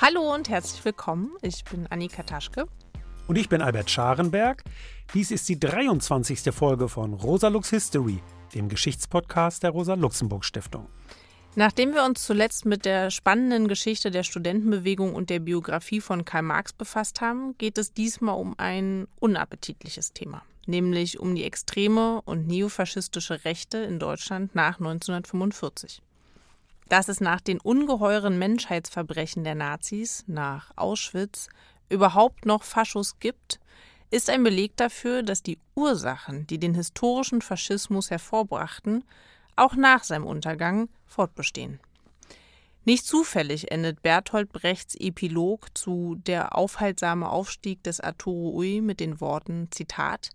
Hallo 0.00 0.32
und 0.32 0.48
herzlich 0.48 0.84
willkommen. 0.84 1.32
Ich 1.42 1.64
bin 1.64 1.88
Annika 1.88 2.22
Taschke. 2.22 2.66
Und 3.26 3.34
ich 3.34 3.48
bin 3.48 3.60
Albert 3.60 3.90
Scharenberg. 3.90 4.62
Dies 5.12 5.32
ist 5.32 5.48
die 5.48 5.58
23. 5.58 6.54
Folge 6.54 6.88
von 6.88 7.14
Rosa 7.14 7.48
Lux 7.48 7.70
History, 7.70 8.22
dem 8.54 8.68
Geschichtspodcast 8.68 9.64
der 9.64 9.70
Rosa-Luxemburg-Stiftung. 9.70 10.86
Nachdem 11.56 11.94
wir 11.94 12.04
uns 12.04 12.24
zuletzt 12.24 12.64
mit 12.64 12.84
der 12.84 13.10
spannenden 13.10 13.66
Geschichte 13.66 14.12
der 14.12 14.22
Studentenbewegung 14.22 15.16
und 15.16 15.30
der 15.30 15.40
Biografie 15.40 16.00
von 16.00 16.24
Karl 16.24 16.42
Marx 16.42 16.72
befasst 16.72 17.20
haben, 17.20 17.58
geht 17.58 17.76
es 17.76 17.92
diesmal 17.92 18.36
um 18.36 18.54
ein 18.56 19.08
unappetitliches 19.18 20.12
Thema, 20.12 20.42
nämlich 20.66 21.18
um 21.18 21.34
die 21.34 21.42
extreme 21.42 22.22
und 22.22 22.46
neofaschistische 22.46 23.44
Rechte 23.44 23.78
in 23.78 23.98
Deutschland 23.98 24.54
nach 24.54 24.78
1945. 24.78 26.02
Dass 26.88 27.08
es 27.08 27.20
nach 27.20 27.40
den 27.40 27.60
ungeheuren 27.60 28.38
Menschheitsverbrechen 28.38 29.44
der 29.44 29.54
Nazis, 29.54 30.24
nach 30.26 30.70
Auschwitz, 30.76 31.48
überhaupt 31.88 32.46
noch 32.46 32.62
Faschos 32.62 33.18
gibt, 33.18 33.60
ist 34.10 34.30
ein 34.30 34.42
Beleg 34.42 34.76
dafür, 34.76 35.22
dass 35.22 35.42
die 35.42 35.58
Ursachen, 35.74 36.46
die 36.46 36.58
den 36.58 36.74
historischen 36.74 37.42
Faschismus 37.42 38.10
hervorbrachten, 38.10 39.04
auch 39.56 39.74
nach 39.74 40.04
seinem 40.04 40.24
Untergang 40.24 40.88
fortbestehen. 41.04 41.78
Nicht 42.84 43.04
zufällig 43.06 43.70
endet 43.70 44.02
Bertolt 44.02 44.50
Brechts 44.50 44.94
Epilog 44.94 45.76
zu 45.76 46.14
Der 46.26 46.56
aufhaltsame 46.56 47.28
Aufstieg 47.28 47.82
des 47.82 48.00
Arturo 48.00 48.56
Ui 48.56 48.80
mit 48.80 49.00
den 49.00 49.20
Worten 49.20 49.68
Zitat 49.70 50.30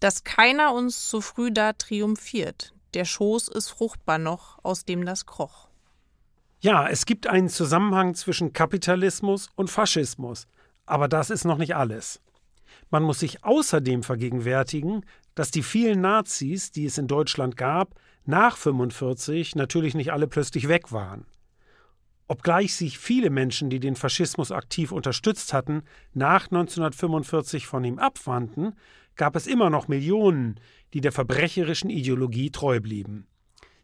Dass 0.00 0.22
keiner 0.22 0.74
uns 0.74 1.08
zu 1.08 1.22
früh 1.22 1.50
da 1.50 1.72
triumphiert, 1.72 2.74
der 2.92 3.06
Schoß 3.06 3.48
ist 3.48 3.70
fruchtbar 3.70 4.18
noch, 4.18 4.58
aus 4.62 4.84
dem 4.84 5.06
das 5.06 5.24
kroch. 5.24 5.67
Ja, 6.60 6.88
es 6.88 7.06
gibt 7.06 7.28
einen 7.28 7.48
Zusammenhang 7.48 8.14
zwischen 8.14 8.52
Kapitalismus 8.52 9.48
und 9.54 9.70
Faschismus, 9.70 10.48
aber 10.86 11.06
das 11.06 11.30
ist 11.30 11.44
noch 11.44 11.58
nicht 11.58 11.76
alles. 11.76 12.20
Man 12.90 13.04
muss 13.04 13.20
sich 13.20 13.44
außerdem 13.44 14.02
vergegenwärtigen, 14.02 15.04
dass 15.36 15.52
die 15.52 15.62
vielen 15.62 16.00
Nazis, 16.00 16.72
die 16.72 16.86
es 16.86 16.98
in 16.98 17.06
Deutschland 17.06 17.56
gab, 17.56 17.94
nach 18.24 18.56
45 18.56 19.54
natürlich 19.54 19.94
nicht 19.94 20.12
alle 20.12 20.26
plötzlich 20.26 20.66
weg 20.66 20.90
waren. 20.90 21.26
Obgleich 22.26 22.74
sich 22.74 22.98
viele 22.98 23.30
Menschen, 23.30 23.70
die 23.70 23.78
den 23.78 23.94
Faschismus 23.94 24.50
aktiv 24.50 24.90
unterstützt 24.90 25.52
hatten, 25.52 25.82
nach 26.12 26.46
1945 26.46 27.68
von 27.68 27.84
ihm 27.84 28.00
abwandten, 28.00 28.74
gab 29.14 29.36
es 29.36 29.46
immer 29.46 29.70
noch 29.70 29.86
Millionen, 29.86 30.58
die 30.92 31.00
der 31.00 31.12
verbrecherischen 31.12 31.88
Ideologie 31.88 32.50
treu 32.50 32.80
blieben. 32.80 33.28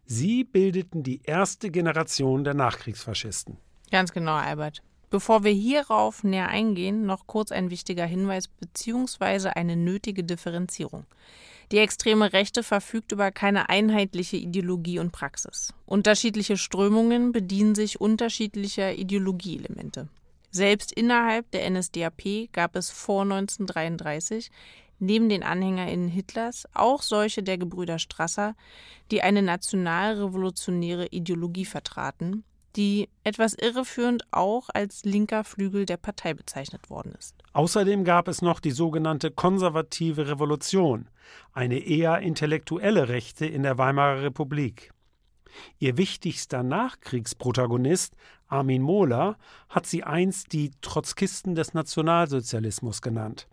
Sie 0.05 0.43
bildeten 0.43 1.03
die 1.03 1.21
erste 1.23 1.71
Generation 1.71 2.43
der 2.43 2.53
Nachkriegsfaschisten. 2.53 3.57
Ganz 3.91 4.11
genau, 4.11 4.35
Albert. 4.35 4.81
Bevor 5.09 5.43
wir 5.43 5.51
hierauf 5.51 6.23
näher 6.23 6.49
eingehen, 6.49 7.05
noch 7.05 7.27
kurz 7.27 7.51
ein 7.51 7.69
wichtiger 7.69 8.05
Hinweis 8.05 8.47
bzw. 8.47 9.49
eine 9.49 9.75
nötige 9.75 10.23
Differenzierung. 10.23 11.05
Die 11.71 11.77
extreme 11.79 12.33
Rechte 12.33 12.61
verfügt 12.61 13.11
über 13.11 13.31
keine 13.31 13.69
einheitliche 13.69 14.37
Ideologie 14.37 14.99
und 14.99 15.11
Praxis. 15.11 15.73
Unterschiedliche 15.85 16.57
Strömungen 16.57 17.31
bedienen 17.31 17.73
sich 17.73 17.99
unterschiedlicher 17.99 18.93
Ideologieelemente. 18.93 20.07
Selbst 20.51 20.91
innerhalb 20.91 21.49
der 21.51 21.69
NSDAP 21.69 22.51
gab 22.53 22.75
es 22.75 22.89
vor 22.89 23.23
1933 23.23 24.51
neben 24.99 25.29
den 25.29 25.43
AnhängerInnen 25.43 26.07
Hitlers 26.07 26.65
auch 26.73 27.01
solche 27.01 27.43
der 27.43 27.57
Gebrüder 27.57 27.99
Strasser, 27.99 28.55
die 29.11 29.21
eine 29.21 29.41
nationalrevolutionäre 29.41 31.07
Ideologie 31.07 31.65
vertraten, 31.65 32.43
die 32.75 33.09
etwas 33.23 33.53
irreführend 33.53 34.23
auch 34.31 34.69
als 34.73 35.05
linker 35.05 35.43
Flügel 35.43 35.85
der 35.85 35.97
Partei 35.97 36.33
bezeichnet 36.33 36.89
worden 36.89 37.13
ist. 37.17 37.35
Außerdem 37.53 38.03
gab 38.03 38.27
es 38.27 38.41
noch 38.41 38.59
die 38.59 38.71
sogenannte 38.71 39.31
konservative 39.31 40.27
Revolution, 40.27 41.07
eine 41.53 41.79
eher 41.79 42.19
intellektuelle 42.19 43.07
Rechte 43.07 43.45
in 43.45 43.63
der 43.63 43.77
Weimarer 43.77 44.23
Republik. 44.23 44.91
Ihr 45.79 45.95
wichtigster 45.95 46.63
Nachkriegsprotagonist, 46.63 48.13
Armin 48.47 48.81
Mohler, 48.81 49.37
hat 49.69 49.85
sie 49.85 50.03
einst 50.03 50.51
die 50.51 50.71
Trotzkisten 50.81 51.55
des 51.55 51.73
Nationalsozialismus 51.73 53.01
genannt. 53.01 53.47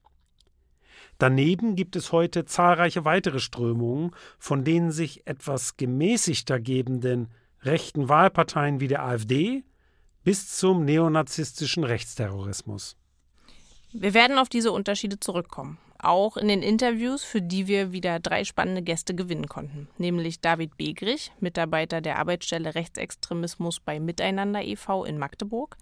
Daneben 1.22 1.76
gibt 1.76 1.94
es 1.94 2.10
heute 2.10 2.46
zahlreiche 2.46 3.04
weitere 3.04 3.38
Strömungen, 3.38 4.10
von 4.40 4.64
denen 4.64 4.90
sich 4.90 5.24
etwas 5.24 5.76
gemäßigter 5.76 6.58
gebenden 6.58 7.28
rechten 7.60 8.08
Wahlparteien 8.08 8.80
wie 8.80 8.88
der 8.88 9.04
AfD 9.04 9.62
bis 10.24 10.56
zum 10.56 10.84
neonazistischen 10.84 11.84
Rechtsterrorismus. 11.84 12.96
Wir 13.92 14.14
werden 14.14 14.36
auf 14.36 14.48
diese 14.48 14.72
Unterschiede 14.72 15.20
zurückkommen, 15.20 15.78
auch 15.96 16.36
in 16.36 16.48
den 16.48 16.60
Interviews, 16.60 17.22
für 17.22 17.40
die 17.40 17.68
wir 17.68 17.92
wieder 17.92 18.18
drei 18.18 18.42
spannende 18.42 18.82
Gäste 18.82 19.14
gewinnen 19.14 19.46
konnten, 19.46 19.86
nämlich 19.98 20.40
David 20.40 20.76
Begrich, 20.76 21.30
Mitarbeiter 21.38 22.00
der 22.00 22.18
Arbeitsstelle 22.18 22.74
Rechtsextremismus 22.74 23.78
bei 23.78 24.00
Miteinander 24.00 24.64
e.V. 24.64 25.04
in 25.04 25.18
Magdeburg, 25.18 25.76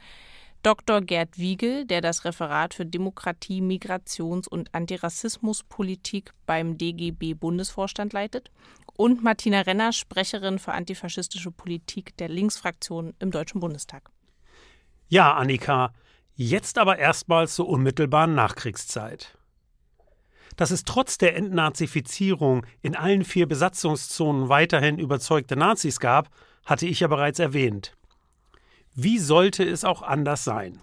Dr. 0.62 1.00
Gerd 1.00 1.38
Wiegel, 1.38 1.87
der 1.87 2.03
das 2.03 2.26
Referat 2.26 2.75
für 2.75 2.84
Demokratie, 2.84 3.62
Migrations- 3.62 4.47
und 4.47 4.75
Antirassismuspolitik 4.75 6.32
beim 6.44 6.76
DGB 6.76 7.32
Bundesvorstand 7.32 8.12
leitet, 8.12 8.50
und 8.94 9.22
Martina 9.22 9.62
Renner, 9.62 9.94
Sprecherin 9.94 10.59
für 10.59 10.72
antifaschistische 10.72 11.50
Politik 11.50 12.15
der 12.19 12.28
Linksfraktion 12.28 13.15
im 13.20 13.31
Deutschen 13.31 13.60
Bundestag. 13.60 14.10
Ja, 15.09 15.32
Annika, 15.32 15.94
jetzt 16.34 16.76
aber 16.76 16.99
erstmals 16.99 17.54
zur 17.54 17.66
unmittelbaren 17.66 18.34
Nachkriegszeit. 18.34 19.38
Dass 20.56 20.70
es 20.70 20.84
trotz 20.84 21.16
der 21.16 21.37
Entnazifizierung 21.37 22.66
in 22.82 22.94
allen 22.94 23.25
vier 23.25 23.49
Besatzungszonen 23.49 24.50
weiterhin 24.50 24.99
überzeugte 24.99 25.56
Nazis 25.56 26.00
gab, 26.00 26.28
hatte 26.66 26.87
ich 26.87 27.00
ja 27.00 27.09
bereits 27.09 27.38
erwähnt. 27.38 27.97
Wie 29.03 29.19
sollte 29.19 29.65
es 29.65 29.83
auch 29.83 30.03
anders 30.03 30.44
sein? 30.44 30.78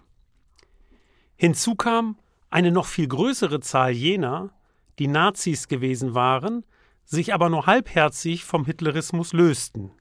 Hinzu 1.36 1.76
kam 1.76 2.18
eine 2.50 2.72
noch 2.72 2.88
viel 2.88 3.08
größere 3.08 3.60
Zahl 3.60 3.92
jener, 3.92 4.50
die 4.98 5.08
Nazis 5.08 5.68
gewesen 5.68 6.16
waren, 6.16 6.64
sich 7.06 7.32
aber 7.36 7.50
nur 7.50 7.68
halbherzig 7.68 8.44
vom 8.44 8.66
Hitlerismus 8.66 9.34
lösten, 9.34 9.92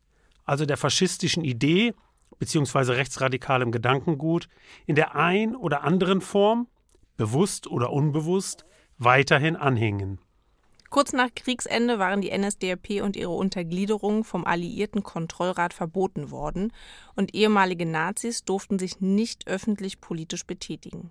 also 0.47 0.65
der 0.65 0.79
faschistischen 0.79 1.45
Idee 1.45 1.93
bzw. 2.39 2.93
rechtsradikalem 2.93 3.71
Gedankengut 3.71 4.49
in 4.87 4.95
der 4.95 5.15
ein 5.15 5.55
oder 5.55 5.85
anderen 5.85 6.23
Form, 6.23 6.69
bewusst 7.19 7.67
oder 7.67 7.93
unbewusst, 7.93 8.65
weiterhin 8.97 9.57
anhingen. 9.57 10.21
Kurz 10.91 11.13
nach 11.13 11.35
Kriegsende 11.35 11.99
waren 11.99 12.21
die 12.21 12.37
NSDAP 12.37 13.03
und 13.03 13.17
ihre 13.17 13.31
Untergliederung 13.31 14.25
vom 14.25 14.45
Alliierten 14.45 15.03
Kontrollrat 15.03 15.75
verboten 15.75 16.31
worden 16.31 16.73
und 17.15 17.35
ehemalige 17.35 17.87
Nazis 17.87 18.45
durften 18.45 18.79
sich 18.79 19.01
nicht 19.01 19.49
öffentlich 19.49 20.01
politisch 20.01 20.47
betätigen. 20.47 21.11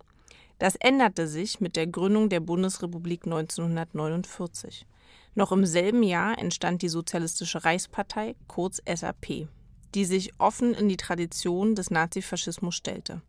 Das 0.59 0.75
änderte 0.75 1.27
sich 1.27 1.59
mit 1.59 1.75
der 1.75 1.87
Gründung 1.87 2.29
der 2.29 2.39
Bundesrepublik 2.39 3.25
1949. 3.25 4.87
Noch 5.33 5.51
im 5.51 5.65
selben 5.65 6.01
Jahr 6.01 6.39
entstand 6.39 6.81
die 6.81 6.89
Sozialistische 6.89 7.65
Reichspartei, 7.65 8.35
kurz 8.47 8.81
SAP, 8.87 9.49
die 9.93 10.05
sich 10.05 10.31
offen 10.37 10.73
in 10.73 10.87
die 10.87 10.95
Tradition 10.95 11.75
des 11.75 11.91
Nazifaschismus 11.91 12.75
stellte. 12.75 13.21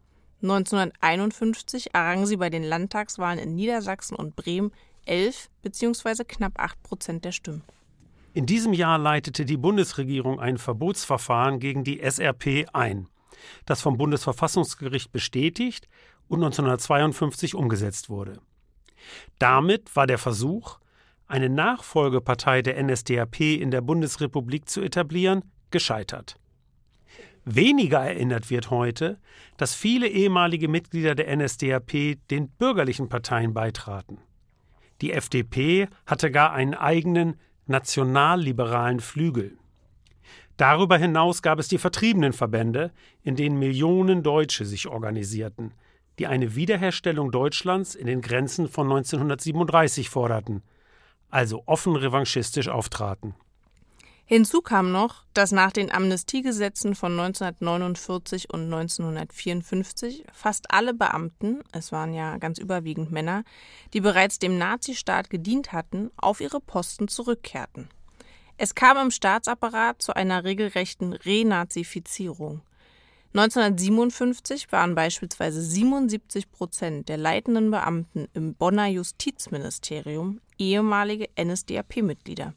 1951 0.43 1.95
errang 1.95 2.27
sie 2.27 2.37
bei 2.37 2.51
den 2.51 2.63
Landtagswahlen 2.63 3.41
in 3.41 3.57
Niedersachsen 3.57 4.15
und 4.15 4.37
Bremen 4.37 4.71
11 5.07 5.49
bzw. 5.63 6.25
knapp 6.25 6.59
8 6.61 6.83
Prozent 6.83 7.25
der 7.25 7.33
Stimmen. 7.33 7.63
In 8.35 8.45
diesem 8.45 8.75
Jahr 8.75 8.99
leitete 8.99 9.47
die 9.47 9.57
Bundesregierung 9.57 10.41
ein 10.41 10.59
Verbotsverfahren 10.59 11.59
gegen 11.59 11.85
die 11.85 12.01
SRP 12.01 12.67
ein, 12.73 13.09
das 13.65 13.81
vom 13.81 13.97
Bundesverfassungsgericht 13.97 15.11
bestätigt 15.11 15.89
und 16.29 16.45
1952 16.45 17.55
umgesetzt 17.55 18.11
wurde. 18.11 18.41
Damit 19.39 19.95
war 19.97 20.07
der 20.07 20.19
Versuch, 20.19 20.79
eine 21.29 21.49
Nachfolgepartei 21.49 22.63
der 22.63 22.83
NSDAP 22.83 23.41
in 23.41 23.71
der 23.71 23.81
Bundesrepublik 23.81 24.69
zu 24.69 24.83
etablieren, 24.83 25.43
gescheitert. 25.71 26.37
Weniger 27.45 28.01
erinnert 28.01 28.51
wird 28.51 28.71
heute, 28.71 29.21
dass 29.57 29.75
viele 29.75 30.09
ehemalige 30.09 30.69
Mitglieder 30.69 31.15
der 31.15 31.35
NSDAP 31.35 32.19
den 32.31 32.49
bürgerlichen 32.49 33.09
Parteien 33.09 33.55
beitraten. 33.55 34.19
Die 35.01 35.13
FDP 35.13 35.89
hatte 36.07 36.31
gar 36.31 36.53
einen 36.53 36.75
eigenen 36.75 37.39
nationalliberalen 37.67 39.01
Flügel. 39.01 39.59
Darüber 40.57 40.97
hinaus 40.97 41.43
gab 41.43 41.59
es 41.59 41.69
die 41.69 41.79
Vertriebenenverbände, 41.79 42.93
in 43.23 43.37
denen 43.37 43.59
Millionen 43.59 44.23
Deutsche 44.23 44.65
sich 44.65 44.89
organisierten, 44.89 45.73
die 46.19 46.27
eine 46.27 46.55
Wiederherstellung 46.55 47.31
Deutschlands 47.31 47.95
in 47.95 48.07
den 48.07 48.23
Grenzen 48.23 48.69
von 48.69 48.87
1937 48.87 50.09
forderten, 50.09 50.63
also 51.29 51.63
offen 51.67 51.95
revanchistisch 51.95 52.69
auftraten. 52.69 53.35
Hinzu 54.29 54.61
kam 54.61 54.91
noch, 54.91 55.23
dass 55.35 55.53
nach 55.53 55.71
den 55.71 55.93
Amnestiegesetzen 55.93 56.97
von 56.97 57.13
1949 57.13 58.53
und 58.53 58.65
1954 58.65 60.25
fast 60.33 60.73
alle 60.73 60.95
Beamten, 60.95 61.61
es 61.71 61.93
waren 61.93 62.13
ja 62.13 62.37
ganz 62.39 62.59
überwiegend 62.59 63.13
Männer, 63.13 63.45
die 63.93 64.01
bereits 64.01 64.41
dem 64.41 64.59
Nazistaat 64.59 65.31
gedient 65.31 65.73
hatten, 65.73 66.11
auf 66.17 66.41
ihre 66.41 66.61
Posten 66.61 67.07
zurückkehrten. 67.07 67.89
Es 68.59 68.75
kam 68.75 68.97
im 68.97 69.13
Staatsapparat 69.13 70.03
zu 70.03 70.17
einer 70.17 70.43
regelrechten 70.43 71.13
Renazifizierung. 71.13 72.63
1957 73.33 74.73
waren 74.73 74.97
beispielsweise 74.97 75.63
77 75.63 76.51
Prozent 76.51 77.09
der 77.09 77.19
leitenden 77.19 77.71
Beamten 77.71 78.27
im 78.35 78.55
Bonner 78.55 78.89
Justizministerium 78.89 80.41
ehemalige 80.59 81.29
NSDAP-Mitglieder. 81.39 82.55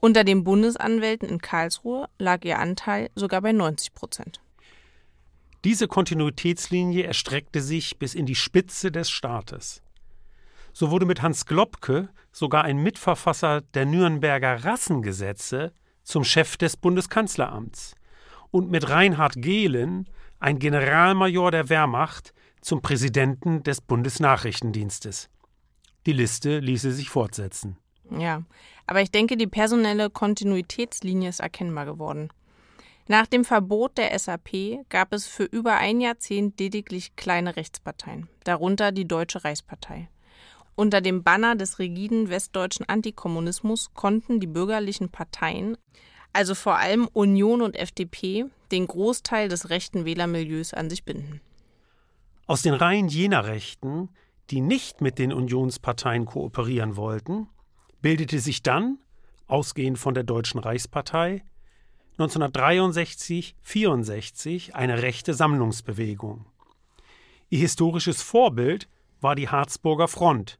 Unter 0.00 0.24
den 0.24 0.44
Bundesanwälten 0.44 1.28
in 1.28 1.40
Karlsruhe 1.40 2.08
lag 2.18 2.44
ihr 2.44 2.58
Anteil 2.58 3.10
sogar 3.14 3.40
bei 3.42 3.52
90 3.52 3.94
Prozent. 3.94 4.40
Diese 5.64 5.88
Kontinuitätslinie 5.88 7.04
erstreckte 7.04 7.60
sich 7.60 7.98
bis 7.98 8.14
in 8.14 8.26
die 8.26 8.36
Spitze 8.36 8.92
des 8.92 9.10
Staates. 9.10 9.82
So 10.72 10.92
wurde 10.92 11.06
mit 11.06 11.20
Hans 11.20 11.46
Globke 11.46 12.08
sogar 12.30 12.62
ein 12.62 12.78
Mitverfasser 12.78 13.62
der 13.74 13.84
Nürnberger 13.86 14.64
Rassengesetze 14.64 15.72
zum 16.04 16.22
Chef 16.22 16.56
des 16.56 16.76
Bundeskanzleramts 16.76 17.96
und 18.52 18.70
mit 18.70 18.88
Reinhard 18.88 19.34
Gehlen 19.42 20.08
ein 20.38 20.60
Generalmajor 20.60 21.50
der 21.50 21.68
Wehrmacht 21.68 22.32
zum 22.60 22.80
Präsidenten 22.80 23.64
des 23.64 23.80
Bundesnachrichtendienstes. 23.80 25.28
Die 26.06 26.12
Liste 26.12 26.60
ließe 26.60 26.92
sich 26.92 27.10
fortsetzen. 27.10 27.76
Ja, 28.16 28.42
aber 28.88 29.02
ich 29.02 29.10
denke, 29.10 29.36
die 29.36 29.46
personelle 29.46 30.08
Kontinuitätslinie 30.08 31.28
ist 31.28 31.40
erkennbar 31.40 31.84
geworden. 31.84 32.30
Nach 33.06 33.26
dem 33.26 33.44
Verbot 33.44 33.98
der 33.98 34.18
SAP 34.18 34.80
gab 34.88 35.12
es 35.12 35.26
für 35.26 35.44
über 35.44 35.76
ein 35.76 36.00
Jahrzehnt 36.00 36.58
lediglich 36.58 37.14
kleine 37.14 37.56
Rechtsparteien, 37.56 38.28
darunter 38.44 38.90
die 38.90 39.06
Deutsche 39.06 39.44
Reichspartei. 39.44 40.08
Unter 40.74 41.02
dem 41.02 41.22
Banner 41.22 41.54
des 41.54 41.78
rigiden 41.78 42.30
westdeutschen 42.30 42.88
Antikommunismus 42.88 43.90
konnten 43.92 44.40
die 44.40 44.46
bürgerlichen 44.46 45.10
Parteien, 45.10 45.76
also 46.32 46.54
vor 46.54 46.76
allem 46.76 47.08
Union 47.12 47.60
und 47.60 47.76
FDP, 47.76 48.46
den 48.72 48.86
Großteil 48.86 49.48
des 49.48 49.68
rechten 49.68 50.06
Wählermilieus 50.06 50.72
an 50.72 50.88
sich 50.88 51.04
binden. 51.04 51.42
Aus 52.46 52.62
den 52.62 52.74
Reihen 52.74 53.08
jener 53.08 53.44
Rechten, 53.44 54.08
die 54.48 54.62
nicht 54.62 55.02
mit 55.02 55.18
den 55.18 55.32
Unionsparteien 55.32 56.24
kooperieren 56.24 56.96
wollten, 56.96 57.48
bildete 58.00 58.38
sich 58.38 58.62
dann, 58.62 58.98
ausgehend 59.46 59.98
von 59.98 60.14
der 60.14 60.24
Deutschen 60.24 60.60
Reichspartei, 60.60 61.42
1963-64 62.18 64.72
eine 64.72 65.02
rechte 65.02 65.34
Sammlungsbewegung. 65.34 66.46
Ihr 67.48 67.60
historisches 67.60 68.22
Vorbild 68.22 68.88
war 69.20 69.34
die 69.34 69.48
Harzburger 69.48 70.08
Front, 70.08 70.58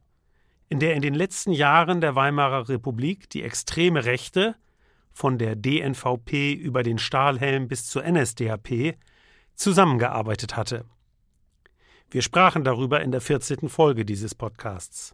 in 0.69 0.79
der 0.79 0.95
in 0.95 1.01
den 1.01 1.13
letzten 1.13 1.51
Jahren 1.51 2.01
der 2.01 2.15
Weimarer 2.15 2.69
Republik 2.69 3.29
die 3.29 3.43
extreme 3.43 4.05
Rechte, 4.05 4.55
von 5.11 5.37
der 5.37 5.55
DNVP 5.55 6.53
über 6.53 6.81
den 6.81 6.97
Stahlhelm 6.97 7.67
bis 7.67 7.87
zur 7.87 8.09
NSDAP, 8.09 8.95
zusammengearbeitet 9.55 10.55
hatte. 10.55 10.85
Wir 12.09 12.21
sprachen 12.21 12.63
darüber 12.63 13.01
in 13.01 13.11
der 13.11 13.21
14. 13.21 13.67
Folge 13.67 14.05
dieses 14.05 14.33
Podcasts. 14.33 15.13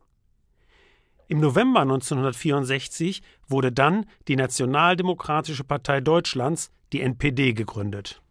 Im 1.27 1.39
November 1.39 1.81
1964 1.81 3.23
wurde 3.47 3.71
dann 3.71 4.05
die 4.27 4.35
Nationaldemokratische 4.35 5.63
Partei 5.63 5.99
Deutschlands, 5.99 6.69
die 6.93 7.01
NPD, 7.01 7.53
gegründet. 7.53 8.21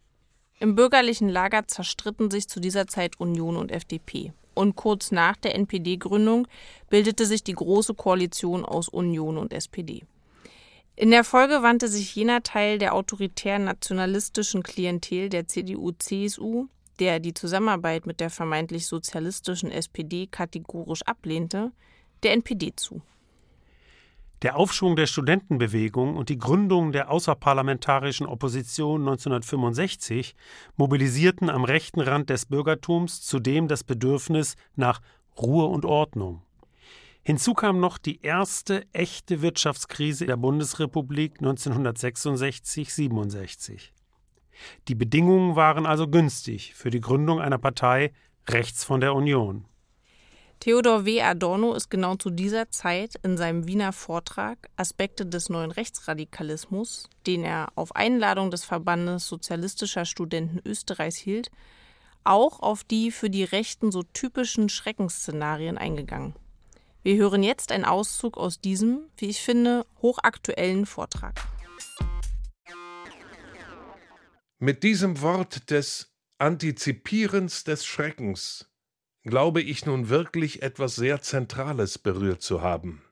Im 0.61 0.77
bürgerlichen 0.77 1.29
Lager 1.29 1.67
zerstritten 1.67 2.31
sich 2.31 2.49
zu 2.49 2.61
dieser 2.61 2.87
Zeit 2.87 3.19
Union 3.19 3.57
und 3.57 3.73
FDP. 3.73 4.33
Und 4.55 4.77
kurz 4.77 5.11
nach 5.11 5.37
der 5.37 5.57
NPD-Gründung 5.57 6.47
bildete 6.89 7.27
sich 7.27 7.43
die 7.43 7.55
Große 7.55 7.95
Koalition 7.95 8.65
aus 8.65 8.89
Union 8.89 9.39
und 9.39 9.53
SPD. 9.53 10.05
In 10.95 11.11
der 11.11 11.25
Folge 11.25 11.63
wandte 11.63 11.89
sich 11.89 12.15
jener 12.15 12.45
Teil 12.45 12.79
der 12.79 12.95
autoritären 12.95 13.65
nationalistischen 13.65 14.63
Klientel 14.63 15.29
der 15.29 15.49
CDU-CSU, 15.49 16.69
der 17.01 17.19
die 17.19 17.35
Zusammenarbeit 17.35 18.07
mit 18.07 18.21
der 18.21 18.31
vermeintlich 18.31 18.87
sozialistischen 18.87 19.73
SPD 19.73 20.29
kategorisch 20.29 21.03
ablehnte, 21.03 21.73
der 22.25 22.33
NPD 22.33 22.73
zu. 22.75 23.03
Der 24.43 24.57
Aufschwung 24.57 24.97
der 24.97 25.07
Studentenbewegung 25.07 26.17
und 26.17 26.29
die 26.29 26.37
Gründung 26.37 26.91
der 26.93 27.11
außerparlamentarischen 27.11 28.27
Opposition 28.27 29.01
1965 29.01 30.37
mobilisierten 30.77 31.49
am 31.49 31.65
rechten 31.65 32.01
Rand 32.01 32.29
des 32.29 32.45
Bürgertums 32.47 33.23
zudem 33.23 33.69
das 33.69 33.85
Bedürfnis 33.85 34.57
nach 34.77 35.01
Ruhe 35.41 35.65
und 35.67 35.87
Ordnung. 35.87 36.43
Hinzu 37.23 37.55
kam 37.55 37.79
noch 37.81 37.97
die 37.97 38.21
erste 38.21 38.85
echte 38.93 39.41
Wirtschaftskrise 39.41 40.27
der 40.27 40.37
Bundesrepublik 40.37 41.41
1966-67. 41.41 43.93
Die 44.89 44.95
Bedingungen 44.95 45.57
waren 45.57 45.87
also 45.87 46.07
günstig 46.07 46.75
für 46.75 46.91
die 46.91 47.01
Gründung 47.01 47.41
einer 47.41 47.57
Partei 47.57 48.13
rechts 48.47 48.85
von 48.85 49.01
der 49.01 49.15
Union. 49.15 49.65
Theodor 50.65 51.05
W. 51.05 51.21
Adorno 51.21 51.75
ist 51.75 51.91
genau 51.91 52.17
zu 52.17 52.31
dieser 52.31 52.71
Zeit 52.71 53.17
in 53.23 53.37
seinem 53.37 53.67
Wiener 53.67 53.93
Vortrag 53.93 54.71
Aspekte 54.77 55.27
des 55.27 55.51
neuen 55.51 55.71
Rechtsradikalismus, 55.71 57.11
den 57.27 57.45
er 57.45 57.71
auf 57.75 57.95
Einladung 57.95 58.51
des 58.51 58.65
Verbandes 58.65 59.29
sozialistischer 59.29 60.07
Studenten 60.07 60.67
Österreichs 60.67 61.19
hielt, 61.19 61.51
auch 62.25 62.61
auf 62.61 62.83
die 62.83 63.11
für 63.11 63.29
die 63.29 63.45
Rechten 63.45 63.93
so 63.93 64.05
typischen 64.05 64.71
Schreckensszenarien 64.71 65.77
eingegangen. 65.77 66.35
Wir 67.03 67.17
hören 67.17 67.43
jetzt 67.43 67.71
einen 67.71 67.85
Auszug 67.85 68.39
aus 68.39 68.59
diesem, 68.59 69.01
wie 69.19 69.27
ich 69.27 69.43
finde, 69.43 69.85
hochaktuellen 70.01 70.87
Vortrag. 70.87 71.47
Mit 74.59 74.83
diesem 74.83 75.21
Wort 75.21 75.71
des 75.71 76.11
Antizipierens 76.39 77.65
des 77.65 77.85
Schreckens 77.85 78.71
glaube 79.25 79.63
ich 79.63 79.87
nun 79.87 80.09
wirklich 80.09 80.63
etwas 80.63 80.97
sehr 80.97 81.23
Zentrales 81.23 81.99
berührt 81.99 82.43
zu 82.43 82.63
haben, 82.63 83.03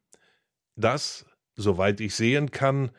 das, 0.76 1.26
soweit 1.54 2.00
ich 2.00 2.14
sehen 2.14 2.50
kann, 2.50 2.90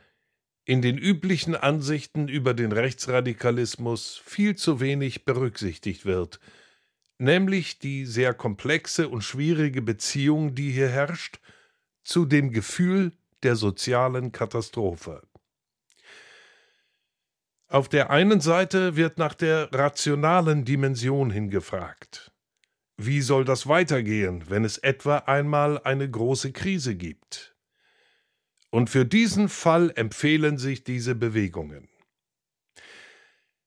in 0.66 0.82
den 0.82 0.98
üblichen 0.98 1.56
Ansichten 1.56 2.28
über 2.28 2.54
den 2.54 2.72
Rechtsradikalismus 2.72 4.22
viel 4.24 4.56
zu 4.56 4.80
wenig 4.80 5.26
berücksichtigt 5.26 6.06
wird, 6.06 6.40
nämlich 7.18 7.80
die 7.80 8.06
sehr 8.06 8.34
komplexe 8.34 9.10
und 9.10 9.24
schwierige 9.24 9.82
Beziehung, 9.82 10.56
die 10.56 10.72
hier 10.72 10.90
herrscht, 10.90 11.40
zu 12.04 12.26
dem 12.26 12.52
Gefühl 12.52 13.12
der 13.44 13.56
sozialen 13.56 14.32
Katastrophe. 14.32 15.22
Auf 17.68 17.90
der 17.90 18.10
einen 18.10 18.40
Seite 18.40 18.96
wird 18.96 19.18
nach 19.18 19.34
der 19.34 19.74
rationalen 19.74 20.64
Dimension 20.64 21.32
hingefragt. 21.32 22.33
Wie 22.98 23.22
soll 23.22 23.44
das 23.44 23.68
weitergehen, 23.68 24.44
wenn 24.50 24.66
es 24.66 24.78
etwa 24.78 25.18
einmal 25.18 25.82
eine 25.84 26.10
große 26.10 26.52
Krise 26.52 26.96
gibt? 26.96 27.56
Und 28.70 28.90
für 28.90 29.06
diesen 29.06 29.50
Fall 29.50 29.92
empfehlen 29.96 30.58
sich 30.58 30.84
diese 30.84 31.16
Bewegungen. 31.16 31.90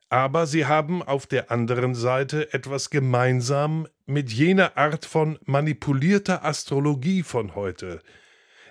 Aber 0.09 0.47
sie 0.47 0.66
haben 0.66 1.02
auf 1.02 1.26
der 1.26 1.50
anderen 1.50 1.97
Seite 1.97 2.52
etwas 2.52 2.90
gemeinsam 2.90 3.88
mit 4.06 4.33
jener 4.33 4.76
Art 4.76 5.04
von 5.04 5.38
manipulierter 5.45 6.45
Astrologie 6.45 7.25
von 7.25 7.56
heute, 7.56 8.00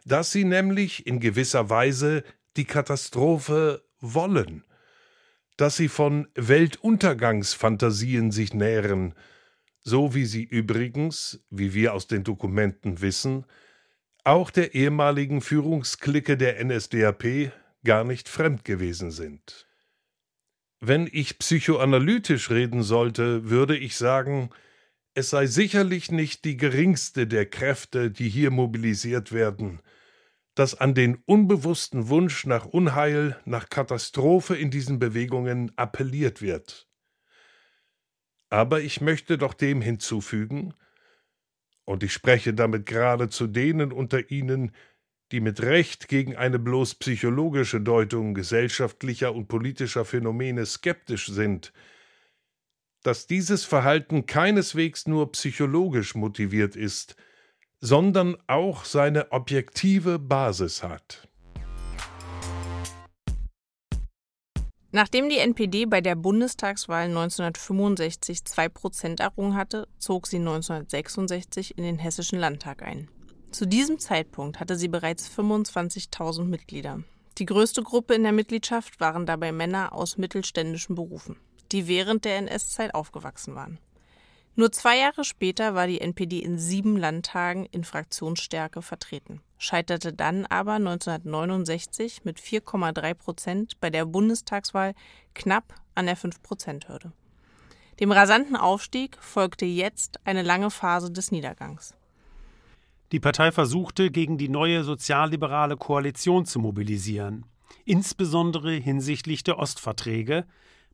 dass 0.05 0.31
sie 0.31 0.45
nämlich 0.45 1.05
in 1.05 1.19
gewisser 1.19 1.69
Weise 1.69 2.24
die 2.55 2.63
Katastrophe 2.63 3.83
wollen, 4.00 4.63
dass 5.57 5.75
sie 5.75 5.89
von 5.89 6.29
Weltuntergangsfantasien 6.35 8.31
sich 8.31 8.53
nähren, 8.53 9.13
so 9.86 10.15
wie 10.15 10.25
sie 10.25 10.44
übrigens, 10.44 11.46
wie 11.51 11.74
wir 11.74 11.94
aus 11.94 12.08
den 12.08 12.24
Dokumenten 12.24 13.01
wissen, 13.01 13.46
auch 14.24 14.50
der 14.50 14.74
ehemaligen 14.74 15.42
Führungsklicke 15.42 16.36
der 16.36 16.63
NSDAP 16.65 17.51
gar 17.84 18.04
nicht 18.04 18.27
fremd 18.27 18.65
gewesen 18.65 19.12
sind. 19.12 19.68
Wenn 20.82 21.08
ich 21.12 21.38
psychoanalytisch 21.38 22.50
reden 22.50 22.82
sollte, 22.82 23.50
würde 23.50 23.77
ich 23.77 23.96
sagen, 23.96 24.50
es 25.13 25.30
sei 25.30 25.46
sicherlich 25.46 26.12
nicht 26.12 26.46
die 26.46 26.58
geringste 26.58 27.27
der 27.27 27.46
Kräfte, 27.46 28.10
die 28.10 28.27
hier 28.27 28.50
mobilisiert 28.50 29.32
werden, 29.32 29.80
dass 30.56 30.74
an 30.74 30.96
den 30.96 31.22
unbewussten 31.25 32.10
Wunsch 32.10 32.48
nach 32.48 32.65
Unheil, 32.65 33.39
nach 33.46 33.70
Katastrophe 33.70 34.56
in 34.56 34.72
diesen 34.72 34.98
Bewegungen 34.98 35.72
appelliert 35.77 36.42
wird. 36.42 36.88
Aber 38.55 38.79
ich 38.79 39.01
möchte 39.01 39.38
doch 39.38 39.53
dem 39.53 39.81
hinzufügen, 39.81 40.74
und 41.83 42.03
ich 42.03 42.13
spreche 42.13 42.53
damit 42.53 42.85
gerade 42.85 43.27
zu 43.27 43.47
denen 43.47 43.91
unter 43.91 44.31
Ihnen, 44.31 44.71
die 45.33 45.41
mit 45.41 45.62
Recht 45.62 46.07
gegen 46.07 46.38
eine 46.38 46.57
bloß 46.57 46.95
psychologische 46.95 47.81
Deutung 47.81 48.33
gesellschaftlicher 48.33 49.35
und 49.35 49.50
politischer 49.50 50.05
Phänomene 50.05 50.65
skeptisch 50.65 51.27
sind, 51.27 51.74
dass 53.03 53.27
dieses 53.27 53.65
Verhalten 53.65 54.25
keineswegs 54.25 55.05
nur 55.05 55.33
psychologisch 55.33 56.15
motiviert 56.15 56.77
ist, 56.77 57.17
sondern 57.81 58.38
auch 58.47 58.85
seine 58.85 59.33
objektive 59.33 60.17
Basis 60.17 60.81
hat. 60.81 61.27
Nachdem 64.95 65.27
die 65.27 65.39
NPD 65.39 65.87
bei 65.87 65.99
der 65.99 66.15
Bundestagswahl 66.15 67.07
1965 67.07 68.45
zwei 68.45 68.69
Prozent 68.69 69.19
errungen 69.19 69.57
hatte, 69.57 69.89
zog 69.97 70.25
sie 70.25 70.37
1966 70.37 71.77
in 71.77 71.83
den 71.83 71.99
Hessischen 71.99 72.39
Landtag 72.39 72.81
ein. 72.81 73.09
Zu 73.51 73.65
diesem 73.65 73.99
Zeitpunkt 73.99 74.61
hatte 74.61 74.77
sie 74.77 74.87
bereits 74.87 75.29
25.000 75.29 76.45
Mitglieder. 76.45 77.03
Die 77.39 77.45
größte 77.45 77.83
Gruppe 77.83 78.13
in 78.13 78.23
der 78.23 78.31
Mitgliedschaft 78.31 79.01
waren 79.01 79.25
dabei 79.25 79.51
Männer 79.51 79.91
aus 79.91 80.17
mittelständischen 80.17 80.95
Berufen, 80.95 81.35
die 81.73 81.89
während 81.89 82.23
der 82.23 82.37
NS-Zeit 82.37 82.95
aufgewachsen 82.95 83.53
waren. 83.53 83.79
Nur 84.57 84.71
zwei 84.71 84.97
Jahre 85.00 85.25
später 85.25 85.75
war 85.75 85.85
die 85.85 86.00
NPD 86.00 86.39
in 86.39 86.57
sieben 86.57 86.95
Landtagen 86.95 87.65
in 87.71 87.83
Fraktionsstärke 87.83 88.81
vertreten, 88.81 89.41
scheiterte 89.57 90.13
dann 90.13 90.45
aber 90.45 90.74
1969 90.74 92.24
mit 92.24 92.39
4,3 92.39 93.13
Prozent 93.15 93.79
bei 93.81 93.89
der 93.89 94.05
Bundestagswahl 94.05 94.93
knapp 95.33 95.75
an 95.93 96.05
der 96.05 96.17
5-Prozent-Hürde. 96.17 97.12
Dem 98.00 98.13
rasanten 98.13 98.55
Aufstieg 98.55 99.17
folgte 99.19 99.65
jetzt 99.65 100.19
eine 100.25 100.41
lange 100.41 100.71
Phase 100.71 101.12
des 101.12 101.31
Niedergangs. 101.31 101.93
Die 103.12 103.19
Partei 103.19 103.51
versuchte, 103.51 104.09
gegen 104.09 104.38
die 104.38 104.50
neue 104.50 104.83
sozialliberale 104.83 105.75
Koalition 105.75 106.45
zu 106.45 106.59
mobilisieren, 106.59 107.45
insbesondere 107.83 108.71
hinsichtlich 108.74 109.43
der 109.43 109.59
Ostverträge, 109.59 110.45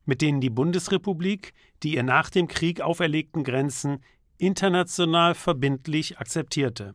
mit 0.04 0.20
denen 0.20 0.40
die 0.40 0.50
Bundesrepublik 0.50 1.52
die 1.82 1.94
ihr 1.94 2.02
nach 2.02 2.30
dem 2.30 2.48
Krieg 2.48 2.80
auferlegten 2.80 3.44
Grenzen 3.44 4.02
international 4.38 5.34
verbindlich 5.34 6.18
akzeptierte. 6.18 6.94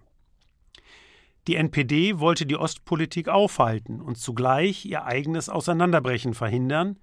Die 1.47 1.55
NPD 1.55 2.19
wollte 2.19 2.45
die 2.45 2.57
Ostpolitik 2.57 3.29
aufhalten 3.29 4.01
und 4.01 4.17
zugleich 4.17 4.85
ihr 4.85 5.05
eigenes 5.05 5.47
Auseinanderbrechen 5.47 6.33
verhindern, 6.33 6.99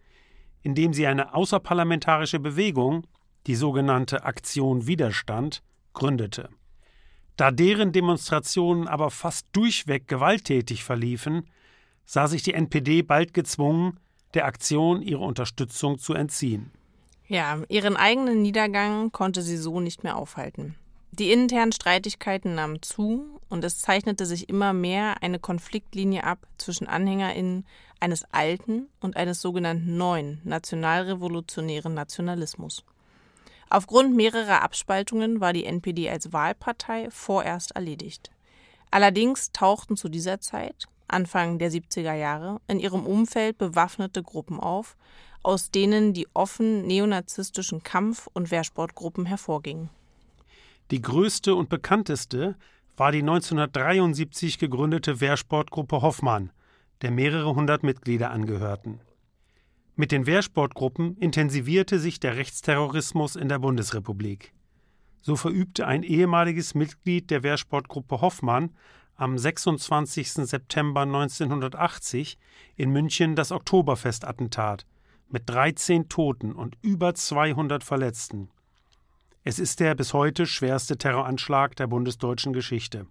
indem 0.63 0.93
sie 0.93 1.07
eine 1.07 1.35
außerparlamentarische 1.35 2.41
Bewegung, 2.41 3.07
die 3.47 3.55
sogenannte 3.55 4.25
Aktion 4.25 4.87
Widerstand, 4.87 5.63
gründete. 5.95 6.51
Da 7.37 7.51
deren 7.51 7.93
Demonstrationen 7.93 8.87
aber 8.87 9.11
fast 9.11 9.49
durchweg 9.53 10.09
gewalttätig 10.09 10.85
verliefen, 10.85 11.49
sah 12.05 12.29
sich 12.29 12.43
die 12.43 12.55
NPD 12.55 13.03
bald 13.03 13.35
gezwungen, 13.35 13.99
der 14.35 14.47
Aktion 14.47 15.03
ihre 15.03 15.25
Unterstützung 15.25 15.99
zu 15.99 16.15
entziehen. 16.15 16.71
Ja, 17.27 17.63
ihren 17.69 17.97
eigenen 17.97 18.43
Niedergang 18.43 19.11
konnte 19.11 19.43
sie 19.43 19.57
so 19.57 19.81
nicht 19.81 20.05
mehr 20.05 20.17
aufhalten. 20.17 20.75
Die 21.13 21.31
internen 21.31 21.73
Streitigkeiten 21.73 22.57
nahmen 22.57 22.83
zu 22.83 23.41
und 23.49 23.65
es 23.65 23.79
zeichnete 23.79 24.27
sich 24.27 24.49
immer 24.49 24.73
mehr 24.73 25.23
eine 25.23 25.39
Konfliktlinie 25.39 26.25
ab 26.25 26.47
zwischen 26.59 26.89
AnhängerInnen 26.89 27.65
eines 28.01 28.25
alten 28.33 28.89
und 29.01 29.17
eines 29.17 29.41
sogenannten 29.41 29.97
neuen 29.97 30.41
nationalrevolutionären 30.43 31.95
Nationalismus. 31.95 32.85
Aufgrund 33.71 34.15
mehrerer 34.15 34.63
Abspaltungen 34.63 35.41
war 35.41 35.53
die 35.53 35.65
NPD 35.65 36.11
als 36.11 36.33
Wahlpartei 36.33 37.09
vorerst 37.11 37.73
erledigt. 37.73 38.31
Allerdings 38.91 39.53
tauchten 39.53 39.97
zu 39.97 40.09
dieser 40.09 40.41
Zeit, 40.41 40.89
Anfang 41.09 41.59
der 41.59 41.71
70er 41.71 42.15
Jahre, 42.15 42.61
in 42.67 42.79
ihrem 42.79 43.07
Umfeld 43.07 43.59
bewaffnete 43.59 44.23
Gruppen 44.23 44.59
auf, 44.59 44.97
aus 45.43 45.71
denen 45.71 46.13
die 46.15 46.27
offen 46.35 46.87
neonazistischen 46.87 47.83
Kampf- 47.83 48.29
und 48.33 48.51
Wehrsportgruppen 48.51 49.27
hervorgingen. 49.27 49.91
Die 50.91 51.03
größte 51.03 51.55
und 51.55 51.69
bekannteste 51.69 52.57
war 52.97 53.13
die 53.13 53.21
1973 53.21 54.59
gegründete 54.59 55.21
Wehrsportgruppe 55.21 56.03
Hoffmann, 56.03 56.51
der 57.03 57.11
mehrere 57.11 57.55
hundert 57.55 57.83
Mitglieder 57.83 58.31
angehörten. 58.31 59.01
Mit 59.97 60.11
den 60.11 60.27
Wehrsportgruppen 60.27 61.17
intensivierte 61.19 61.99
sich 61.99 62.19
der 62.19 62.37
Rechtsterrorismus 62.37 63.37
in 63.37 63.49
der 63.49 63.59
Bundesrepublik. 63.59 64.53
So 65.21 65.37
verübte 65.37 65.87
ein 65.87 66.03
ehemaliges 66.03 66.75
Mitglied 66.75 67.31
der 67.31 67.43
Wehrsportgruppe 67.43 68.21
Hoffmann 68.21 68.71
am 69.17 69.39
26. 69.39 70.33
September 70.33 71.03
1980 71.03 72.39
in 72.77 72.91
München 72.91 73.37
das 73.37 73.53
Oktoberfestattentat 73.53 74.87
mit 75.29 75.49
13 75.49 76.09
Toten 76.09 76.53
und 76.53 76.77
über 76.83 77.15
200 77.15 77.85
Verletzten. 77.85 78.51
Es 79.43 79.59
ist 79.59 79.81
der 79.81 79.95
bis 79.95 80.15
heute 80.15 80.47
schwerste 80.47 80.97
Terroranschlag 80.97 81.77
der 81.77 81.87
bundesdeutschen 81.87 82.53
Geschichte. 82.53 83.07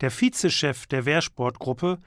Der 0.00 0.10
Vizechef 0.10 0.86
der 0.86 1.04
Wehrsportgruppe 1.04 1.98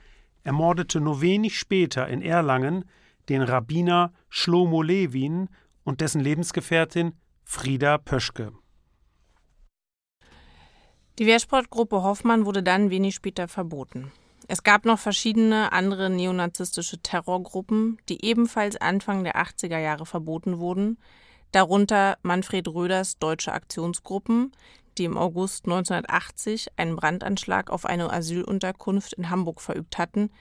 ermordete 0.44 1.02
nur 1.02 1.22
wenig 1.22 1.60
später 1.60 2.08
in 2.08 2.22
Erlangen 2.22 2.86
den 3.30 3.42
Rabbiner 3.42 4.14
Shlomo 4.30 4.82
Lewin 4.82 5.50
und 5.84 6.02
dessen 6.02 6.22
Lebensgefährtin 6.22 7.14
Frieda 7.44 7.98
Pöschke. 7.98 8.54
Die 11.22 11.28
Wehrsportgruppe 11.28 12.02
Hoffmann 12.02 12.48
wurde 12.48 12.64
dann 12.64 12.90
wenig 12.90 13.14
später 13.14 13.48
verboten. 13.48 14.12
Es 14.48 14.64
gab 14.64 14.86
noch 14.86 14.98
verschiedene 14.98 15.72
andere 15.72 16.10
neonazistische 16.10 16.98
Terrorgruppen, 16.98 18.00
die 18.10 18.26
ebenfalls 18.26 18.76
Anfang 18.76 19.24
der 19.24 19.36
80er 19.36 19.78
Jahre 19.78 20.08
verboten 20.08 20.58
wurden, 20.58 20.98
darunter 21.52 22.18
Manfred 22.24 22.68
Röders 22.70 23.20
Deutsche 23.20 23.54
Aktionsgruppen, 23.54 24.52
die 24.98 25.04
im 25.04 25.16
August 25.16 25.66
1980 25.66 26.70
einen 26.78 26.96
Brandanschlag 26.96 27.70
auf 27.70 27.86
eine 27.86 28.12
Asylunterkunft 28.12 29.14
in 29.14 29.30
Hamburg 29.30 29.62
verübt 29.62 30.00
hatten, 30.00 30.32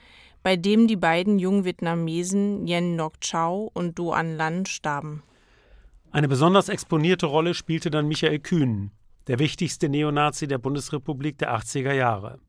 bei 0.41 0.55
dem 0.55 0.87
die 0.87 0.95
beiden 0.95 1.37
jungen 1.37 1.63
Vietnamesen 1.63 2.65
Yen 2.65 2.95
Ngoc 2.95 3.21
Chau 3.21 3.69
und 3.75 3.99
Do 3.99 4.13
An 4.13 4.35
Lan 4.35 4.65
starben. 4.65 5.21
Eine 6.11 6.27
besonders 6.27 6.69
exponierte 6.69 7.27
Rolle 7.27 7.53
spielte 7.53 7.91
dann 7.91 8.07
Michael 8.07 8.39
Kühn, 8.39 8.89
der 9.27 9.39
wichtigste 9.39 9.89
Neonazi 9.89 10.47
der 10.47 10.57
Bundesrepublik 10.57 11.37
der 11.37 11.55
80er 11.55 11.93
Jahre. 11.93 12.39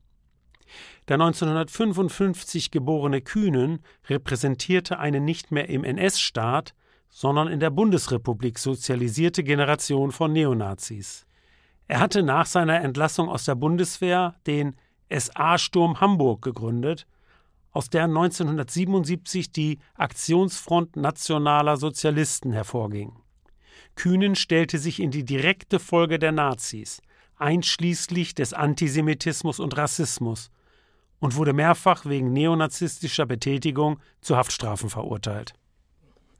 Der 1.07 1.15
1955 1.15 2.71
geborene 2.71 3.21
Kühnen 3.21 3.79
repräsentierte 4.07 4.99
eine 4.99 5.19
nicht 5.19 5.51
mehr 5.51 5.69
im 5.69 5.83
NS-Staat, 5.83 6.73
sondern 7.09 7.47
in 7.47 7.59
der 7.59 7.69
Bundesrepublik 7.69 8.57
sozialisierte 8.57 9.43
Generation 9.43 10.11
von 10.11 10.31
Neonazis. 10.31 11.25
Er 11.87 11.99
hatte 11.99 12.23
nach 12.23 12.45
seiner 12.45 12.81
Entlassung 12.81 13.29
aus 13.29 13.45
der 13.45 13.55
Bundeswehr 13.55 14.35
den 14.47 14.75
SA-Sturm 15.09 15.99
Hamburg 15.99 16.41
gegründet 16.41 17.05
aus 17.73 17.89
der 17.89 18.03
1977 18.03 19.51
die 19.51 19.79
Aktionsfront 19.95 20.95
Nationaler 20.95 21.75
Sozialisten 21.75 22.51
hervorging. 22.51 23.13
Kühnen 23.95 24.35
stellte 24.35 24.79
sich 24.79 24.99
in 24.99 25.11
die 25.11 25.23
direkte 25.23 25.79
Folge 25.79 26.19
der 26.19 26.31
Nazis, 26.31 27.01
einschließlich 27.37 28.35
des 28.35 28.53
Antisemitismus 28.53 29.59
und 29.59 29.77
Rassismus, 29.77 30.49
und 31.19 31.35
wurde 31.35 31.53
mehrfach 31.53 32.05
wegen 32.05 32.33
neonazistischer 32.33 33.25
Betätigung 33.25 33.99
zu 34.21 34.35
Haftstrafen 34.35 34.89
verurteilt. 34.89 35.53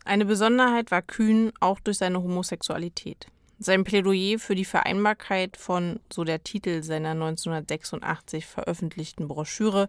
Eine 0.04 0.26
Besonderheit 0.26 0.92
war 0.92 1.02
Kühn 1.02 1.54
auch 1.62 1.80
durch 1.80 2.00
seine 2.00 2.22
Homosexualität. 2.22 3.28
Sein 3.60 3.86
Plädoyer 3.86 4.40
für 4.40 4.56
die 4.56 4.66
Vereinbarkeit 4.66 5.56
von, 5.56 6.02
so 6.12 6.26
der 6.26 6.44
Titel 6.44 6.84
seiner 6.84 7.12
1986 7.12 8.46
veröffentlichten 8.46 9.30
Broschüre, 9.30 9.88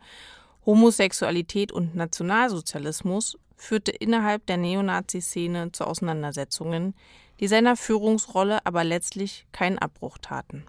Homosexualität 0.64 1.73
und 1.73 1.97
Nationalsozialismus 1.97 3.37
führte 3.56 3.90
innerhalb 3.90 4.47
der 4.47 4.59
Neonazi-Szene 4.59 5.73
zu 5.73 5.85
Auseinandersetzungen, 5.85 6.94
die 7.41 7.49
seiner 7.49 7.76
Führungsrolle 7.76 8.64
aber 8.64 8.85
letztlich 8.85 9.47
keinen 9.53 9.79
Abbruch 9.79 10.19
taten. 10.19 10.64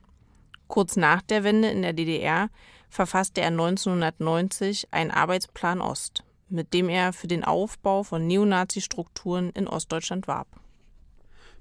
Kurz 0.67 0.95
nach 0.95 1.21
der 1.21 1.43
Wende 1.43 1.69
in 1.69 1.81
der 1.81 1.93
DDR 1.93 2.49
verfasste 2.89 3.41
er 3.41 3.47
1990 3.47 4.91
einen 4.91 5.11
Arbeitsplan 5.11 5.81
Ost, 5.81 6.23
mit 6.49 6.73
dem 6.73 6.89
er 6.89 7.13
für 7.13 7.27
den 7.27 7.43
Aufbau 7.43 8.03
von 8.03 8.25
Neonazi-Strukturen 8.25 9.49
in 9.51 9.67
Ostdeutschland 9.67 10.27
warb. 10.27 10.47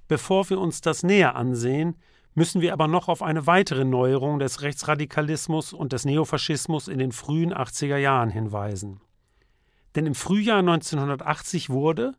Bevor 0.08 0.48
wir 0.50 0.60
uns 0.60 0.80
das 0.80 1.02
näher 1.02 1.34
ansehen, 1.36 1.96
müssen 2.34 2.60
wir 2.60 2.72
aber 2.72 2.88
noch 2.88 3.08
auf 3.08 3.22
eine 3.22 3.46
weitere 3.46 3.84
Neuerung 3.84 4.38
des 4.38 4.62
Rechtsradikalismus 4.62 5.72
und 5.72 5.92
des 5.92 6.04
Neofaschismus 6.04 6.88
in 6.88 6.98
den 6.98 7.12
frühen 7.12 7.54
80er 7.54 7.96
Jahren 7.96 8.30
hinweisen. 8.30 9.00
Denn 9.94 10.06
im 10.06 10.14
Frühjahr 10.14 10.58
1980 10.58 11.70
wurde, 11.70 12.14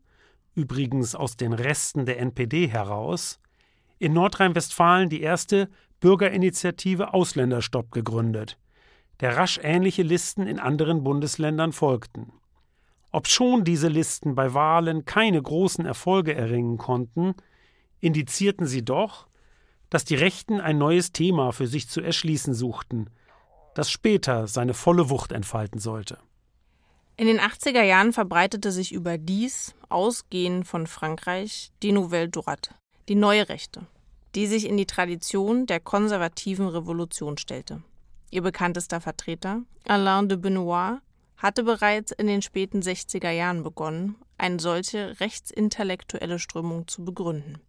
übrigens 0.56 1.14
aus 1.14 1.38
den 1.38 1.54
Resten 1.54 2.06
der 2.06 2.20
NPD 2.20 2.68
heraus, 2.68 3.40
in 4.00 4.14
Nordrhein-Westfalen 4.14 5.10
die 5.10 5.22
erste 5.22 5.70
Bürgerinitiative 6.00 7.14
Ausländerstopp 7.14 7.92
gegründet, 7.92 8.58
der 9.20 9.38
rasch 9.38 9.60
ähnliche 9.62 10.04
Listen 10.04 10.48
in 10.48 10.60
anderen 10.60 11.04
Bundesländern 11.04 11.72
folgten. 11.72 12.34
Obschon 13.12 13.64
diese 13.64 13.88
Listen 13.88 14.36
bei 14.36 14.54
Wahlen 14.54 15.06
keine 15.06 15.42
großen 15.42 15.86
Erfolge 15.86 16.36
erringen 16.36 16.78
konnten, 16.78 17.34
indizierten 18.02 18.68
sie 18.68 18.84
doch, 18.84 19.28
dass 19.90 20.04
die 20.04 20.16
Rechten 20.16 20.60
ein 20.60 20.78
neues 20.78 21.14
Thema 21.14 21.54
für 21.54 21.68
sich 21.68 21.88
zu 21.88 22.02
erschließen 22.02 22.54
suchten, 22.54 23.10
das 23.74 23.90
später 23.90 24.48
seine 24.48 24.74
volle 24.74 25.10
Wucht 25.10 25.32
entfalten 25.32 25.80
sollte. 25.80 26.18
In 27.18 27.28
den 27.28 27.40
80er 27.40 27.82
Jahren 27.82 28.12
verbreitete 28.12 28.74
sich 28.74 28.92
überdies, 28.92 29.74
ausgehend 29.88 30.68
von 30.68 30.86
Frankreich, 30.86 31.72
die 31.82 31.94
Nouvelle 31.94 32.28
Droite, 32.28 32.72
die 33.08 33.16
neue 33.16 33.48
Rechte, 33.48 33.88
die 34.36 34.48
sich 34.48 34.68
in 34.68 34.76
die 34.76 34.86
Tradition 34.86 35.66
der 35.66 35.80
konservativen 35.80 36.68
Revolution 36.68 37.38
stellte. 37.38 37.82
Ihr 38.32 38.42
bekanntester 38.42 39.00
Vertreter, 39.00 39.62
Alain 39.88 40.28
de 40.28 40.38
Benoit, 40.38 41.00
hatte 41.38 41.64
bereits 41.64 42.12
in 42.12 42.28
den 42.28 42.42
späten 42.42 42.82
60er 42.82 43.32
Jahren 43.32 43.64
begonnen, 43.64 44.16
eine 44.38 44.60
solche 44.60 45.18
rechtsintellektuelle 45.22 46.38
Strömung 46.38 46.86
zu 46.90 47.06
begründen. 47.06 47.60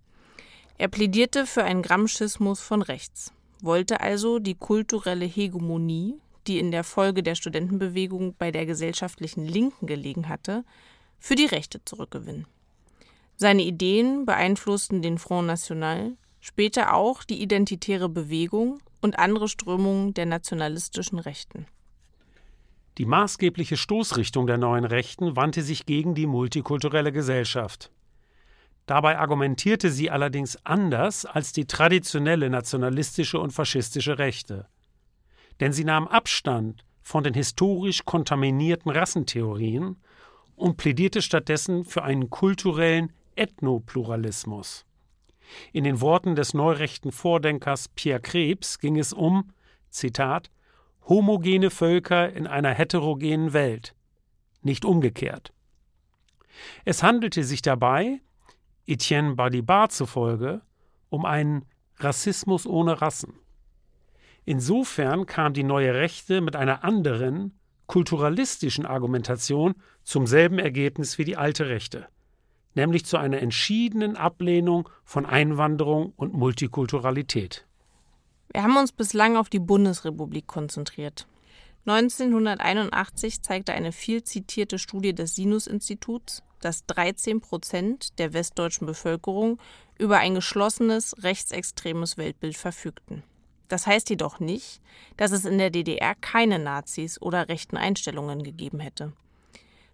Er 0.77 0.89
plädierte 0.89 1.47
für 1.47 1.63
einen 1.63 1.83
Gramschismus 1.83 2.61
von 2.61 2.83
rechts, 2.83 3.33
wollte 3.63 4.01
also 4.01 4.41
die 4.41 4.57
kulturelle 4.57 5.25
Hegemonie, 5.25 6.17
die 6.49 6.59
in 6.59 6.71
der 6.71 6.85
Folge 6.85 7.23
der 7.23 7.35
Studentenbewegung 7.35 8.35
bei 8.39 8.51
der 8.51 8.67
gesellschaftlichen 8.67 9.45
Linken 9.45 9.87
gelegen 9.87 10.29
hatte, 10.29 10.65
für 11.19 11.35
die 11.35 11.47
Rechte 11.47 11.85
zurückgewinnen. 11.85 12.47
Seine 13.37 13.63
Ideen 13.63 14.25
beeinflussten 14.25 15.03
den 15.03 15.19
Front 15.19 15.49
National, 15.49 16.17
später 16.41 16.95
auch 16.95 17.25
die 17.25 17.43
identitäre 17.43 18.09
Bewegung 18.09 18.81
und 19.03 19.19
andere 19.19 19.49
Strömungen 19.49 20.15
der 20.15 20.27
nationalistischen 20.27 21.19
Rechten. 21.19 21.67
Die 22.99 23.05
maßgebliche 23.05 23.77
Stoßrichtung 23.77 24.47
der 24.47 24.57
neuen 24.57 24.87
Rechten 24.87 25.37
wandte 25.37 25.63
sich 25.63 25.85
gegen 25.85 26.15
die 26.15 26.27
multikulturelle 26.27 27.13
Gesellschaft. 27.13 27.91
Dabei 28.87 29.19
argumentierte 29.19 29.91
sie 29.91 30.11
allerdings 30.11 30.59
anders 30.65 31.27
als 31.27 31.53
die 31.53 31.67
traditionelle 31.67 32.49
nationalistische 32.49 33.39
und 33.39 33.51
faschistische 33.53 34.19
Rechte. 34.19 34.67
Denn 35.61 35.73
sie 35.73 35.85
nahm 35.85 36.09
Abstand 36.09 36.85
von 37.03 37.25
den 37.25 37.35
historisch 37.35 38.05
kontaminierten 38.05 38.91
Rassentheorien 38.91 39.97
und 40.57 40.77
plädierte 40.77 41.23
stattdessen 41.23 41.85
für 41.85 42.03
einen 42.03 42.31
kulturellen 42.31 43.13
Ethnopluralismus. 43.37 44.85
In 45.73 45.85
den 45.85 46.01
Worten 46.01 46.35
des 46.35 46.55
neurechten 46.55 47.13
Vordenkers 47.13 47.89
Pierre 47.89 48.21
Krebs 48.21 48.79
ging 48.79 48.99
es 48.99 49.13
um, 49.13 49.53
Zitat, 49.91 50.51
homogene 51.09 51.71
Völker 51.71 52.33
in 52.33 52.47
einer 52.47 52.75
heterogenen 52.75 53.53
Welt, 53.53 53.95
nicht 54.63 54.85
umgekehrt. 54.85 55.53
Es 56.85 57.03
handelte 57.03 57.45
sich 57.45 57.63
dabei 57.63 58.21
Etienne 58.87 59.35
Badibar 59.35 59.89
zufolge 59.91 60.63
um 61.09 61.25
einen 61.25 61.65
Rassismus 61.99 62.67
ohne 62.67 63.01
Rassen. 63.01 63.39
Insofern 64.49 65.27
kam 65.27 65.55
die 65.55 65.65
neue 65.65 65.93
Rechte 65.93 66.41
mit 66.41 66.55
einer 66.55 66.85
anderen, 66.85 67.59
kulturalistischen 67.89 68.87
Argumentation 68.87 69.75
zum 70.05 70.29
selben 70.29 70.61
Ergebnis 70.61 71.19
wie 71.19 71.25
die 71.25 71.37
alte 71.37 71.69
Rechte, 71.69 72.07
nämlich 72.75 73.05
zu 73.05 73.17
einer 73.17 73.41
entschiedenen 73.43 74.17
Ablehnung 74.17 74.89
von 75.05 75.27
Einwanderung 75.27 76.13
und 76.15 76.33
Multikulturalität. 76.33 77.67
Wir 78.53 78.63
haben 78.63 78.77
uns 78.77 78.93
bislang 78.93 79.37
auf 79.37 79.49
die 79.49 79.59
Bundesrepublik 79.59 80.47
konzentriert. 80.47 81.27
1981 81.87 83.43
zeigte 83.43 83.73
eine 83.73 83.91
viel 83.91 84.23
zitierte 84.23 84.79
Studie 84.79 85.13
des 85.13 85.35
Sinus-Instituts, 85.35 86.45
dass 86.61 86.87
13 86.87 87.41
Prozent 87.41 88.19
der 88.21 88.33
westdeutschen 88.33 88.87
Bevölkerung 88.87 89.59
über 89.99 90.19
ein 90.19 90.37
geschlossenes 90.37 91.17
rechtsextremes 91.25 92.17
Weltbild 92.17 92.57
verfügten. 92.57 93.25
Das 93.69 93.87
heißt 93.87 94.11
jedoch 94.11 94.41
nicht, 94.41 94.81
dass 95.17 95.33
es 95.33 95.45
in 95.45 95.59
der 95.59 95.71
DDR 95.71 96.15
keine 96.15 96.59
Nazis 96.59 97.21
oder 97.21 97.49
rechten 97.49 97.77
Einstellungen 97.77 98.43
gegeben 98.43 98.81
hätte. 98.81 99.13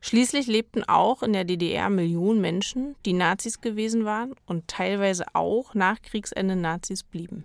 Schließlich 0.01 0.49
lebten 0.49 0.83
auch 0.83 1.23
in 1.23 1.33
der 1.33 1.45
DDR 1.45 1.89
Millionen 1.89 2.41
Menschen, 2.41 2.97
die 3.07 3.13
Nazis 3.13 3.61
gewesen 3.61 4.05
waren 4.05 4.35
und 4.47 4.67
teilweise 4.67 5.25
auch 5.33 5.75
nach 5.75 6.03
Kriegsende 6.03 6.57
Nazis 6.57 7.05
blieben. 7.05 7.45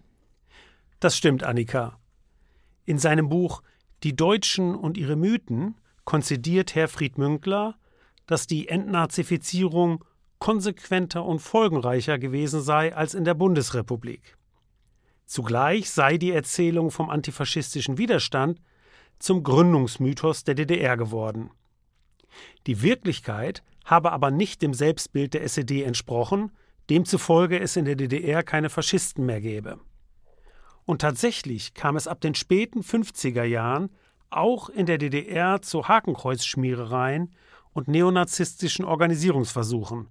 Das 1.00 1.16
stimmt, 1.16 1.44
Annika. 1.44 2.00
In 2.86 2.98
seinem 2.98 3.30
Buch 3.30 3.62
Die 4.04 4.16
Deutschen 4.16 4.76
und 4.76 4.98
ihre 4.98 5.16
Mythen 5.16 5.76
konzidiert 6.04 6.74
Herfried 6.74 7.18
Münkler, 7.18 7.76
dass 8.28 8.48
die 8.48 8.68
Entnazifizierung 8.68 10.04
konsequenter 10.40 11.26
und 11.26 11.40
folgenreicher 11.40 12.20
gewesen 12.20 12.62
sei 12.62 12.96
als 12.96 13.14
in 13.14 13.26
der 13.26 13.34
Bundesrepublik. 13.34 14.37
Zugleich 15.28 15.92
sei 15.92 16.18
die 16.18 16.32
Erzählung 16.32 16.90
vom 16.90 17.10
antifaschistischen 17.10 17.98
Widerstand 17.98 18.62
zum 19.20 19.44
Gründungsmythos 19.44 20.46
der 20.46 20.56
DDR 20.56 20.96
geworden. 20.96 21.52
Die 22.66 22.82
Wirklichkeit 22.82 23.62
habe 23.84 24.14
aber 24.14 24.32
nicht 24.32 24.62
dem 24.62 24.74
Selbstbild 24.74 25.34
der 25.34 25.44
SED 25.44 25.84
entsprochen, 25.84 26.52
demzufolge 26.90 27.60
es 27.60 27.76
in 27.76 27.84
der 27.84 27.96
DDR 27.96 28.42
keine 28.42 28.70
Faschisten 28.70 29.26
mehr 29.26 29.42
gäbe. 29.42 29.80
Und 30.86 31.02
tatsächlich 31.02 31.74
kam 31.74 31.98
es 31.98 32.08
ab 32.08 32.22
den 32.22 32.34
späten 32.34 32.82
50er 32.82 33.44
Jahren 33.44 33.90
auch 34.30 34.70
in 34.70 34.86
der 34.86 34.98
DDR 34.98 35.62
zu 35.62 35.90
Hakenkreuzschmierereien 35.90 37.34
und 37.74 37.90
neonazistischen 37.90 38.86
Organisierungsversuchen, 38.86 40.08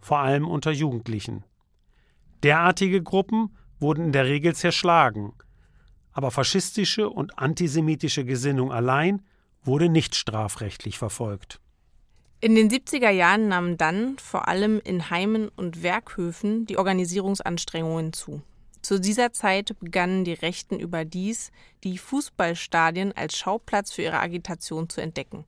vor 0.00 0.18
allem 0.18 0.48
unter 0.48 0.72
Jugendlichen. 0.72 1.44
Derartige 2.42 3.02
Gruppen 3.02 3.56
wurden 3.82 4.06
in 4.06 4.12
der 4.12 4.26
Regel 4.26 4.54
zerschlagen, 4.54 5.32
aber 6.12 6.30
faschistische 6.30 7.10
und 7.10 7.38
antisemitische 7.38 8.24
Gesinnung 8.24 8.72
allein 8.72 9.22
wurde 9.64 9.88
nicht 9.88 10.14
strafrechtlich 10.14 10.98
verfolgt. 10.98 11.58
In 12.40 12.54
den 12.56 12.70
70er 12.70 13.10
Jahren 13.10 13.48
nahmen 13.48 13.76
dann 13.76 14.16
vor 14.18 14.48
allem 14.48 14.80
in 14.82 15.10
Heimen 15.10 15.48
und 15.48 15.82
Werkhöfen 15.82 16.66
die 16.66 16.76
Organisierungsanstrengungen 16.76 18.12
zu. 18.12 18.42
Zu 18.82 18.98
dieser 18.98 19.32
Zeit 19.32 19.78
begannen 19.78 20.24
die 20.24 20.32
Rechten 20.32 20.80
überdies, 20.80 21.52
die 21.84 21.98
Fußballstadien 21.98 23.12
als 23.12 23.38
Schauplatz 23.38 23.92
für 23.92 24.02
ihre 24.02 24.18
Agitation 24.18 24.88
zu 24.88 25.00
entdecken. 25.00 25.44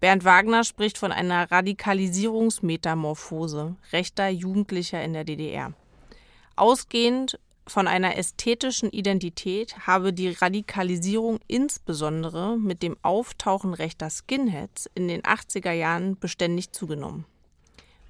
Bernd 0.00 0.24
Wagner 0.24 0.64
spricht 0.64 0.98
von 0.98 1.12
einer 1.12 1.50
Radikalisierungsmetamorphose 1.50 3.76
rechter 3.92 4.28
Jugendlicher 4.28 5.02
in 5.02 5.14
der 5.14 5.24
DDR. 5.24 5.72
Ausgehend 6.56 7.38
von 7.66 7.86
einer 7.86 8.16
ästhetischen 8.16 8.90
Identität 8.90 9.86
habe 9.86 10.12
die 10.12 10.30
Radikalisierung 10.30 11.38
insbesondere 11.46 12.58
mit 12.58 12.82
dem 12.82 12.96
Auftauchen 13.02 13.72
rechter 13.74 14.10
Skinheads 14.10 14.90
in 14.94 15.08
den 15.08 15.22
80er 15.22 15.72
Jahren 15.72 16.18
beständig 16.18 16.72
zugenommen. 16.72 17.24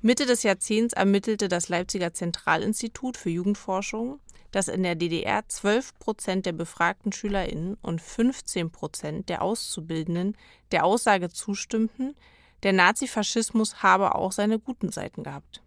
Mitte 0.00 0.26
des 0.26 0.42
Jahrzehnts 0.42 0.94
ermittelte 0.94 1.48
das 1.48 1.68
Leipziger 1.68 2.12
Zentralinstitut 2.12 3.16
für 3.16 3.30
Jugendforschung, 3.30 4.18
dass 4.50 4.68
in 4.68 4.82
der 4.82 4.96
DDR 4.96 5.48
12 5.48 5.98
Prozent 5.98 6.46
der 6.46 6.52
befragten 6.52 7.12
SchülerInnen 7.12 7.76
und 7.82 8.00
15 8.02 8.70
Prozent 8.70 9.28
der 9.28 9.42
Auszubildenden 9.42 10.36
der 10.72 10.84
Aussage 10.84 11.30
zustimmten, 11.30 12.16
der 12.62 12.72
Nazifaschismus 12.72 13.82
habe 13.82 14.14
auch 14.14 14.32
seine 14.32 14.58
guten 14.58 14.90
Seiten 14.90 15.22
gehabt. 15.22 15.61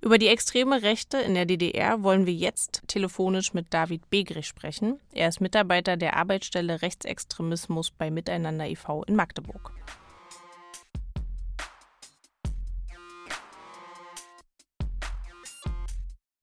Über 0.00 0.16
die 0.18 0.28
extreme 0.28 0.82
Rechte 0.82 1.18
in 1.18 1.34
der 1.34 1.44
DDR 1.44 2.04
wollen 2.04 2.24
wir 2.24 2.32
jetzt 2.32 2.82
telefonisch 2.86 3.52
mit 3.52 3.74
David 3.74 4.08
Begrich 4.10 4.46
sprechen. 4.46 5.00
Er 5.12 5.28
ist 5.28 5.40
Mitarbeiter 5.40 5.96
der 5.96 6.16
Arbeitsstelle 6.16 6.82
Rechtsextremismus 6.82 7.90
bei 7.90 8.08
Miteinander 8.08 8.66
e.V. 8.66 9.02
in 9.04 9.16
Magdeburg. 9.16 9.72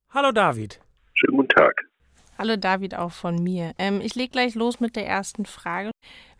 Hallo 0.09 0.33
David. 0.33 0.81
Schönen 1.13 1.37
guten 1.37 1.49
Tag. 1.49 1.94
Hallo 2.37 2.57
David 2.57 2.97
auch 2.97 3.13
von 3.13 3.41
mir. 3.41 3.71
Ähm, 3.79 4.01
ich 4.03 4.13
lege 4.13 4.31
gleich 4.31 4.55
los 4.55 4.81
mit 4.81 4.97
der 4.97 5.07
ersten 5.07 5.45
Frage. 5.45 5.91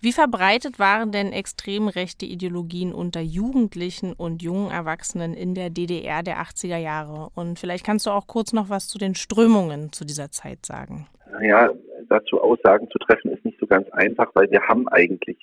Wie 0.01 0.11
verbreitet 0.11 0.77
waren 0.77 1.13
denn 1.13 1.31
extrem 1.31 1.87
rechte 1.87 2.25
Ideologien 2.25 2.93
unter 2.93 3.21
Jugendlichen 3.21 4.11
und 4.11 4.43
jungen 4.43 4.71
Erwachsenen 4.71 5.33
in 5.33 5.55
der 5.55 5.69
DDR 5.69 6.21
der 6.21 6.41
80er 6.41 6.77
Jahre? 6.77 7.29
Und 7.33 7.59
vielleicht 7.59 7.85
kannst 7.85 8.05
du 8.07 8.09
auch 8.09 8.27
kurz 8.27 8.51
noch 8.51 8.69
was 8.69 8.89
zu 8.89 8.97
den 8.97 9.15
Strömungen 9.15 9.93
zu 9.93 10.03
dieser 10.03 10.31
Zeit 10.31 10.65
sagen. 10.65 11.07
Ja, 11.41 11.71
dazu 12.09 12.41
Aussagen 12.41 12.89
zu 12.91 12.99
treffen 12.99 13.31
ist 13.31 13.45
nicht 13.45 13.59
so 13.59 13.65
ganz 13.65 13.89
einfach, 13.91 14.29
weil 14.33 14.51
wir 14.51 14.61
haben 14.67 14.89
eigentlich 14.89 15.37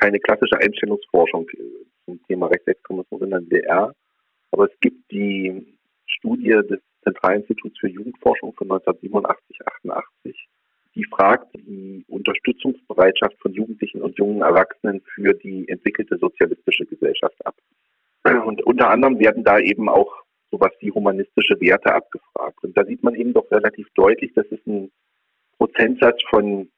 keine 0.00 0.18
klassische 0.20 0.56
Einstellungsforschung 0.58 1.46
zum 2.06 2.18
Thema 2.26 2.46
Rechtsextremismus 2.46 3.20
in 3.20 3.30
der 3.30 3.40
DDR. 3.40 3.92
Aber 4.52 4.64
es 4.64 4.80
gibt 4.80 5.10
die 5.10 5.76
Studie 6.06 6.58
des 6.68 6.80
Zentralinstituts 7.02 7.78
für 7.78 7.88
Jugendforschung 7.88 8.54
von 8.54 8.70
1987, 8.70 9.66
88, 9.66 10.48
die 10.94 11.04
fragt 11.04 11.54
die 11.54 12.04
Unterstützungsbereitschaft 12.42 13.38
von 13.40 13.52
Jugendlichen 13.52 14.02
und 14.02 14.18
jungen 14.18 14.42
Erwachsenen 14.42 15.02
für 15.14 15.34
die 15.34 15.68
entwickelte 15.68 16.18
sozialistische 16.18 16.86
Gesellschaft 16.86 17.44
ab. 17.46 17.54
Und 18.24 18.62
unter 18.64 18.90
anderem 18.90 19.18
werden 19.18 19.44
da 19.44 19.58
eben 19.58 19.88
auch 19.88 20.12
sowas 20.50 20.72
wie 20.80 20.90
humanistische 20.90 21.60
Werte 21.60 21.92
abgefragt. 21.94 22.62
Und 22.62 22.76
da 22.76 22.84
sieht 22.84 23.02
man 23.02 23.14
eben 23.14 23.32
doch 23.32 23.50
relativ 23.50 23.88
deutlich, 23.94 24.32
dass 24.34 24.46
es 24.50 24.60
einen 24.66 24.92
Prozentsatz 25.56 26.20
von 26.28 26.68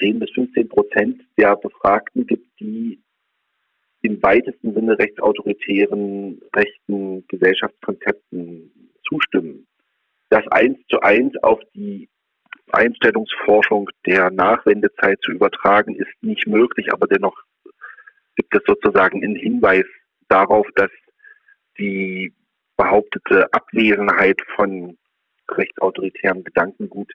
10 0.00 0.18
bis 0.18 0.30
15 0.30 0.68
Prozent 0.68 1.22
der 1.36 1.56
Befragten 1.56 2.26
gibt, 2.26 2.48
die 2.60 3.00
im 4.02 4.22
weitesten 4.22 4.74
Sinne 4.74 4.98
rechtsautoritären, 4.98 6.40
rechten 6.54 7.26
Gesellschaftskonzepten 7.26 8.90
zustimmen. 9.08 9.66
Das 10.30 10.46
eins 10.48 10.78
zu 10.88 11.00
eins 11.00 11.36
auf 11.42 11.60
die 11.74 12.08
Einstellungsforschung 12.72 13.90
der 14.06 14.30
Nachwendezeit 14.30 15.18
zu 15.22 15.32
übertragen, 15.32 15.94
ist 15.94 16.12
nicht 16.22 16.46
möglich, 16.46 16.92
aber 16.92 17.06
dennoch 17.06 17.36
gibt 18.36 18.54
es 18.54 18.62
sozusagen 18.66 19.22
einen 19.22 19.36
Hinweis 19.36 19.84
darauf, 20.28 20.66
dass 20.74 20.90
die 21.78 22.32
behauptete 22.76 23.52
Abwesenheit 23.52 24.40
von 24.54 24.96
rechtsautoritären 25.50 26.44
Gedankengut 26.44 27.12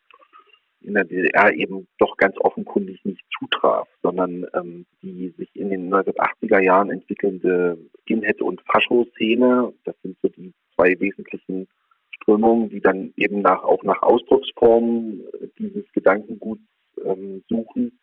in 0.82 0.96
der 0.96 1.06
DDR 1.06 1.54
eben 1.54 1.88
doch 1.98 2.18
ganz 2.18 2.36
offenkundig 2.38 3.04
nicht 3.06 3.24
zutraf, 3.40 3.88
sondern 4.02 4.46
ähm, 4.54 4.86
die 5.02 5.34
sich 5.38 5.50
in 5.56 5.70
den 5.70 5.94
1980er 5.94 6.60
Jahren 6.60 6.92
entwickelnde 6.92 7.78
Skinhead- 8.02 8.42
und 8.42 8.62
Fascho-Szene, 8.70 9.74
das 9.86 9.96
sind 10.02 10.18
so 10.22 10.28
die 10.28 10.54
zwei 10.76 11.00
wesentlichen 11.00 11.68
Strömungen, 12.24 12.70
die 12.70 12.82
dann 12.82 13.14
eben 13.18 13.42
nach, 13.42 13.64
auch 13.64 13.84
nach 13.84 14.02
Ausdrucksformen 14.02 15.24
dieses 15.60 15.84
Gedankenguts 15.92 16.62
ähm, 17.04 17.44
suchen, 17.50 18.00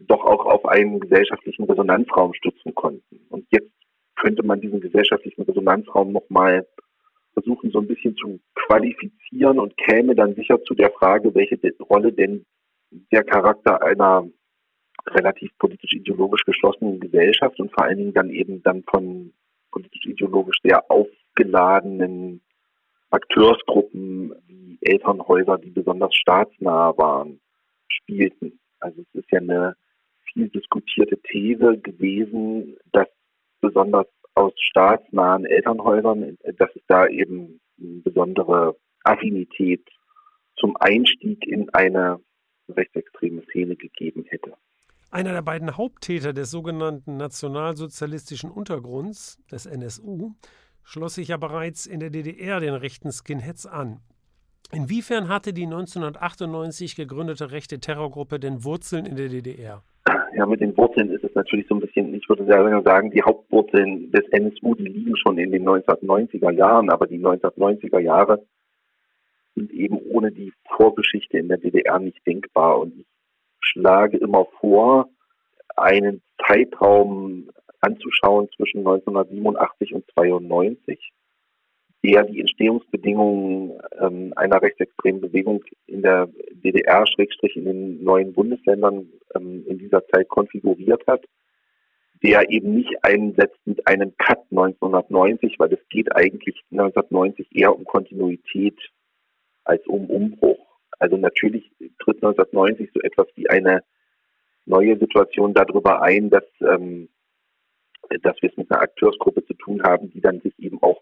doch 0.00 0.24
auch 0.24 0.46
auf 0.46 0.66
einen 0.66 1.00
gesellschaftlichen 1.00 1.64
Resonanzraum 1.64 2.34
stützen 2.34 2.74
konnten. 2.74 3.20
Und 3.30 3.46
jetzt 3.50 3.70
könnte 4.16 4.44
man 4.44 4.60
diesen 4.60 4.80
gesellschaftlichen 4.80 5.42
Resonanzraum 5.42 6.12
nochmal 6.12 6.66
versuchen, 7.32 7.70
so 7.70 7.80
ein 7.80 7.86
bisschen 7.86 8.16
zu 8.16 8.40
qualifizieren 8.54 9.58
und 9.58 9.76
käme 9.76 10.14
dann 10.14 10.34
sicher 10.34 10.62
zu 10.64 10.74
der 10.74 10.90
Frage, 10.90 11.34
welche 11.34 11.58
Rolle 11.80 12.12
denn 12.12 12.44
der 13.12 13.24
Charakter 13.24 13.82
einer 13.82 14.28
relativ 15.06 15.50
politisch-ideologisch 15.58 16.44
geschlossenen 16.44 17.00
Gesellschaft 17.00 17.58
und 17.60 17.72
vor 17.72 17.84
allen 17.84 17.98
Dingen 17.98 18.14
dann 18.14 18.30
eben 18.30 18.62
dann 18.62 18.84
von 18.84 19.32
politisch-ideologisch 19.70 20.58
sehr 20.62 20.90
aufgeladenen 20.90 22.40
Akteursgruppen 23.14 24.34
wie 24.46 24.78
Elternhäuser, 24.80 25.58
die 25.58 25.70
besonders 25.70 26.14
staatsnah 26.14 26.96
waren, 26.98 27.40
spielten. 27.88 28.58
Also 28.80 29.02
es 29.02 29.20
ist 29.20 29.30
ja 29.30 29.38
eine 29.38 29.76
viel 30.32 30.48
diskutierte 30.48 31.16
These 31.22 31.78
gewesen, 31.78 32.76
dass 32.92 33.06
besonders 33.60 34.06
aus 34.34 34.52
staatsnahen 34.56 35.44
Elternhäusern, 35.44 36.36
dass 36.58 36.70
es 36.74 36.82
da 36.88 37.06
eben 37.06 37.60
eine 37.78 38.00
besondere 38.00 38.76
Affinität 39.04 39.86
zum 40.56 40.76
Einstieg 40.78 41.46
in 41.46 41.70
eine 41.70 42.20
rechtsextreme 42.68 43.42
Szene 43.44 43.76
gegeben 43.76 44.24
hätte. 44.28 44.54
Einer 45.10 45.32
der 45.32 45.42
beiden 45.42 45.76
Haupttäter 45.76 46.32
des 46.32 46.50
sogenannten 46.50 47.16
nationalsozialistischen 47.16 48.50
Untergrunds, 48.50 49.38
des 49.52 49.66
NSU, 49.66 50.32
schloss 50.84 51.16
sich 51.16 51.28
ja 51.28 51.36
bereits 51.36 51.86
in 51.86 52.00
der 52.00 52.10
DDR 52.10 52.60
den 52.60 52.74
rechten 52.74 53.10
Skinheads 53.10 53.66
an. 53.66 54.00
Inwiefern 54.72 55.28
hatte 55.28 55.52
die 55.52 55.64
1998 55.64 56.96
gegründete 56.96 57.50
rechte 57.50 57.80
Terrorgruppe 57.80 58.38
denn 58.38 58.64
Wurzeln 58.64 59.06
in 59.06 59.16
der 59.16 59.28
DDR? 59.28 59.82
Ja, 60.36 60.46
mit 60.46 60.60
den 60.60 60.76
Wurzeln 60.76 61.10
ist 61.10 61.22
es 61.22 61.34
natürlich 61.34 61.66
so 61.68 61.76
ein 61.76 61.80
bisschen, 61.80 62.12
ich 62.14 62.28
würde 62.28 62.44
sagen, 62.44 63.10
die 63.10 63.22
Hauptwurzeln 63.22 64.10
des 64.10 64.24
NSU, 64.30 64.74
die 64.74 64.84
liegen 64.84 65.16
schon 65.16 65.38
in 65.38 65.52
den 65.52 65.66
1990er 65.66 66.50
Jahren, 66.50 66.90
aber 66.90 67.06
die 67.06 67.20
1990er 67.20 68.00
Jahre 68.00 68.44
sind 69.54 69.70
eben 69.72 69.98
ohne 70.10 70.32
die 70.32 70.52
Vorgeschichte 70.76 71.38
in 71.38 71.48
der 71.48 71.58
DDR 71.58 72.00
nicht 72.00 72.26
denkbar. 72.26 72.80
Und 72.80 72.98
ich 72.98 73.06
schlage 73.60 74.16
immer 74.16 74.46
vor, 74.60 75.08
einen 75.76 76.20
Zeitraum 76.46 77.50
anzuschauen 77.84 78.48
zwischen 78.56 78.78
1987 78.78 79.94
und 79.94 80.04
92, 80.14 81.12
der 82.04 82.24
die 82.24 82.40
Entstehungsbedingungen 82.40 83.80
ähm, 83.98 84.32
einer 84.36 84.60
rechtsextremen 84.60 85.20
Bewegung 85.20 85.64
in 85.86 86.02
der 86.02 86.28
DDR, 86.52 87.06
Schrägstrich 87.06 87.56
in 87.56 87.64
den 87.64 88.04
neuen 88.04 88.32
Bundesländern 88.32 89.08
ähm, 89.34 89.64
in 89.66 89.78
dieser 89.78 90.06
Zeit 90.08 90.28
konfiguriert 90.28 91.06
hat, 91.06 91.24
der 92.22 92.50
eben 92.50 92.74
nicht 92.74 92.92
einsetzt 93.02 93.58
mit 93.64 93.86
einem 93.86 94.16
Cut 94.16 94.40
1990, 94.50 95.58
weil 95.58 95.72
es 95.72 95.88
geht 95.88 96.14
eigentlich 96.14 96.62
1990 96.70 97.48
eher 97.54 97.74
um 97.74 97.84
Kontinuität 97.84 98.78
als 99.64 99.86
um 99.86 100.06
Umbruch. 100.10 100.58
Also 100.98 101.16
natürlich 101.16 101.70
tritt 101.98 102.22
1990 102.22 102.90
so 102.94 103.00
etwas 103.00 103.26
wie 103.34 103.48
eine 103.48 103.82
neue 104.66 104.98
Situation 104.98 105.54
darüber 105.54 106.02
ein, 106.02 106.30
dass, 106.30 106.44
ähm, 106.60 107.08
dass 108.22 108.40
wir 108.42 108.50
es 108.50 108.56
mit 108.56 108.70
einer 108.70 108.82
Akteursgruppe 108.82 109.44
zu 109.46 109.54
tun 109.54 109.82
haben, 109.82 110.10
die 110.10 110.20
dann 110.20 110.40
sich 110.40 110.52
eben 110.58 110.82
auch 110.82 111.00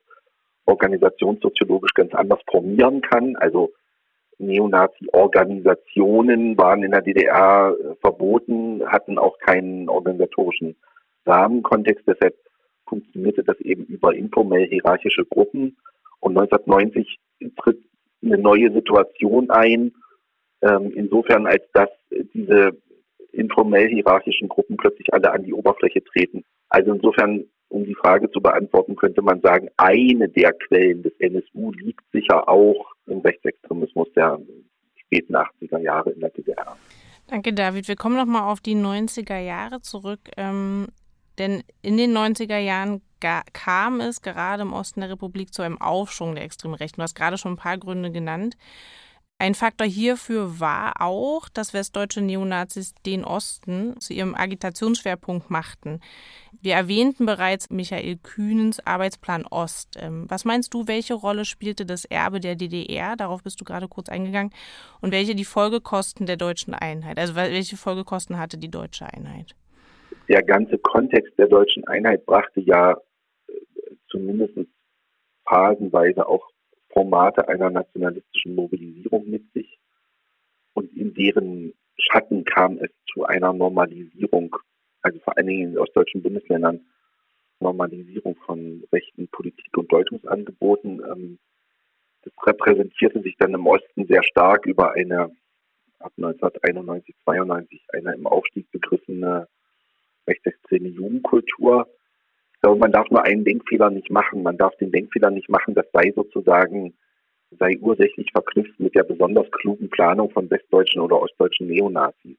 organisationssoziologisch 0.67 1.95
ganz 1.95 2.15
anders 2.15 2.39
formieren 2.51 3.01
kann. 3.01 3.37
Also 3.37 3.73
Neonazi-Organisationen 4.39 6.59
waren 6.59 6.83
in 6.83 6.91
der 6.93 7.03
DDR 7.03 7.77
äh, 7.79 7.95
verboten, 8.01 8.83
hatten 8.87 9.19
auch 9.19 9.39
keinen 9.39 9.89
organisatorischen 9.89 10.77
Rahmenkontext. 11.27 12.05
Deshalb 12.07 12.35
funktionierte 12.87 13.45
das 13.45 13.61
eben 13.61 13.85
über 13.85 14.15
informell 14.15 14.67
hierarchische 14.69 15.25
Gruppen. 15.25 15.77
Und 16.21 16.39
1990 16.39 17.19
tritt 17.57 17.83
eine 18.23 18.39
neue 18.39 18.73
Situation 18.73 19.51
ein, 19.51 19.93
ähm, 20.63 20.93
insofern 20.95 21.47
als 21.47 21.65
dass 21.73 21.91
diese 22.35 22.77
informell 23.33 23.89
hierarchischen 23.89 24.49
Gruppen 24.49 24.77
plötzlich 24.77 25.13
alle 25.13 25.33
an 25.33 25.45
die 25.45 25.55
Oberfläche 25.55 26.05
treten. 26.05 26.45
Also 26.73 26.93
insofern, 26.93 27.45
um 27.69 27.85
die 27.85 27.95
Frage 27.95 28.31
zu 28.31 28.41
beantworten, 28.41 28.97
könnte 28.97 29.21
man 29.21 29.43
sagen, 29.43 29.69
eine 29.77 30.27
der 30.31 30.55
Quellen 30.55 31.03
des 31.03 31.13
NSU 31.19 31.71
liegt 31.73 32.03
sicher 32.13 32.49
auch 32.49 32.93
im 33.07 33.21
Rechtsextremismus 33.21 34.09
der 34.17 34.39
späten 34.97 35.37
80er 35.37 35.79
Jahre 35.81 36.11
in 36.13 36.21
der 36.21 36.31
DDR. 36.31 36.79
Danke, 37.27 37.53
David. 37.53 37.89
Wir 37.89 37.97
kommen 37.97 38.17
nochmal 38.17 38.51
auf 38.51 38.61
die 38.61 38.75
90er 38.75 39.39
Jahre 39.39 39.83
zurück. 39.83 40.21
Ähm, 40.39 40.87
denn 41.39 41.63
in 41.83 41.99
den 41.99 42.17
90er 42.17 42.59
Jahren 42.59 43.03
kam 43.53 44.01
es 44.01 44.23
gerade 44.23 44.63
im 44.63 44.73
Osten 44.73 45.01
der 45.01 45.11
Republik 45.11 45.53
zu 45.53 45.61
einem 45.61 45.79
Aufschwung 45.79 46.35
der 46.35 46.45
extremen 46.45 46.75
Rechten. 46.75 46.97
Du 46.97 47.03
hast 47.03 47.15
gerade 47.15 47.37
schon 47.37 47.53
ein 47.53 47.57
paar 47.57 47.77
Gründe 47.77 48.11
genannt. 48.11 48.57
Ein 49.43 49.57
Faktor 49.57 49.89
hierfür 49.89 50.61
war 50.61 51.01
auch, 51.01 51.49
dass 51.49 51.75
westdeutsche 51.75 52.21
Neonazis 52.21 52.95
den 53.05 53.25
Osten 53.25 53.99
zu 53.99 54.13
ihrem 54.13 54.37
Agitationsschwerpunkt 54.37 55.51
machten. 55.51 56.01
Wir 56.63 56.75
erwähnten 56.75 57.27
bereits 57.27 57.71
Michael 57.71 58.19
Kühnens 58.23 58.79
Arbeitsplan 58.87 59.45
Ost. 59.51 59.99
Ähm, 60.01 60.27
was 60.29 60.45
meinst 60.45 60.73
du, 60.73 60.87
welche 60.87 61.15
Rolle 61.15 61.45
spielte 61.45 61.85
das 61.85 62.05
Erbe 62.05 62.39
der 62.39 62.55
DDR? 62.55 63.17
Darauf 63.17 63.43
bist 63.43 63.61
du 63.61 63.65
gerade 63.65 63.89
kurz 63.89 64.09
eingegangen. 64.09 64.53
Und 65.01 65.11
welche 65.11 65.35
die 65.35 65.45
Folgekosten 65.45 66.25
der 66.25 66.37
deutschen 66.37 66.73
Einheit? 66.73 67.19
Also 67.19 67.35
welche 67.35 67.77
Folgekosten 67.77 68.39
hatte 68.39 68.59
die 68.59 68.71
deutsche 68.71 69.05
Einheit? 69.13 69.57
Der 70.29 70.45
ganze 70.45 70.79
Kontext 70.79 71.37
der 71.37 71.49
deutschen 71.49 71.85
Einheit 71.89 72.25
brachte 72.27 72.61
ja 72.61 72.93
äh, 72.93 73.53
zumindest 74.09 74.55
phasenweise 75.45 76.29
auch 76.29 76.49
Formate 76.93 77.49
einer 77.49 77.71
nationalistischen 77.71 78.55
Mobilisierung 78.55 79.29
mit 79.29 79.53
sich. 79.53 79.81
Und 80.75 80.97
in 80.97 81.13
deren 81.13 81.75
Schatten 81.97 82.45
kam 82.45 82.79
es 82.79 82.91
zu 83.13 83.25
einer 83.25 83.53
Normalisierung, 83.53 84.55
also 85.03 85.19
vor 85.21 85.37
allen 85.37 85.47
Dingen 85.47 85.63
in 85.63 85.71
den 85.73 85.79
ostdeutschen 85.79 86.23
Bundesländern, 86.23 86.81
Normalisierung 87.61 88.37
von 88.47 88.83
rechten 88.93 89.29
Politik- 89.29 89.77
und 89.77 89.93
Deutungsangeboten. 89.93 91.01
Ähm, 91.01 91.39
das 92.23 92.33
repräsentierte 92.47 93.21
sich 93.23 93.37
dann 93.39 93.55
im 93.55 93.67
Osten 93.67 94.07
sehr 94.07 94.23
stark 94.23 94.67
über 94.67 94.93
eine 94.93 95.31
ab 95.99 96.13
1991, 96.17 97.15
92 97.25 97.81
eine 97.93 98.15
im 98.15 98.27
Aufstieg 98.27 98.71
begriffene 98.73 99.47
rechtsextreme 100.27 100.89
Jugendkultur, 100.89 101.87
glaube, 102.63 102.79
man 102.79 102.93
darf 102.93 103.11
nur 103.11 103.25
einen 103.25 103.45
Denkfehler 103.45 103.91
nicht 103.91 104.11
machen. 104.11 104.43
Man 104.43 104.57
darf 104.57 104.75
den 104.77 104.93
Denkfehler 104.93 105.31
nicht 105.31 105.49
machen, 105.49 105.75
das 105.75 105.87
sei 105.93 106.13
sozusagen, 106.15 106.95
sei 107.59 107.77
ursächlich 107.81 108.31
verknüpft 108.33 108.79
mit 108.81 108.95
der 108.95 109.03
besonders 109.03 109.51
klugen 109.51 109.91
Planung 109.91 110.31
von 110.31 110.49
westdeutschen 110.49 111.03
oder 111.03 111.21
ostdeutschen 111.21 111.67
Neonazis. 111.67 112.39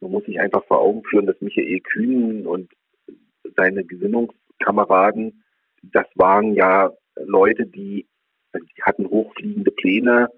Man 0.00 0.10
muss 0.10 0.24
sich 0.24 0.38
einfach 0.40 0.64
vor 0.64 0.80
Augen 0.80 1.02
führen, 1.04 1.26
dass 1.26 1.40
Michael 1.40 1.80
Kühn 1.80 2.46
und 2.46 2.70
seine 3.56 3.84
Gesinnungskameraden, 3.84 5.42
das 5.82 6.06
waren 6.14 6.54
ja 6.54 6.92
Leute, 7.16 7.66
die, 7.66 8.06
die 8.54 8.82
hatten 8.82 9.08
hochfliegende 9.08 9.70
Pläne. 9.70 10.28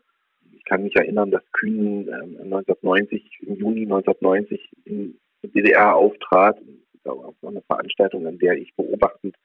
Ich 0.52 0.64
kann 0.64 0.84
mich 0.84 0.94
erinnern, 0.96 1.30
dass 1.30 1.42
Kühn 1.52 2.08
1990, 2.08 3.38
ähm, 3.42 3.48
im 3.48 3.56
Juni 3.56 3.82
1990 3.82 4.70
in 4.84 5.18
der 5.42 5.50
DDR 5.50 5.96
auftrat. 5.96 6.58
Das 7.04 7.16
war 7.16 7.50
eine 7.50 7.62
Veranstaltung, 7.62 8.26
an 8.26 8.38
der 8.38 8.58
ich 8.58 8.74
beobachtend 8.76 9.36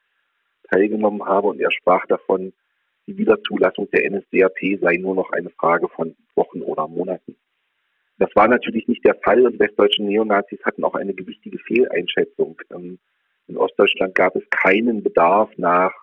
teilgenommen 0.70 1.26
habe 1.26 1.48
und 1.48 1.60
er 1.60 1.72
sprach 1.72 2.06
davon, 2.08 2.54
die 3.08 3.18
Wiederzulassung 3.18 3.90
der 3.92 4.10
NSDAP 4.10 4.80
sei 4.82 4.98
nur 4.98 5.16
noch 5.16 5.32
eine 5.32 5.50
Frage 5.50 5.90
von 5.90 6.16
Wochen 6.36 6.62
oder 6.62 6.88
Monaten. 6.88 7.36
Das 8.20 8.30
war 8.36 8.48
natürlich 8.48 8.88
nicht 8.88 9.04
der 9.06 9.16
Fall 9.16 9.46
und 9.46 9.60
westdeutsche 9.60 10.04
Neonazis 10.04 10.64
hatten 10.64 10.84
auch 10.84 10.96
eine 10.96 11.14
gewichtige 11.14 11.60
Fehleinschätzung. 11.60 12.62
Ähm, 12.72 13.00
in 13.48 13.58
Ostdeutschland 13.58 14.16
gab 14.16 14.36
es 14.36 14.44
keinen 14.50 15.04
Bedarf 15.04 15.50
nach 15.58 15.94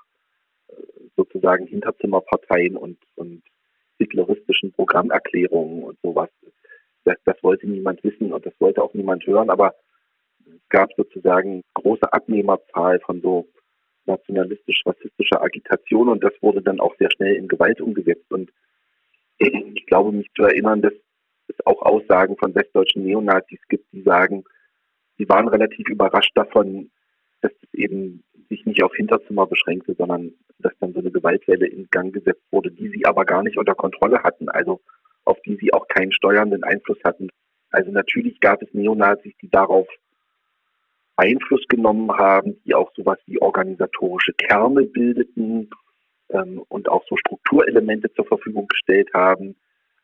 äh, 0.69 0.75
sozusagen 1.17 1.67
Hinterzimmerparteien 1.67 2.77
und, 2.77 2.99
und 3.15 3.43
hitleristischen 3.99 4.73
Programmerklärungen 4.73 5.85
und 5.85 5.99
sowas. 6.03 6.31
Das, 7.05 7.17
das 7.25 7.43
wollte 7.43 7.69
niemand 7.69 8.03
wissen 8.03 8.33
und 8.33 8.45
das 8.45 8.55
wollte 8.59 8.83
auch 8.83 8.93
niemand 8.95 9.27
hören, 9.27 9.51
aber 9.51 9.75
es 10.47 10.69
gab 10.69 10.93
sozusagen 10.97 11.63
große 11.75 12.13
Abnehmerzahl 12.13 13.01
von 13.01 13.21
so 13.21 13.47
nationalistisch-rassistischer 14.07 15.43
Agitation 15.43 16.09
und 16.09 16.25
das 16.25 16.33
wurde 16.41 16.63
dann 16.63 16.81
auch 16.81 16.95
sehr 16.99 17.11
schnell 17.13 17.37
in 17.37 17.49
Gewalt 17.49 17.81
umgesetzt. 17.81 18.31
Und 18.31 18.51
ich 19.39 19.87
glaube, 19.87 20.13
mich 20.13 20.29
zu 20.35 20.43
erinnern, 20.43 20.83
dass 20.83 20.93
es 21.51 21.67
auch 21.67 21.83
Aussagen 21.83 22.37
von 22.37 22.55
westdeutschen 22.55 23.05
Neonazis 23.05 23.61
gibt, 23.69 23.93
die 23.93 24.03
sagen, 24.03 24.45
sie 25.19 25.29
waren 25.29 25.49
relativ 25.49 25.89
überrascht 25.89 26.33
davon, 26.35 26.91
dass 27.43 27.53
es 27.63 27.75
eben 27.75 28.23
sich 28.49 28.65
nicht 28.67 28.83
auf 28.83 28.95
Hinterzimmer 28.95 29.47
beschränkte, 29.47 29.95
sondern 29.95 30.33
dass 30.59 30.73
dann 30.81 30.93
so 30.93 31.01
eine 31.01 31.11
Gewaltwelle 31.11 31.67
in 31.67 31.89
Gang 31.91 32.13
gesetzt 32.13 32.43
wurde, 32.51 32.71
die 32.71 32.89
sie 32.89 33.05
aber 33.07 33.25
gar 33.25 33.43
nicht 33.43 33.57
unter 33.57 33.75
Kontrolle 33.75 34.23
hatten, 34.23 34.49
also 34.49 34.81
auf 35.25 35.41
die 35.43 35.57
sie 35.57 35.73
auch 35.73 35.87
keinen 35.89 36.13
steuernden 36.13 36.65
Einfluss 36.65 36.99
hatten. 37.05 37.29
Also 37.71 37.91
natürlich 37.91 38.41
gab 38.41 38.63
es 38.63 38.73
Neonazis, 38.73 39.33
die 39.41 39.49
darauf 39.49 39.87
Einfluss 41.17 41.65
genommen 41.69 42.11
haben, 42.13 42.61
die 42.65 42.75
auch 42.75 42.91
sowas 42.95 43.19
wie 43.27 43.41
organisatorische 43.41 44.33
Kerne 44.33 44.85
bildeten 44.85 45.71
ähm, 46.31 46.63
und 46.69 46.89
auch 46.89 47.05
so 47.09 47.17
Strukturelemente 47.17 48.13
zur 48.15 48.27
Verfügung 48.27 48.67
gestellt 48.69 49.11
haben. 49.15 49.57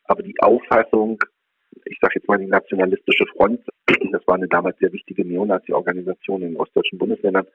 Aber 0.04 0.22
die 0.22 0.38
Auffassung, 0.40 1.18
ich 1.84 1.98
sage 2.00 2.14
jetzt 2.16 2.28
mal 2.28 2.38
die 2.38 2.46
nationalistische 2.46 3.26
Front, 3.36 3.60
das 4.12 4.26
war 4.26 4.34
eine 4.34 4.48
damals 4.48 4.78
sehr 4.78 4.92
wichtige 4.92 5.24
Neonazi-Organisation 5.24 6.42
in 6.42 6.48
den 6.50 6.56
ostdeutschen 6.56 6.98
Bundesländern, 6.98 7.46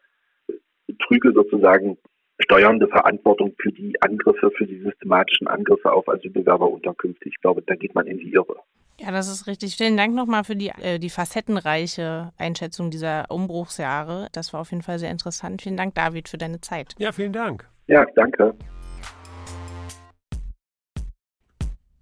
trüge 1.08 1.32
sozusagen 1.34 1.98
steuernde 2.40 2.88
Verantwortung 2.88 3.54
für 3.60 3.72
die 3.72 4.00
Angriffe, 4.02 4.52
für 4.58 4.66
die 4.66 4.80
systematischen 4.82 5.48
Angriffe 5.48 5.92
auf 5.92 6.08
Asylbewerberunterkünfte. 6.10 7.30
Ich 7.30 7.40
glaube, 7.42 7.62
da 7.62 7.76
geht 7.76 7.96
man 7.96 8.08
in 8.08 8.18
die 8.18 8.34
Irre. 8.34 8.56
Ja, 9.00 9.12
das 9.12 9.28
ist 9.28 9.48
richtig. 9.48 9.76
Vielen 9.78 9.98
Dank 9.98 10.14
nochmal 10.14 10.44
für 10.44 10.56
die, 10.56 10.70
äh, 10.70 11.00
die 11.00 11.10
facettenreiche 11.10 12.32
Einschätzung 12.38 12.92
dieser 12.92 13.26
Umbruchsjahre. 13.30 14.28
Das 14.32 14.54
war 14.54 14.62
auf 14.62 14.72
jeden 14.72 14.84
Fall 14.84 15.00
sehr 15.00 15.10
interessant. 15.10 15.62
Vielen 15.62 15.78
Dank, 15.78 15.96
David, 15.96 16.30
für 16.30 16.38
deine 16.38 16.62
Zeit. 16.62 16.94
Ja, 17.00 17.12
vielen 17.12 17.34
Dank. 17.34 17.68
Ja, 17.88 18.06
danke. 18.16 18.54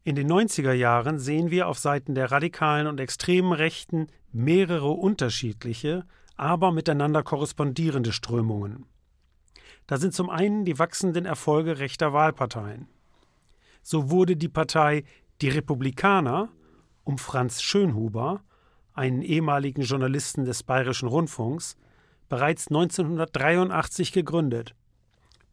In 0.10 0.15
den 0.15 0.28
90er 0.28 0.72
Jahren 0.72 1.19
sehen 1.19 1.52
wir 1.52 1.67
auf 1.67 1.78
Seiten 1.78 2.15
der 2.15 2.32
radikalen 2.32 2.88
und 2.88 3.00
extremen 3.00 3.52
Rechten 3.52 4.08
mehrere 4.32 4.89
unterschiedliche, 4.89 6.04
aber 6.36 6.72
miteinander 6.72 7.22
korrespondierende 7.22 8.12
Strömungen. 8.12 8.88
Da 9.86 9.98
sind 9.98 10.15
zum 10.15 10.32
einen 10.32 10.65
die 10.65 10.80
wachsenden 10.80 11.26
Erfolge 11.26 11.78
rechter 11.78 12.12
Wahlparteien. 12.12 12.88
So 13.84 14.10
wurde 14.10 14.36
die 14.36 14.50
Partei 14.50 15.04
Die 15.41 15.50
Republikaner 15.50 16.50
um 17.04 17.19
Franz 17.19 17.62
Schönhuber, 17.62 18.41
einen 18.95 19.22
ehemaligen 19.22 19.84
Journalisten 19.84 20.43
des 20.43 20.63
Bayerischen 20.63 21.08
Rundfunks, 21.08 21.78
bereits 22.30 22.69
1983 22.69 24.12
gegründet. 24.12 24.74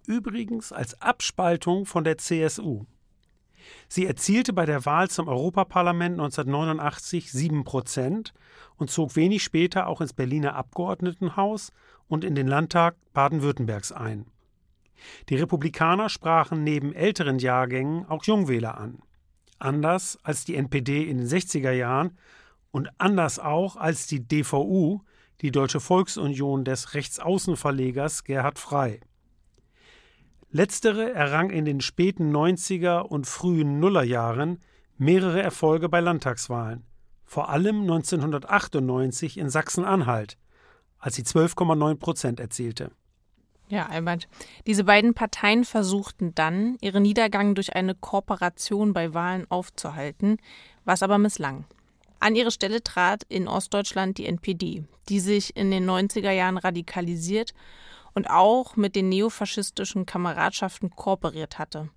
Übrigens 0.06 0.72
als 0.72 0.98
Abspaltung 1.02 1.84
von 1.84 2.04
der 2.04 2.16
CSU. 2.16 2.86
Sie 3.88 4.06
erzielte 4.06 4.52
bei 4.52 4.66
der 4.66 4.84
Wahl 4.86 5.08
zum 5.08 5.28
Europaparlament 5.28 6.14
1989 6.14 7.30
sieben 7.30 7.64
Prozent 7.64 8.32
und 8.76 8.90
zog 8.90 9.16
wenig 9.16 9.42
später 9.42 9.86
auch 9.86 10.00
ins 10.00 10.12
Berliner 10.12 10.54
Abgeordnetenhaus 10.54 11.72
und 12.08 12.24
in 12.24 12.34
den 12.34 12.46
Landtag 12.46 12.96
Baden-Württembergs 13.12 13.92
ein. 13.92 14.26
Die 15.28 15.36
Republikaner 15.36 16.08
sprachen 16.08 16.64
neben 16.64 16.92
älteren 16.92 17.38
Jahrgängen 17.38 18.06
auch 18.06 18.24
Jungwähler 18.24 18.78
an 18.78 19.02
anders 19.58 20.18
als 20.22 20.44
die 20.44 20.56
NPD 20.56 21.02
in 21.02 21.18
den 21.18 21.26
60er 21.26 21.72
Jahren 21.72 22.16
und 22.70 22.88
anders 22.98 23.38
auch 23.38 23.76
als 23.76 24.06
die 24.06 24.26
DVU, 24.26 25.00
die 25.40 25.50
Deutsche 25.50 25.80
Volksunion 25.80 26.64
des 26.64 26.94
Rechtsaußenverlegers 26.94 28.24
Gerhard 28.24 28.58
Frey. 28.58 29.00
Letztere 30.56 31.12
errang 31.12 31.50
in 31.50 31.66
den 31.66 31.82
späten 31.82 32.34
90er 32.34 33.00
und 33.00 33.26
frühen 33.26 33.78
Nullerjahren 33.78 34.62
mehrere 34.96 35.42
Erfolge 35.42 35.90
bei 35.90 36.00
Landtagswahlen, 36.00 36.86
vor 37.26 37.50
allem 37.50 37.82
1998 37.82 39.36
in 39.36 39.50
Sachsen-Anhalt, 39.50 40.38
als 40.98 41.16
sie 41.16 41.24
12,9 41.24 41.96
Prozent 41.96 42.40
erzielte. 42.40 42.90
Ja, 43.68 43.88
Albert. 43.88 44.28
Diese 44.66 44.84
beiden 44.84 45.12
Parteien 45.12 45.66
versuchten 45.66 46.34
dann, 46.34 46.78
ihren 46.80 47.02
Niedergang 47.02 47.54
durch 47.54 47.76
eine 47.76 47.94
Kooperation 47.94 48.94
bei 48.94 49.12
Wahlen 49.12 49.44
aufzuhalten, 49.50 50.38
was 50.86 51.02
aber 51.02 51.18
misslang. 51.18 51.66
An 52.18 52.34
ihre 52.34 52.50
Stelle 52.50 52.82
trat 52.82 53.24
in 53.28 53.46
Ostdeutschland 53.46 54.16
die 54.16 54.24
NPD, 54.24 54.84
die 55.10 55.20
sich 55.20 55.54
in 55.54 55.70
den 55.70 55.86
90er 55.86 56.30
Jahren 56.30 56.56
radikalisiert 56.56 57.52
und 58.16 58.28
auch 58.28 58.74
mit 58.74 58.96
den 58.96 59.08
neofaschistischen 59.08 60.06
Kameradschaften 60.06 60.90
kooperiert 60.90 61.60
hatte. 61.60 61.90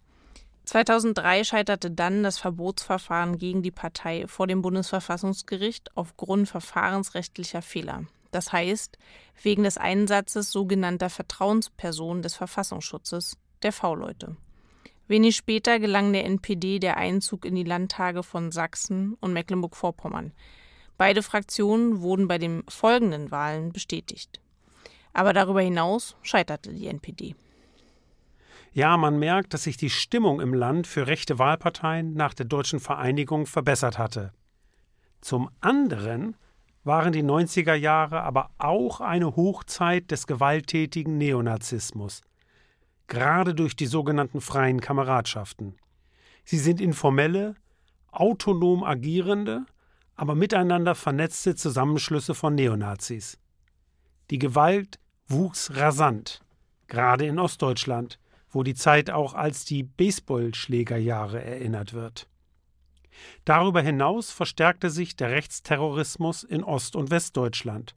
2003 0.65 1.43
scheiterte 1.43 1.89
dann 1.89 2.21
das 2.21 2.37
Verbotsverfahren 2.37 3.39
gegen 3.39 3.63
die 3.63 3.71
Partei 3.71 4.27
vor 4.27 4.45
dem 4.45 4.61
Bundesverfassungsgericht 4.61 5.97
aufgrund 5.97 6.47
verfahrensrechtlicher 6.47 7.63
Fehler 7.63 8.05
das 8.31 8.51
heißt 8.51 8.97
wegen 9.41 9.63
des 9.63 9.77
Einsatzes 9.77 10.51
sogenannter 10.51 11.09
Vertrauenspersonen 11.09 12.21
des 12.21 12.35
Verfassungsschutzes, 12.35 13.37
der 13.63 13.71
V-Leute. 13.71 14.35
Wenig 15.07 15.35
später 15.35 15.79
gelang 15.79 16.13
der 16.13 16.25
NPD 16.25 16.79
der 16.79 16.97
Einzug 16.97 17.45
in 17.45 17.55
die 17.55 17.63
Landtage 17.63 18.21
von 18.21 18.51
Sachsen 18.51 19.15
und 19.19 19.33
Mecklenburg-Vorpommern. 19.33 20.33
Beide 20.97 21.23
Fraktionen 21.23 22.01
wurden 22.01 22.27
bei 22.27 22.37
den 22.37 22.63
folgenden 22.67 23.31
Wahlen 23.31 23.71
bestätigt. 23.71 24.39
Aber 25.13 25.33
darüber 25.33 25.61
hinaus 25.61 26.15
scheiterte 26.21 26.73
die 26.73 26.87
NPD. 26.87 27.35
Ja, 28.71 28.97
man 28.97 29.17
merkt, 29.17 29.53
dass 29.53 29.63
sich 29.63 29.77
die 29.77 29.89
Stimmung 29.89 30.39
im 30.39 30.53
Land 30.53 30.85
für 30.85 31.07
rechte 31.07 31.39
Wahlparteien 31.39 32.13
nach 32.13 32.33
der 32.33 32.45
deutschen 32.45 32.79
Vereinigung 32.79 33.45
verbessert 33.45 33.97
hatte. 33.97 34.31
Zum 35.21 35.49
anderen 35.59 36.35
waren 36.83 37.11
die 37.11 37.23
90er 37.23 37.73
Jahre 37.73 38.21
aber 38.21 38.51
auch 38.57 39.01
eine 39.01 39.35
Hochzeit 39.35 40.11
des 40.11 40.27
gewalttätigen 40.27 41.17
Neonazismus, 41.17 42.21
gerade 43.07 43.53
durch 43.53 43.75
die 43.75 43.87
sogenannten 43.87 44.39
freien 44.39 44.79
Kameradschaften. 44.79 45.75
Sie 46.45 46.57
sind 46.57 46.79
informelle, 46.79 47.55
autonom 48.11 48.83
agierende, 48.83 49.65
aber 50.15 50.35
miteinander 50.35 50.95
vernetzte 50.95 51.55
Zusammenschlüsse 51.55 52.33
von 52.33 52.55
Neonazis. 52.55 53.37
Die 54.29 54.39
Gewalt 54.39 54.99
wuchs 55.27 55.75
rasant, 55.75 56.41
gerade 56.87 57.25
in 57.25 57.39
Ostdeutschland, 57.39 58.19
wo 58.49 58.63
die 58.63 58.75
Zeit 58.75 59.09
auch 59.09 59.33
als 59.33 59.65
die 59.65 59.83
Baseballschlägerjahre 59.83 61.43
erinnert 61.43 61.93
wird. 61.93 62.27
Darüber 63.45 63.81
hinaus 63.81 64.31
verstärkte 64.31 64.89
sich 64.89 65.15
der 65.15 65.31
Rechtsterrorismus 65.31 66.43
in 66.43 66.63
Ost- 66.63 66.95
und 66.95 67.11
Westdeutschland. 67.11 67.95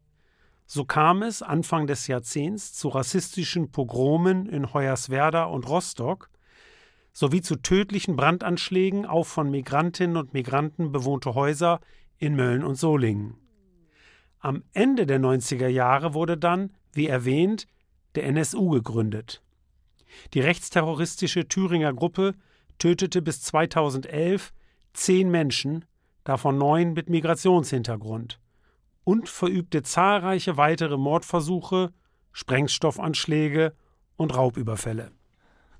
So 0.66 0.84
kam 0.84 1.22
es 1.22 1.42
Anfang 1.42 1.86
des 1.86 2.06
Jahrzehnts 2.06 2.72
zu 2.72 2.88
rassistischen 2.88 3.70
Pogromen 3.70 4.46
in 4.46 4.72
Hoyerswerda 4.72 5.44
und 5.44 5.68
Rostock 5.68 6.30
sowie 7.12 7.42
zu 7.42 7.56
tödlichen 7.56 8.16
Brandanschlägen 8.16 9.04
auf 9.04 9.28
von 9.28 9.50
Migrantinnen 9.50 10.16
und 10.16 10.32
Migranten 10.32 10.92
bewohnte 10.92 11.34
Häuser 11.34 11.80
in 12.16 12.34
Mölln 12.36 12.64
und 12.64 12.76
Solingen. 12.76 13.41
Am 14.44 14.64
Ende 14.72 15.06
der 15.06 15.20
90er 15.20 15.68
Jahre 15.68 16.14
wurde 16.14 16.36
dann, 16.36 16.74
wie 16.92 17.06
erwähnt, 17.06 17.68
der 18.16 18.24
NSU 18.24 18.70
gegründet. 18.70 19.40
Die 20.34 20.40
rechtsterroristische 20.40 21.46
Thüringer 21.46 21.94
Gruppe 21.94 22.34
tötete 22.76 23.22
bis 23.22 23.40
2011 23.42 24.52
zehn 24.94 25.30
Menschen, 25.30 25.84
davon 26.24 26.58
neun 26.58 26.92
mit 26.92 27.08
Migrationshintergrund, 27.08 28.40
und 29.04 29.28
verübte 29.28 29.84
zahlreiche 29.84 30.56
weitere 30.56 30.96
Mordversuche, 30.96 31.92
Sprengstoffanschläge 32.32 33.74
und 34.16 34.36
Raubüberfälle. 34.36 35.12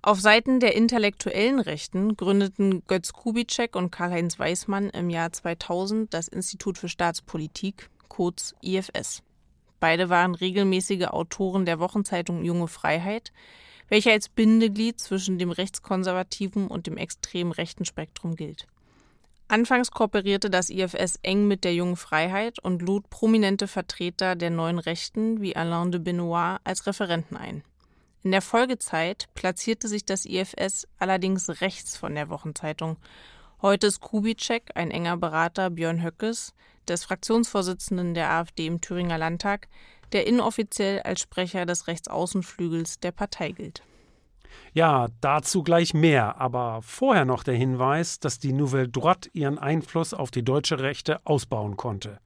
Auf 0.05 0.21
Seiten 0.21 0.59
der 0.59 0.75
intellektuellen 0.75 1.61
Rechten 1.61 2.17
gründeten 2.17 2.85
Götz 2.87 3.13
Kubitschek 3.13 3.77
und 3.77 3.93
Karl-Heinz 3.93 4.39
Weismann 4.39 4.91
im 4.91 5.11
Jahr 5.11 5.33
2000 5.33 6.13
das 6.13 6.27
Institut 6.27 6.77
für 6.77 6.89
Staatspolitik, 6.89 7.89
kurz 8.13 8.55
IFS. 8.61 9.23
Beide 9.81 10.11
waren 10.11 10.35
regelmäßige 10.35 11.07
Autoren 11.07 11.65
der 11.65 11.81
Wochenzeitung 11.81 12.45
Junge 12.45 12.69
Freiheit, 12.69 13.33
welche 13.89 14.13
als 14.13 14.29
Bindeglied 14.29 15.01
zwischen 15.01 15.39
dem 15.39 15.51
rechtskonservativen 15.51 16.69
und 16.69 16.87
dem 16.87 16.99
extrem 16.99 17.53
rechten 17.53 17.87
Spektrum 17.87 18.37
gilt. 18.37 18.67
Anfangs 19.49 19.91
kooperierte 19.91 20.51
das 20.51 20.69
IFS 20.69 21.21
eng 21.23 21.49
mit 21.49 21.65
der 21.65 21.75
Jungen 21.75 21.97
Freiheit 21.97 22.59
und 22.59 22.83
lud 22.83 23.09
prominente 23.09 23.67
Vertreter 23.67 24.37
der 24.37 24.51
neuen 24.51 24.79
Rechten 24.79 25.41
wie 25.41 25.57
Alain 25.57 25.91
de 25.91 25.99
Benoit 25.99 26.59
als 26.65 26.87
Referenten 26.87 27.39
ein. 27.39 27.65
In 28.23 28.31
der 28.31 28.43
Folgezeit 28.43 29.29
platzierte 29.33 29.89
sich 29.89 30.05
das 30.05 30.27
IFS 30.27 30.87
allerdings 30.99 31.63
rechts 31.63 31.97
von 31.97 32.15
der 32.15 32.29
Wochenzeitung. 32.29 32.99
Heute 33.63 33.87
ist 33.87 34.01
Kubitschek, 34.01 34.73
ein 34.75 34.91
enger 34.91 35.17
Berater 35.17 35.71
Björn 35.71 36.03
Höckes, 36.03 36.53
des 36.89 37.05
Fraktionsvorsitzenden 37.05 38.13
der 38.13 38.29
AfD 38.29 38.67
im 38.67 38.81
Thüringer 38.81 39.19
Landtag, 39.19 39.69
der 40.11 40.27
inoffiziell 40.27 40.99
als 41.03 41.21
Sprecher 41.21 41.65
des 41.65 41.87
Rechtsaußenflügels 41.87 42.99
der 42.99 43.13
Partei 43.13 43.53
gilt. 43.53 43.85
Ja, 44.75 45.07
dazu 45.21 45.63
gleich 45.63 45.95
mehr, 45.95 46.41
aber 46.41 46.83
vorher 46.83 47.25
noch 47.25 47.45
der 47.45 47.55
Hinweis, 47.55 48.19
dass 48.19 48.41
die 48.41 48.53
Nouvelle 48.53 48.89
Droite 48.89 49.31
ihren 49.33 49.61
Einfluss 49.61 50.13
auf 50.13 50.33
die 50.33 50.43
deutsche 50.45 50.81
Rechte 50.81 51.25
ausbauen 51.25 51.77
konnte. 51.77 52.19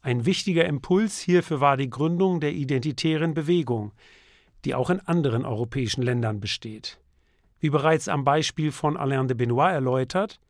Ein 0.00 0.24
wichtiger 0.24 0.64
Impuls 0.64 1.18
hierfür 1.18 1.60
war 1.60 1.76
die 1.76 1.90
Gründung 1.90 2.40
der 2.40 2.52
identitären 2.52 3.34
Bewegung, 3.34 3.92
die 4.64 4.74
auch 4.74 4.88
in 4.88 5.00
anderen 5.00 5.44
europäischen 5.44 6.00
Ländern 6.00 6.40
besteht. 6.40 6.98
Wie 7.60 7.68
bereits 7.68 8.08
am 8.08 8.24
Beispiel 8.24 8.72
von 8.72 8.96
Alain 8.96 9.28
de 9.28 9.36
Benoit 9.36 9.72
erläutert, 9.72 10.40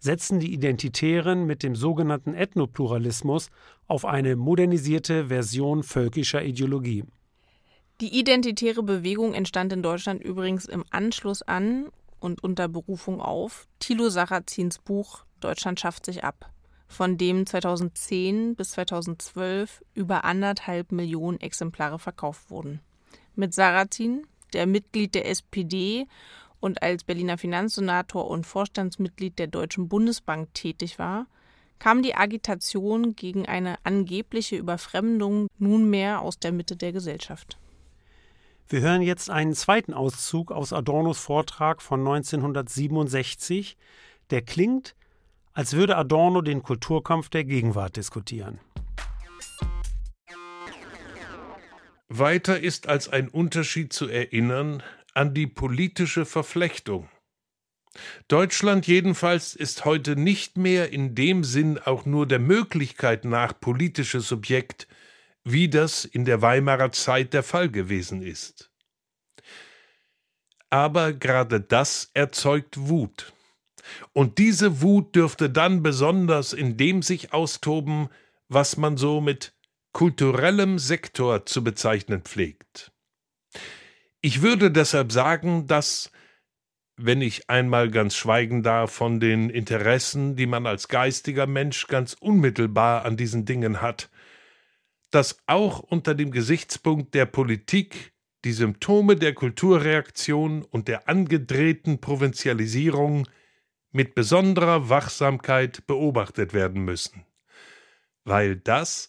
setzen 0.00 0.40
die 0.40 0.52
Identitären 0.52 1.46
mit 1.46 1.62
dem 1.62 1.76
sogenannten 1.76 2.34
Ethnopluralismus 2.34 3.50
auf 3.86 4.04
eine 4.04 4.34
modernisierte 4.34 5.28
Version 5.28 5.82
völkischer 5.82 6.42
Ideologie. 6.42 7.04
Die 8.00 8.18
identitäre 8.18 8.82
Bewegung 8.82 9.34
entstand 9.34 9.72
in 9.72 9.82
Deutschland 9.82 10.22
übrigens 10.24 10.64
im 10.64 10.84
Anschluss 10.90 11.42
an 11.42 11.90
und 12.18 12.42
unter 12.42 12.66
Berufung 12.66 13.20
auf 13.20 13.68
Thilo 13.78 14.08
Sarrazins 14.08 14.78
Buch 14.78 15.24
Deutschland 15.40 15.80
schafft 15.80 16.04
sich 16.04 16.24
ab, 16.24 16.50
von 16.88 17.16
dem 17.16 17.46
2010 17.46 18.56
bis 18.56 18.72
2012 18.72 19.82
über 19.94 20.24
anderthalb 20.24 20.92
Millionen 20.92 21.40
Exemplare 21.40 21.98
verkauft 21.98 22.50
wurden 22.50 22.80
mit 23.40 23.54
Sarrazin, 23.54 24.26
der 24.52 24.66
Mitglied 24.66 25.14
der 25.14 25.28
SPD 25.28 26.06
und 26.60 26.82
als 26.82 27.04
Berliner 27.04 27.38
Finanzsenator 27.38 28.28
und 28.28 28.46
Vorstandsmitglied 28.46 29.38
der 29.38 29.46
Deutschen 29.46 29.88
Bundesbank 29.88 30.52
tätig 30.54 30.98
war, 30.98 31.26
kam 31.78 32.02
die 32.02 32.14
Agitation 32.14 33.16
gegen 33.16 33.46
eine 33.46 33.76
angebliche 33.84 34.56
Überfremdung 34.56 35.48
nunmehr 35.58 36.20
aus 36.20 36.38
der 36.38 36.52
Mitte 36.52 36.76
der 36.76 36.92
Gesellschaft. 36.92 37.58
Wir 38.68 38.82
hören 38.82 39.02
jetzt 39.02 39.30
einen 39.30 39.54
zweiten 39.54 39.94
Auszug 39.94 40.52
aus 40.52 40.72
Adornos 40.72 41.18
Vortrag 41.18 41.82
von 41.82 42.00
1967, 42.00 43.76
der 44.30 44.42
klingt, 44.42 44.94
als 45.54 45.72
würde 45.72 45.96
Adorno 45.96 46.40
den 46.40 46.62
Kulturkampf 46.62 47.30
der 47.30 47.44
Gegenwart 47.44 47.96
diskutieren. 47.96 48.60
Weiter 52.08 52.60
ist 52.60 52.88
als 52.88 53.08
ein 53.08 53.28
Unterschied 53.28 53.92
zu 53.92 54.08
erinnern 54.08 54.82
an 55.20 55.34
die 55.34 55.46
politische 55.46 56.24
Verflechtung. 56.24 57.10
Deutschland 58.28 58.86
jedenfalls 58.86 59.54
ist 59.54 59.84
heute 59.84 60.16
nicht 60.16 60.56
mehr 60.56 60.94
in 60.94 61.14
dem 61.14 61.44
Sinn 61.44 61.78
auch 61.78 62.06
nur 62.06 62.26
der 62.26 62.38
Möglichkeit 62.38 63.26
nach 63.26 63.60
politisches 63.60 64.28
Subjekt, 64.28 64.88
wie 65.44 65.68
das 65.68 66.06
in 66.06 66.24
der 66.24 66.40
Weimarer 66.40 66.90
Zeit 66.92 67.34
der 67.34 67.42
Fall 67.42 67.68
gewesen 67.70 68.22
ist. 68.22 68.70
Aber 70.70 71.12
gerade 71.12 71.60
das 71.60 72.10
erzeugt 72.14 72.88
Wut. 72.88 73.34
Und 74.14 74.38
diese 74.38 74.80
Wut 74.80 75.14
dürfte 75.14 75.50
dann 75.50 75.82
besonders 75.82 76.54
in 76.54 76.78
dem 76.78 77.02
sich 77.02 77.34
austoben, 77.34 78.08
was 78.48 78.78
man 78.78 78.96
so 78.96 79.20
mit 79.20 79.52
kulturellem 79.92 80.78
Sektor 80.78 81.44
zu 81.44 81.62
bezeichnen 81.62 82.22
pflegt. 82.22 82.90
Ich 84.22 84.42
würde 84.42 84.70
deshalb 84.70 85.12
sagen, 85.12 85.66
dass, 85.66 86.10
wenn 86.96 87.22
ich 87.22 87.48
einmal 87.48 87.90
ganz 87.90 88.14
schweigen 88.16 88.62
darf 88.62 88.92
von 88.92 89.18
den 89.18 89.48
Interessen, 89.48 90.36
die 90.36 90.46
man 90.46 90.66
als 90.66 90.88
geistiger 90.88 91.46
Mensch 91.46 91.86
ganz 91.86 92.14
unmittelbar 92.20 93.06
an 93.06 93.16
diesen 93.16 93.46
Dingen 93.46 93.80
hat, 93.80 94.10
dass 95.10 95.38
auch 95.46 95.78
unter 95.78 96.14
dem 96.14 96.32
Gesichtspunkt 96.32 97.14
der 97.14 97.24
Politik 97.24 98.12
die 98.44 98.52
Symptome 98.52 99.16
der 99.16 99.34
Kulturreaktion 99.34 100.62
und 100.64 100.86
der 100.88 101.08
angedrehten 101.08 102.00
Provinzialisierung 102.00 103.26
mit 103.90 104.14
besonderer 104.14 104.90
Wachsamkeit 104.90 105.86
beobachtet 105.86 106.52
werden 106.52 106.84
müssen, 106.84 107.24
weil 108.24 108.56
das 108.56 109.08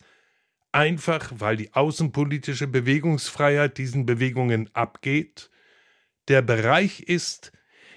einfach 0.71 1.31
weil 1.37 1.57
die 1.57 1.73
außenpolitische 1.73 2.67
Bewegungsfreiheit 2.67 3.77
diesen 3.77 4.05
Bewegungen 4.05 4.69
abgeht, 4.73 5.49
der 6.27 6.41
Bereich 6.41 7.01
ist, 7.01 7.51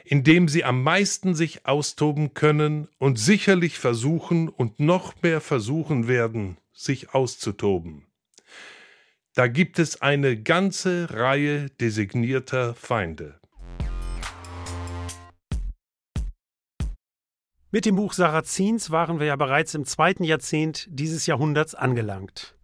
in 0.05 0.23
dem 0.23 0.49
sie 0.49 0.65
am 0.65 0.83
meisten 0.83 1.35
sich 1.35 1.67
austoben 1.67 2.35
können 2.35 2.89
und 2.99 3.19
sicherlich 3.19 3.79
versuchen 3.79 4.49
und 4.49 4.81
noch 4.81 5.15
mehr 5.23 5.41
versuchen 5.41 6.09
werden, 6.09 6.59
sich 6.73 7.15
auszutoben. 7.15 8.07
Da 9.35 9.49
gibt 9.49 9.79
es 9.79 10.01
eine 10.01 10.41
ganze 10.41 11.09
Reihe 11.11 11.71
designierter 11.71 12.75
Feinde. 12.75 13.41
Mit 17.73 17.87
dem 17.87 17.97
Buch 17.97 18.13
Sarazins 18.13 18.93
waren 18.93 19.19
wir 19.19 19.27
ja 19.27 19.35
bereits 19.35 19.75
im 19.75 19.85
zweiten 19.85 20.23
Jahrzehnt 20.23 20.87
dieses 20.91 21.27
Jahrhunderts 21.27 21.75
angelangt. 21.75 22.55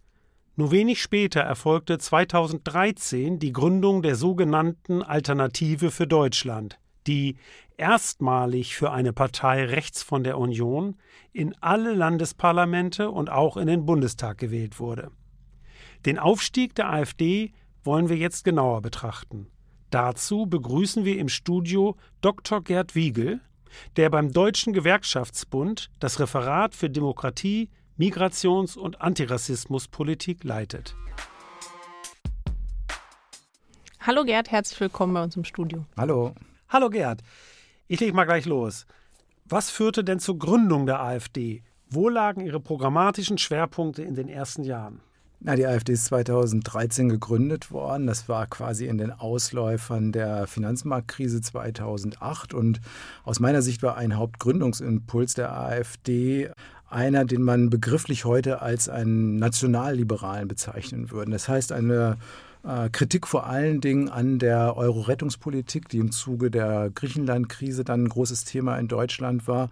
Nur 0.60 0.72
wenig 0.72 1.00
später 1.00 1.40
erfolgte 1.40 1.96
2013 1.96 3.38
die 3.38 3.50
Gründung 3.50 4.02
der 4.02 4.14
sogenannten 4.14 5.02
Alternative 5.02 5.90
für 5.90 6.06
Deutschland, 6.06 6.78
die 7.06 7.38
erstmalig 7.78 8.76
für 8.76 8.90
eine 8.90 9.14
Partei 9.14 9.64
rechts 9.64 10.02
von 10.02 10.22
der 10.22 10.36
Union 10.36 10.98
in 11.32 11.54
alle 11.62 11.94
Landesparlamente 11.94 13.10
und 13.10 13.30
auch 13.30 13.56
in 13.56 13.68
den 13.68 13.86
Bundestag 13.86 14.36
gewählt 14.36 14.78
wurde. 14.78 15.10
Den 16.04 16.18
Aufstieg 16.18 16.74
der 16.74 16.90
AfD 16.90 17.54
wollen 17.82 18.10
wir 18.10 18.18
jetzt 18.18 18.44
genauer 18.44 18.82
betrachten. 18.82 19.46
Dazu 19.88 20.44
begrüßen 20.44 21.06
wir 21.06 21.18
im 21.18 21.30
Studio 21.30 21.96
Dr. 22.20 22.62
Gerd 22.62 22.94
Wiegel, 22.94 23.40
der 23.96 24.10
beim 24.10 24.30
Deutschen 24.30 24.74
Gewerkschaftsbund 24.74 25.88
das 26.00 26.20
Referat 26.20 26.74
für 26.74 26.90
Demokratie, 26.90 27.70
Migrations- 28.00 28.78
und 28.78 29.02
Antirassismuspolitik 29.02 30.42
leitet. 30.42 30.96
Hallo 34.00 34.24
Gerd, 34.24 34.50
herzlich 34.50 34.80
willkommen 34.80 35.12
bei 35.12 35.22
uns 35.22 35.36
im 35.36 35.44
Studio. 35.44 35.84
Hallo. 35.98 36.34
Hallo 36.70 36.88
Gerd. 36.88 37.20
Ich 37.88 38.00
lege 38.00 38.14
mal 38.14 38.24
gleich 38.24 38.46
los. 38.46 38.86
Was 39.44 39.68
führte 39.68 40.02
denn 40.02 40.18
zur 40.18 40.38
Gründung 40.38 40.86
der 40.86 41.02
AfD? 41.02 41.62
Wo 41.90 42.08
lagen 42.08 42.40
Ihre 42.40 42.58
programmatischen 42.58 43.36
Schwerpunkte 43.36 44.02
in 44.02 44.14
den 44.14 44.30
ersten 44.30 44.64
Jahren? 44.64 45.02
Na, 45.42 45.56
die 45.56 45.66
AfD 45.66 45.92
ist 45.92 46.06
2013 46.06 47.08
gegründet 47.10 47.70
worden. 47.70 48.06
Das 48.06 48.30
war 48.30 48.46
quasi 48.46 48.86
in 48.86 48.96
den 48.96 49.10
Ausläufern 49.10 50.12
der 50.12 50.46
Finanzmarktkrise 50.46 51.40
2008. 51.40 52.54
Und 52.54 52.80
aus 53.24 53.40
meiner 53.40 53.60
Sicht 53.60 53.82
war 53.82 53.96
ein 53.96 54.16
Hauptgründungsimpuls 54.16 55.34
der 55.34 55.54
AfD 55.54 56.50
einer, 56.90 57.24
den 57.24 57.42
man 57.42 57.70
begrifflich 57.70 58.24
heute 58.24 58.62
als 58.62 58.88
einen 58.88 59.36
Nationalliberalen 59.36 60.48
bezeichnen 60.48 61.10
würde. 61.10 61.30
Das 61.30 61.48
heißt, 61.48 61.72
eine 61.72 62.18
äh, 62.64 62.90
Kritik 62.90 63.26
vor 63.26 63.46
allen 63.46 63.80
Dingen 63.80 64.08
an 64.08 64.38
der 64.38 64.76
Euro-Rettungspolitik, 64.76 65.88
die 65.88 65.98
im 65.98 66.12
Zuge 66.12 66.50
der 66.50 66.90
Griechenland-Krise 66.94 67.84
dann 67.84 68.04
ein 68.04 68.08
großes 68.08 68.44
Thema 68.44 68.76
in 68.78 68.88
Deutschland 68.88 69.46
war 69.46 69.70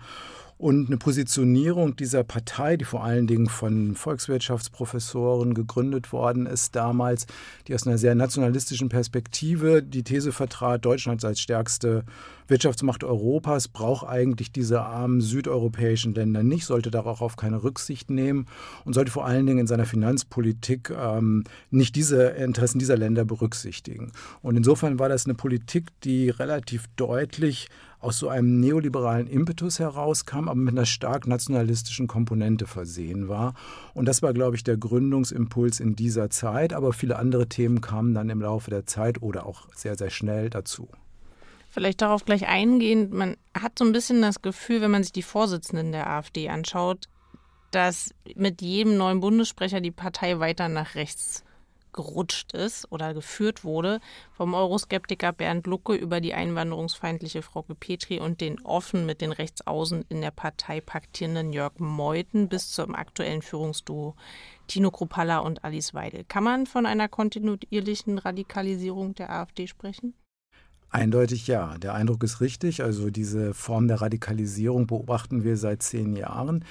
Und 0.59 0.89
eine 0.89 0.97
Positionierung 0.97 1.95
dieser 1.95 2.25
Partei, 2.25 2.77
die 2.77 2.85
vor 2.85 3.05
allen 3.05 3.29
Dingen 3.29 3.49
von 3.49 3.95
Volkswirtschaftsprofessoren 3.95 5.55
gegründet 5.55 6.13
worden 6.13 6.47
ist 6.47 6.75
damals, 6.75 7.27
die 7.69 7.75
aus 7.75 7.87
einer 7.87 7.97
sehr 7.97 8.17
nationalistischen 8.17 8.89
Perspektive 8.89 9.85
die 9.85 10.03
These 10.03 10.33
vertrat, 10.33 10.85
Deutschland 10.85 11.25
als 11.25 11.41
stärkste 11.41 12.05
Wirtschaftsmacht 12.49 13.05
Europas 13.05 13.69
braucht 13.69 14.09
eigentlich 14.09 14.51
diese 14.51 14.81
armen 14.81 15.21
südeuropäischen 15.21 16.15
Länder 16.15 16.43
nicht, 16.43 16.65
sollte 16.65 16.91
darauf 16.91 17.37
keine 17.37 17.63
Rücksicht 17.63 18.11
nehmen 18.11 18.47
und 18.85 18.95
sollte 18.95 19.13
vor 19.13 19.27
allen 19.27 19.47
Dingen 19.47 19.61
in 19.61 19.67
seiner 19.69 19.87
Finanzpolitik 19.87 20.91
ähm, 20.91 21.45
nicht 21.71 21.95
diese 21.95 22.31
Interessen 22.31 22.81
dieser 22.81 22.97
Länder 22.97 23.25
berücksichtigen. 23.25 24.11
Und 24.43 24.57
insofern 24.57 24.99
war 24.99 25.09
das 25.09 25.27
eine 25.27 25.35
Politik, 25.35 25.89
die 26.03 26.31
relativ 26.31 26.87
deutlich 26.97 27.69
aus 28.01 28.19
so 28.19 28.29
einem 28.29 28.61
neoliberalen 28.61 29.27
Impetus 29.27 29.79
herauskam, 29.79 30.49
aber 30.49 30.55
mit 30.55 30.75
einer 30.75 30.87
stark 30.87 31.27
nationalistischen 31.27 32.07
Komponente 32.07 32.67
versehen 32.67 33.29
war. 33.29 33.55
Und 33.95 34.07
das 34.07 34.23
war, 34.23 34.33
glaube 34.33 34.57
ich, 34.57 34.65
der 34.65 34.77
Gründungsimpuls 34.77 35.81
in 35.81 35.97
dieser 35.97 36.31
Zeit. 36.31 36.73
Aber 36.73 36.93
viele 36.93 37.19
andere 37.19 37.49
Themen 37.49 37.81
kamen 37.81 38.15
dann 38.15 38.31
im 38.31 38.41
Laufe 38.41 38.71
der 38.71 38.87
Zeit 38.87 39.23
oder 39.23 39.47
auch 39.47 39.69
sehr, 39.75 39.97
sehr 39.97 40.11
schnell 40.11 40.49
dazu. 40.51 40.89
Vielleicht 41.71 42.01
darauf 42.01 42.25
gleich 42.25 42.47
eingehend. 42.49 43.13
Man 43.13 43.37
hat 43.55 43.79
so 43.79 43.85
ein 43.85 43.93
bisschen 43.93 44.23
das 44.23 44.43
Gefühl, 44.43 44.81
wenn 44.81 44.91
man 44.91 45.03
sich 45.03 45.13
die 45.13 45.23
Vorsitzenden 45.23 45.93
der 45.93 46.09
AfD 46.09 46.49
anschaut, 46.49 47.09
dass 47.71 48.15
mit 48.35 48.63
jedem 48.63 48.97
neuen 48.97 49.21
Bundessprecher 49.21 49.81
die 49.81 49.91
Partei 49.91 50.39
weiter 50.39 50.69
nach 50.69 50.95
rechts 50.95 51.45
gerutscht 51.99 52.53
ist 52.53 52.93
oder 52.93 53.13
geführt 53.13 53.65
wurde, 53.65 53.99
vom 54.31 54.55
Euroskeptiker 54.55 55.33
Bernd 55.33 55.67
Lucke 55.67 55.97
über 55.97 56.21
die 56.21 56.33
einwanderungsfeindliche 56.33 57.43
Frauke 57.43 57.75
Petri 57.75 58.21
und 58.21 58.41
den 58.41 58.65
offen 58.65 59.05
mit 59.05 59.21
den 59.21 59.33
Rechtsaußen 59.33 60.05
in 60.09 60.21
der 60.21 60.31
Partei 60.31 60.81
paktierenden 60.81 61.53
Jörg 61.53 61.73
Meuthen 61.79 62.49
bis 62.49 62.71
zum 62.71 62.95
aktuellen 62.95 63.43
Führungsduo 63.43 64.15
Tino 64.69 64.93
Kruppalla 64.93 65.39
und 65.39 65.65
Alice 65.65 65.93
Weidel. 65.93 66.23
Kann 66.23 66.45
man 66.45 66.67
von 66.67 66.87
einer 66.87 67.09
kontinuierlichen 67.09 68.19
Radikalisierung 68.19 69.17
der 69.17 69.31
AfD 69.31 69.67
sprechen? 69.67 70.15
Eindeutig 70.91 71.47
ja. 71.47 71.76
Der 71.78 71.95
Eindruck 71.95 72.22
ist 72.24 72.41
richtig. 72.41 72.82
Also 72.82 73.11
diese 73.11 73.55
Form 73.55 73.89
der 73.89 74.01
Radikalisierung 74.01 74.86
beobachten 74.86 75.45
wir 75.45 75.57
seit 75.57 75.82
zehn 75.82 76.16
Jahren. 76.16 76.64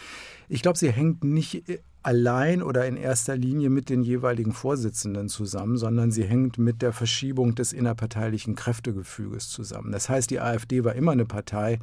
Ich 0.49 0.61
glaube, 0.61 0.77
sie 0.77 0.91
hängt 0.91 1.23
nicht 1.23 1.63
allein 2.01 2.63
oder 2.63 2.87
in 2.87 2.95
erster 2.95 3.35
Linie 3.35 3.69
mit 3.69 3.89
den 3.89 4.01
jeweiligen 4.01 4.53
Vorsitzenden 4.53 5.27
zusammen, 5.27 5.77
sondern 5.77 6.09
sie 6.09 6.23
hängt 6.23 6.57
mit 6.57 6.81
der 6.81 6.93
Verschiebung 6.93 7.53
des 7.53 7.73
innerparteilichen 7.73 8.55
Kräftegefüges 8.55 9.49
zusammen. 9.49 9.91
Das 9.91 10.07
heißt, 10.07 10.29
die 10.29 10.39
AfD 10.39 10.83
war 10.85 10.95
immer 10.95 11.11
eine 11.11 11.25
Partei, 11.25 11.79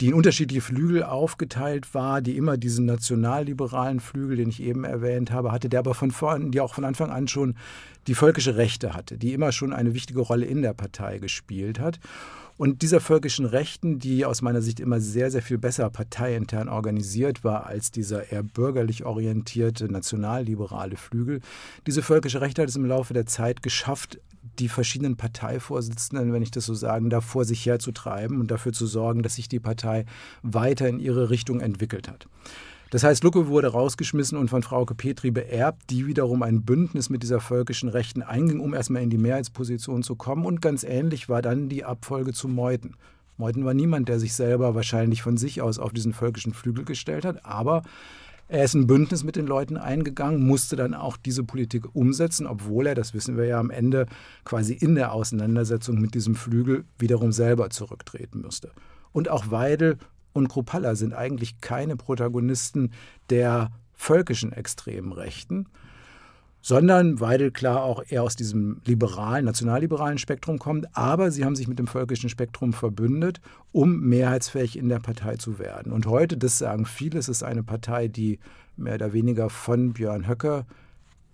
die 0.00 0.08
in 0.08 0.14
unterschiedliche 0.14 0.60
Flügel 0.60 1.02
aufgeteilt 1.02 1.94
war, 1.94 2.20
die 2.20 2.36
immer 2.36 2.56
diesen 2.56 2.84
nationalliberalen 2.84 4.00
Flügel, 4.00 4.36
den 4.36 4.48
ich 4.48 4.62
eben 4.62 4.84
erwähnt 4.84 5.30
habe, 5.30 5.52
hatte, 5.52 5.68
der 5.68 5.80
aber 5.80 5.94
von 5.94 6.10
vorn, 6.10 6.50
die 6.50 6.60
auch 6.60 6.74
von 6.74 6.84
Anfang 6.84 7.10
an 7.10 7.28
schon 7.28 7.54
die 8.06 8.14
völkische 8.14 8.56
Rechte 8.56 8.94
hatte, 8.94 9.18
die 9.18 9.32
immer 9.32 9.52
schon 9.52 9.72
eine 9.72 9.94
wichtige 9.94 10.20
Rolle 10.20 10.46
in 10.46 10.62
der 10.62 10.74
Partei 10.74 11.18
gespielt 11.18 11.80
hat. 11.80 11.98
Und 12.58 12.80
dieser 12.80 13.00
völkischen 13.00 13.44
Rechten, 13.44 13.98
die 13.98 14.24
aus 14.24 14.40
meiner 14.40 14.62
Sicht 14.62 14.80
immer 14.80 14.98
sehr, 14.98 15.30
sehr 15.30 15.42
viel 15.42 15.58
besser 15.58 15.90
parteiintern 15.90 16.70
organisiert 16.70 17.44
war 17.44 17.66
als 17.66 17.90
dieser 17.90 18.32
eher 18.32 18.42
bürgerlich 18.42 19.04
orientierte 19.04 19.92
nationalliberale 19.92 20.96
Flügel, 20.96 21.40
diese 21.86 22.02
völkische 22.02 22.40
Rechte 22.40 22.62
hat 22.62 22.70
es 22.70 22.76
im 22.76 22.86
Laufe 22.86 23.12
der 23.12 23.26
Zeit 23.26 23.62
geschafft, 23.62 24.18
die 24.56 24.68
verschiedenen 24.68 25.16
Parteivorsitzenden, 25.16 26.32
wenn 26.32 26.42
ich 26.42 26.50
das 26.50 26.66
so 26.66 26.74
sagen 26.74 27.10
darf, 27.10 27.24
vor 27.24 27.44
sich 27.44 27.64
herzutreiben 27.64 28.40
und 28.40 28.50
dafür 28.50 28.72
zu 28.72 28.86
sorgen, 28.86 29.22
dass 29.22 29.36
sich 29.36 29.48
die 29.48 29.60
Partei 29.60 30.04
weiter 30.42 30.88
in 30.88 30.98
ihre 30.98 31.30
Richtung 31.30 31.60
entwickelt 31.60 32.08
hat. 32.08 32.26
Das 32.90 33.02
heißt, 33.02 33.24
Lucke 33.24 33.48
wurde 33.48 33.68
rausgeschmissen 33.68 34.38
und 34.38 34.48
von 34.48 34.62
Frauke 34.62 34.94
Petri 34.94 35.32
beerbt, 35.32 35.90
die 35.90 36.06
wiederum 36.06 36.42
ein 36.42 36.62
Bündnis 36.62 37.10
mit 37.10 37.22
dieser 37.22 37.40
völkischen 37.40 37.88
Rechten 37.88 38.22
einging, 38.22 38.60
um 38.60 38.74
erstmal 38.74 39.02
in 39.02 39.10
die 39.10 39.18
Mehrheitsposition 39.18 40.04
zu 40.04 40.14
kommen. 40.14 40.46
Und 40.46 40.62
ganz 40.62 40.84
ähnlich 40.84 41.28
war 41.28 41.42
dann 41.42 41.68
die 41.68 41.84
Abfolge 41.84 42.32
zu 42.32 42.46
Meuthen. 42.46 42.96
Meuthen 43.38 43.64
war 43.64 43.74
niemand, 43.74 44.08
der 44.08 44.20
sich 44.20 44.34
selber 44.34 44.74
wahrscheinlich 44.74 45.20
von 45.22 45.36
sich 45.36 45.60
aus 45.60 45.78
auf 45.78 45.92
diesen 45.92 46.12
völkischen 46.12 46.54
Flügel 46.54 46.84
gestellt 46.84 47.24
hat, 47.24 47.44
aber 47.44 47.82
er 48.48 48.64
ist 48.64 48.74
ein 48.74 48.86
Bündnis 48.86 49.24
mit 49.24 49.36
den 49.36 49.46
Leuten 49.46 49.76
eingegangen, 49.76 50.46
musste 50.46 50.76
dann 50.76 50.94
auch 50.94 51.16
diese 51.16 51.42
Politik 51.42 51.94
umsetzen, 51.94 52.46
obwohl 52.46 52.86
er, 52.86 52.94
das 52.94 53.12
wissen 53.12 53.36
wir 53.36 53.46
ja 53.46 53.58
am 53.58 53.70
Ende, 53.70 54.06
quasi 54.44 54.72
in 54.74 54.94
der 54.94 55.12
Auseinandersetzung 55.12 56.00
mit 56.00 56.14
diesem 56.14 56.36
Flügel 56.36 56.84
wiederum 56.98 57.32
selber 57.32 57.70
zurücktreten 57.70 58.42
müsste. 58.42 58.70
Und 59.12 59.28
auch 59.28 59.50
Weidel 59.50 59.98
und 60.32 60.48
Kruppalla 60.48 60.94
sind 60.94 61.14
eigentlich 61.14 61.60
keine 61.60 61.96
Protagonisten 61.96 62.92
der 63.30 63.70
völkischen 63.92 64.52
extremen 64.52 65.12
Rechten, 65.12 65.66
sondern 66.66 67.20
Weidel 67.20 67.52
klar 67.52 67.84
auch 67.84 68.02
eher 68.08 68.24
aus 68.24 68.34
diesem 68.34 68.80
liberalen, 68.84 69.44
nationalliberalen 69.44 70.18
Spektrum 70.18 70.58
kommt. 70.58 70.96
Aber 70.96 71.30
sie 71.30 71.44
haben 71.44 71.54
sich 71.54 71.68
mit 71.68 71.78
dem 71.78 71.86
völkischen 71.86 72.28
Spektrum 72.28 72.72
verbündet, 72.72 73.40
um 73.70 74.00
mehrheitsfähig 74.00 74.76
in 74.76 74.88
der 74.88 74.98
Partei 74.98 75.36
zu 75.36 75.60
werden. 75.60 75.92
Und 75.92 76.06
heute, 76.06 76.36
das 76.36 76.58
sagen 76.58 76.84
viele, 76.84 77.20
es 77.20 77.28
ist 77.28 77.44
eine 77.44 77.62
Partei, 77.62 78.08
die 78.08 78.40
mehr 78.76 78.96
oder 78.96 79.12
weniger 79.12 79.48
von 79.48 79.92
Björn 79.92 80.26
Höcke 80.26 80.66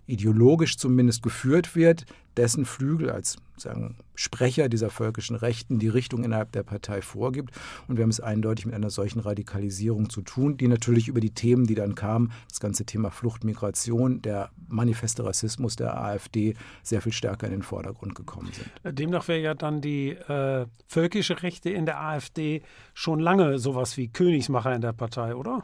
ideologisch 0.05 0.77
zumindest 0.77 1.23
geführt 1.23 1.75
wird, 1.75 2.05
dessen 2.37 2.63
Flügel 2.63 3.09
als 3.09 3.37
sagen, 3.57 3.95
Sprecher 4.15 4.69
dieser 4.69 4.89
völkischen 4.89 5.35
Rechten 5.35 5.79
die 5.79 5.87
Richtung 5.87 6.23
innerhalb 6.23 6.51
der 6.51 6.63
Partei 6.63 7.01
vorgibt. 7.01 7.53
Und 7.87 7.97
wir 7.97 8.03
haben 8.03 8.09
es 8.09 8.19
eindeutig 8.19 8.65
mit 8.65 8.75
einer 8.75 8.89
solchen 8.89 9.19
Radikalisierung 9.19 10.09
zu 10.09 10.21
tun, 10.21 10.57
die 10.57 10.67
natürlich 10.67 11.07
über 11.07 11.19
die 11.19 11.31
Themen, 11.31 11.65
die 11.65 11.75
dann 11.75 11.95
kamen, 11.95 12.31
das 12.49 12.59
ganze 12.59 12.85
Thema 12.85 13.11
Flucht, 13.11 13.43
Migration, 13.43 14.21
der 14.21 14.49
manifeste 14.67 15.25
Rassismus 15.25 15.75
der 15.75 15.99
AfD 15.99 16.55
sehr 16.83 17.01
viel 17.01 17.13
stärker 17.13 17.47
in 17.47 17.53
den 17.53 17.63
Vordergrund 17.63 18.15
gekommen 18.15 18.51
sind. 18.53 18.97
Demnach 18.97 19.27
wäre 19.27 19.41
ja 19.41 19.53
dann 19.53 19.81
die 19.81 20.09
äh, 20.09 20.65
völkische 20.87 21.41
Rechte 21.43 21.69
in 21.69 21.85
der 21.85 22.01
AfD 22.01 22.61
schon 22.93 23.19
lange 23.19 23.59
sowas 23.59 23.97
wie 23.97 24.07
Königsmacher 24.07 24.73
in 24.73 24.81
der 24.81 24.93
Partei, 24.93 25.35
oder? 25.35 25.63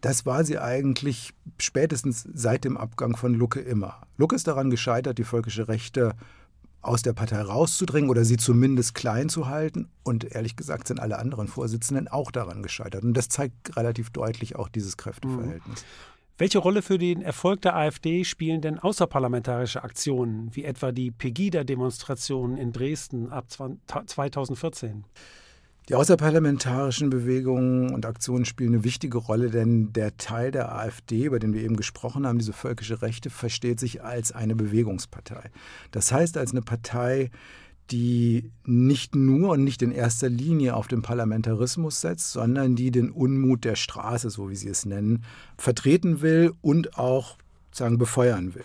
Das 0.00 0.26
war 0.26 0.44
sie 0.44 0.58
eigentlich 0.58 1.32
spätestens 1.58 2.28
seit 2.32 2.64
dem 2.64 2.76
Abgang 2.76 3.16
von 3.16 3.34
Lucke 3.34 3.60
immer. 3.60 4.02
Lucke 4.18 4.36
ist 4.36 4.46
daran 4.46 4.70
gescheitert, 4.70 5.18
die 5.18 5.24
völkische 5.24 5.68
Rechte 5.68 6.14
aus 6.86 7.02
der 7.02 7.12
Partei 7.12 7.40
rauszudrängen 7.40 8.10
oder 8.10 8.24
sie 8.24 8.36
zumindest 8.36 8.94
klein 8.94 9.28
zu 9.28 9.48
halten. 9.48 9.88
Und 10.02 10.24
ehrlich 10.24 10.56
gesagt 10.56 10.88
sind 10.88 11.00
alle 11.00 11.18
anderen 11.18 11.48
Vorsitzenden 11.48 12.08
auch 12.08 12.30
daran 12.30 12.62
gescheitert. 12.62 13.04
Und 13.04 13.14
das 13.14 13.28
zeigt 13.28 13.76
relativ 13.76 14.10
deutlich 14.10 14.56
auch 14.56 14.68
dieses 14.68 14.96
Kräfteverhältnis. 14.96 15.82
Mhm. 15.82 15.86
Welche 16.38 16.58
Rolle 16.58 16.82
für 16.82 16.98
den 16.98 17.22
Erfolg 17.22 17.62
der 17.62 17.76
AfD 17.76 18.22
spielen 18.24 18.60
denn 18.60 18.78
außerparlamentarische 18.78 19.82
Aktionen, 19.82 20.54
wie 20.54 20.64
etwa 20.64 20.92
die 20.92 21.10
Pegida-Demonstrationen 21.10 22.58
in 22.58 22.72
Dresden 22.72 23.30
ab 23.30 23.46
2014? 23.50 25.04
Die 25.88 25.94
außerparlamentarischen 25.94 27.10
Bewegungen 27.10 27.94
und 27.94 28.06
Aktionen 28.06 28.44
spielen 28.44 28.74
eine 28.74 28.82
wichtige 28.82 29.18
Rolle, 29.18 29.50
denn 29.50 29.92
der 29.92 30.16
Teil 30.16 30.50
der 30.50 30.74
AfD, 30.74 31.26
über 31.26 31.38
den 31.38 31.52
wir 31.52 31.62
eben 31.62 31.76
gesprochen 31.76 32.26
haben, 32.26 32.38
diese 32.38 32.52
völkische 32.52 33.02
Rechte, 33.02 33.30
versteht 33.30 33.78
sich 33.78 34.02
als 34.02 34.32
eine 34.32 34.56
Bewegungspartei. 34.56 35.50
Das 35.92 36.10
heißt, 36.10 36.38
als 36.38 36.50
eine 36.50 36.62
Partei, 36.62 37.30
die 37.92 38.50
nicht 38.64 39.14
nur 39.14 39.50
und 39.50 39.62
nicht 39.62 39.80
in 39.80 39.92
erster 39.92 40.28
Linie 40.28 40.74
auf 40.74 40.88
den 40.88 41.02
Parlamentarismus 41.02 42.00
setzt, 42.00 42.32
sondern 42.32 42.74
die 42.74 42.90
den 42.90 43.10
Unmut 43.10 43.64
der 43.64 43.76
Straße, 43.76 44.28
so 44.28 44.50
wie 44.50 44.56
sie 44.56 44.68
es 44.68 44.86
nennen, 44.86 45.22
vertreten 45.56 46.20
will 46.20 46.52
und 46.62 46.98
auch 46.98 47.38
sagen 47.76 47.98
befeuern 47.98 48.54
will. 48.54 48.64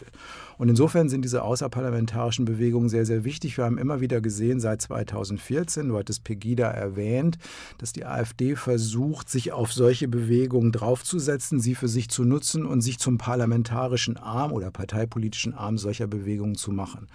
Und 0.57 0.69
insofern 0.69 1.09
sind 1.09 1.23
diese 1.23 1.41
außerparlamentarischen 1.41 2.45
Bewegungen 2.45 2.87
sehr, 2.87 3.05
sehr 3.05 3.23
wichtig. 3.23 3.57
Wir 3.57 3.65
haben 3.65 3.79
immer 3.79 3.99
wieder 3.99 4.21
gesehen, 4.21 4.59
seit 4.59 4.81
2014, 4.81 5.87
du 5.87 5.97
hattest 5.97 6.23
Pegida 6.23 6.69
erwähnt, 6.69 7.39
dass 7.79 7.93
die 7.93 8.05
AfD 8.05 8.55
versucht, 8.55 9.27
sich 9.27 9.53
auf 9.53 9.73
solche 9.73 10.07
Bewegungen 10.07 10.71
draufzusetzen, 10.71 11.59
sie 11.59 11.73
für 11.73 11.87
sich 11.87 12.09
zu 12.09 12.25
nutzen 12.25 12.65
und 12.67 12.81
sich 12.81 12.99
zum 12.99 13.17
parlamentarischen 13.17 14.17
Arm 14.17 14.51
oder 14.51 14.69
parteipolitischen 14.69 15.55
Arm 15.55 15.79
solcher 15.79 16.05
Bewegungen 16.05 16.55
zu 16.55 16.71
machen. 16.71 17.07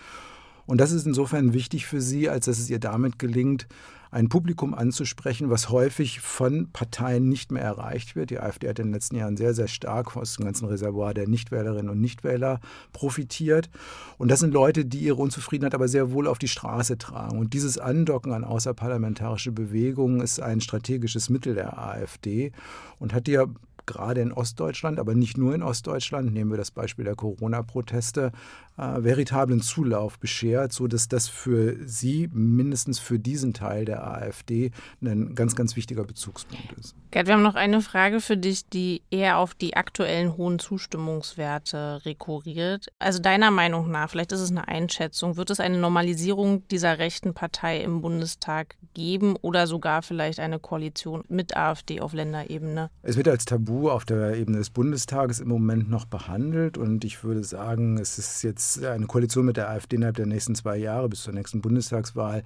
Und 0.67 0.81
das 0.81 0.91
ist 0.91 1.07
insofern 1.07 1.53
wichtig 1.53 1.87
für 1.87 2.01
sie, 2.01 2.29
als 2.29 2.47
dass 2.47 2.59
es 2.59 2.69
ihr 2.69 2.81
damit 2.81 3.21
gelingt, 3.21 3.69
ein 4.17 4.31
Publikum 4.31 4.73
anzusprechen, 4.73 5.51
was 5.51 5.69
häufig 5.69 6.21
von 6.21 6.71
Parteien 6.73 7.29
nicht 7.29 7.53
mehr 7.53 7.63
erreicht 7.63 8.17
wird. 8.17 8.31
Die 8.31 8.41
AfD 8.41 8.67
hat 8.67 8.79
in 8.79 8.87
den 8.87 8.95
letzten 8.95 9.17
Jahren 9.17 9.37
sehr, 9.37 9.53
sehr 9.53 9.69
stark 9.69 10.17
aus 10.17 10.37
dem 10.37 10.47
ganzen 10.47 10.65
Reservoir 10.67 11.13
der 11.13 11.29
Nichtwählerinnen 11.29 11.91
und 11.91 12.01
Nichtwähler 12.01 12.61
profitiert. 12.95 13.69
Und 14.17 14.31
das 14.31 14.41
sind 14.41 14.55
Leute, 14.55 14.87
die 14.87 15.01
ihre 15.01 15.17
Unzufriedenheit 15.17 15.75
aber 15.75 15.87
sehr 15.87 16.13
wohl 16.13 16.29
auf 16.29 16.39
die 16.39 16.49
Straße 16.49 16.97
tragen. 16.97 17.39
Und 17.39 17.53
dieses 17.53 17.77
Andocken 17.77 18.33
an 18.33 18.45
außerparlamentarische 18.45 19.53
Bewegungen 19.53 20.23
ist 20.23 20.41
ein 20.41 20.63
strategisches 20.63 21.29
Mittel 21.29 21.55
der 21.55 21.79
AfD 21.79 22.53
und 22.99 23.13
hat 23.13 23.29
ja 23.29 23.45
gerade 23.87 24.21
in 24.21 24.33
Ostdeutschland, 24.33 24.99
aber 24.99 25.15
nicht 25.15 25.39
nur 25.39 25.55
in 25.55 25.63
Ostdeutschland, 25.63 26.33
nehmen 26.33 26.51
wir 26.51 26.59
das 26.59 26.71
Beispiel 26.71 27.05
der 27.05 27.15
Corona-Proteste, 27.15 28.33
äh, 28.77 29.03
veritablen 29.03 29.63
Zulauf 29.63 30.19
beschert, 30.19 30.73
sodass 30.73 31.09
das 31.09 31.29
für 31.29 31.77
Sie, 31.87 32.29
mindestens 32.33 32.99
für 32.99 33.19
diesen 33.19 33.55
Teil 33.55 33.85
der 33.85 34.07
AfD, 34.07 34.71
ein 35.01 35.35
ganz, 35.35 35.57
ganz 35.57 35.77
wichtiger 35.77 36.05
Bezugspunkt 36.05 36.73
ist. 36.79 36.95
Gerd, 37.11 37.29
wir 37.29 37.35
haben 37.35 37.43
noch 37.43 37.55
eine 37.55 37.81
Frage 37.81 38.21
für 38.21 38.37
dich, 38.37 38.69
die 38.69 39.03
eher 39.11 39.39
auf 39.39 39.55
die 39.55 39.77
aktuellen 39.77 40.37
hohen 40.37 40.59
Zustimmungswerte 40.59 42.05
rekurriert. 42.05 42.89
Also 42.99 43.21
deiner 43.21 43.51
Meinung 43.51 43.91
nach, 43.91 44.11
vielleicht 44.11 44.33
ist 44.33 44.41
es 44.41 44.51
eine 44.51 44.69
Einschätzung, 44.69 45.37
wird 45.37 45.51
es 45.51 45.61
eine 45.61 45.79
Normalisierung 45.79 46.67
dieser 46.69 46.99
rechten 46.99 47.33
Partei 47.33 47.81
im 47.81 48.03
Bundestag 48.03 48.77
geben 48.93 49.37
oder 49.41 49.67
sogar 49.67 50.03
vielleicht 50.03 50.41
eine 50.41 50.59
Koalition 50.59 51.23
mit 51.29 51.57
AfD 51.57 52.01
auf 52.01 52.13
Länderebene? 52.13 52.91
Es 53.03 53.17
wird 53.17 53.29
als 53.29 53.45
Tabu 53.45 53.76
auf 53.85 54.05
der 54.05 54.37
Ebene 54.37 54.59
des 54.59 54.71
Bundestages 54.71 55.41
im 55.41 55.49
Moment 55.49 55.89
noch 55.89 56.05
behandelt 56.05 56.79
und 56.79 57.05
ich 57.05 57.23
würde 57.23 57.45
sagen, 57.45 57.99
es 57.99 58.19
ist 58.19 58.43
jetzt 58.43 58.85
eine 58.85 59.07
Koalition 59.07 59.45
mit 59.45 59.57
der 59.57 59.69
AfD 59.71 59.97
innerhalb 59.97 60.17
der 60.17 60.27
nächsten 60.27 60.55
zwei 60.55 60.77
Jahre 60.77 61.09
bis 61.09 61.23
zur 61.23 61.35
nächsten 61.35 61.61
Bundestagswahl, 61.61 62.43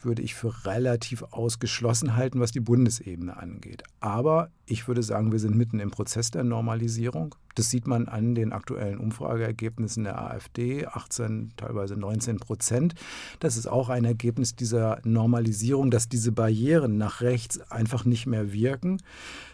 würde 0.00 0.22
ich 0.22 0.34
für 0.34 0.64
relativ 0.64 1.22
ausgeschlossen 1.30 2.16
halten, 2.16 2.40
was 2.40 2.52
die 2.52 2.60
Bundesebene 2.60 3.36
angeht. 3.36 3.82
Aber 4.00 4.50
ich 4.66 4.88
würde 4.88 5.02
sagen, 5.02 5.32
wir 5.32 5.38
sind 5.38 5.56
mitten 5.56 5.80
im 5.80 5.90
Prozess 5.90 6.30
der 6.30 6.44
Normalisierung. 6.44 7.34
Das 7.58 7.70
sieht 7.70 7.86
man 7.86 8.06
an 8.06 8.34
den 8.34 8.52
aktuellen 8.52 8.98
Umfrageergebnissen 8.98 10.04
der 10.04 10.20
AfD, 10.20 10.86
18, 10.86 11.52
teilweise 11.56 11.96
19 11.96 12.38
Prozent. 12.38 12.94
Das 13.40 13.56
ist 13.56 13.66
auch 13.66 13.88
ein 13.88 14.04
Ergebnis 14.04 14.54
dieser 14.54 15.00
Normalisierung, 15.02 15.90
dass 15.90 16.08
diese 16.08 16.30
Barrieren 16.30 16.98
nach 16.98 17.20
rechts 17.20 17.60
einfach 17.70 18.04
nicht 18.04 18.26
mehr 18.26 18.52
wirken, 18.52 19.02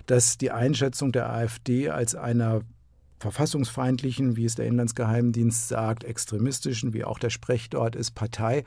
dass 0.06 0.36
die 0.36 0.50
Einschätzung 0.50 1.12
der 1.12 1.30
AfD 1.30 1.88
als 1.88 2.14
einer 2.14 2.60
verfassungsfeindlichen, 3.20 4.36
wie 4.36 4.44
es 4.44 4.54
der 4.54 4.66
Inlandsgeheimdienst 4.66 5.68
sagt, 5.68 6.04
extremistischen, 6.04 6.92
wie 6.92 7.04
auch 7.04 7.18
der 7.18 7.30
Sprech 7.30 7.70
dort 7.70 7.96
ist, 7.96 8.10
Partei 8.10 8.64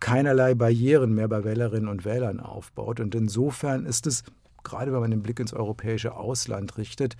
keinerlei 0.00 0.54
Barrieren 0.54 1.12
mehr 1.14 1.28
bei 1.28 1.44
Wählerinnen 1.44 1.88
und 1.88 2.06
Wählern 2.06 2.40
aufbaut. 2.40 3.00
Und 3.00 3.14
insofern 3.14 3.84
ist 3.84 4.06
es, 4.06 4.22
gerade 4.62 4.92
wenn 4.92 5.00
man 5.00 5.10
den 5.10 5.22
Blick 5.22 5.40
ins 5.40 5.52
europäische 5.52 6.16
Ausland 6.16 6.78
richtet, 6.78 7.16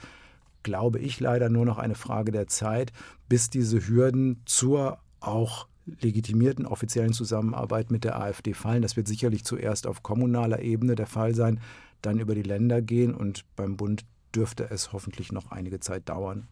glaube 0.69 0.99
ich 0.99 1.19
leider 1.19 1.49
nur 1.49 1.64
noch 1.64 1.79
eine 1.79 1.95
Frage 1.95 2.31
der 2.31 2.47
Zeit, 2.47 2.93
bis 3.27 3.49
diese 3.49 3.89
Hürden 3.89 4.43
zur 4.45 4.99
auch 5.19 5.66
legitimierten 6.03 6.66
offiziellen 6.66 7.14
Zusammenarbeit 7.14 7.91
mit 7.91 8.05
der 8.05 8.21
AfD 8.21 8.53
fallen. 8.53 8.83
Das 8.83 8.95
wird 8.95 9.09
sicherlich 9.09 9.45
zuerst 9.45 9.87
auf 9.87 10.03
kommunaler 10.03 10.61
Ebene 10.61 10.95
der 10.95 11.07
Fall 11.07 11.35
sein, 11.35 11.61
dann 12.03 12.21
über 12.21 12.35
die 12.35 12.43
Länder 12.43 12.83
gehen 12.83 13.14
und 13.14 13.47
beim 13.57 13.79
Bund 13.79 14.05
dürfte 14.35 14.71
es 14.71 14.93
hoffentlich 14.93 15.33
noch 15.33 15.51
einige 15.51 15.81
Zeit 15.81 16.07
dauern 16.11 16.49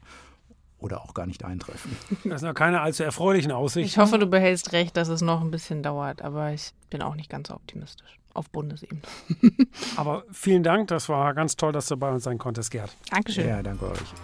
oder 0.78 1.02
auch 1.02 1.12
gar 1.12 1.26
nicht 1.26 1.44
eintreffen. 1.44 1.94
Das 2.24 2.40
sind 2.40 2.54
keine 2.54 2.80
allzu 2.80 3.02
erfreulichen 3.02 3.52
Aussichten. 3.52 3.86
Ich 3.86 3.98
hoffe, 3.98 4.18
du 4.18 4.26
behältst 4.26 4.72
recht, 4.72 4.96
dass 4.96 5.08
es 5.08 5.20
noch 5.20 5.42
ein 5.42 5.50
bisschen 5.50 5.82
dauert, 5.82 6.22
aber 6.22 6.54
ich 6.54 6.72
bin 6.88 7.02
auch 7.02 7.16
nicht 7.16 7.28
ganz 7.28 7.48
so 7.48 7.54
optimistisch 7.54 8.18
auf 8.36 8.50
Bundesebene. 8.50 9.02
aber 9.96 10.24
vielen 10.30 10.62
Dank, 10.62 10.88
das 10.88 11.08
war 11.08 11.34
ganz 11.34 11.56
toll, 11.56 11.72
dass 11.72 11.86
du 11.86 11.96
bei 11.96 12.10
uns 12.10 12.24
sein 12.24 12.38
konntest, 12.38 12.70
Gerd. 12.70 12.96
Dankeschön. 13.10 13.48
Ja, 13.48 13.62
danke 13.62 13.90
euch. 13.90 14.14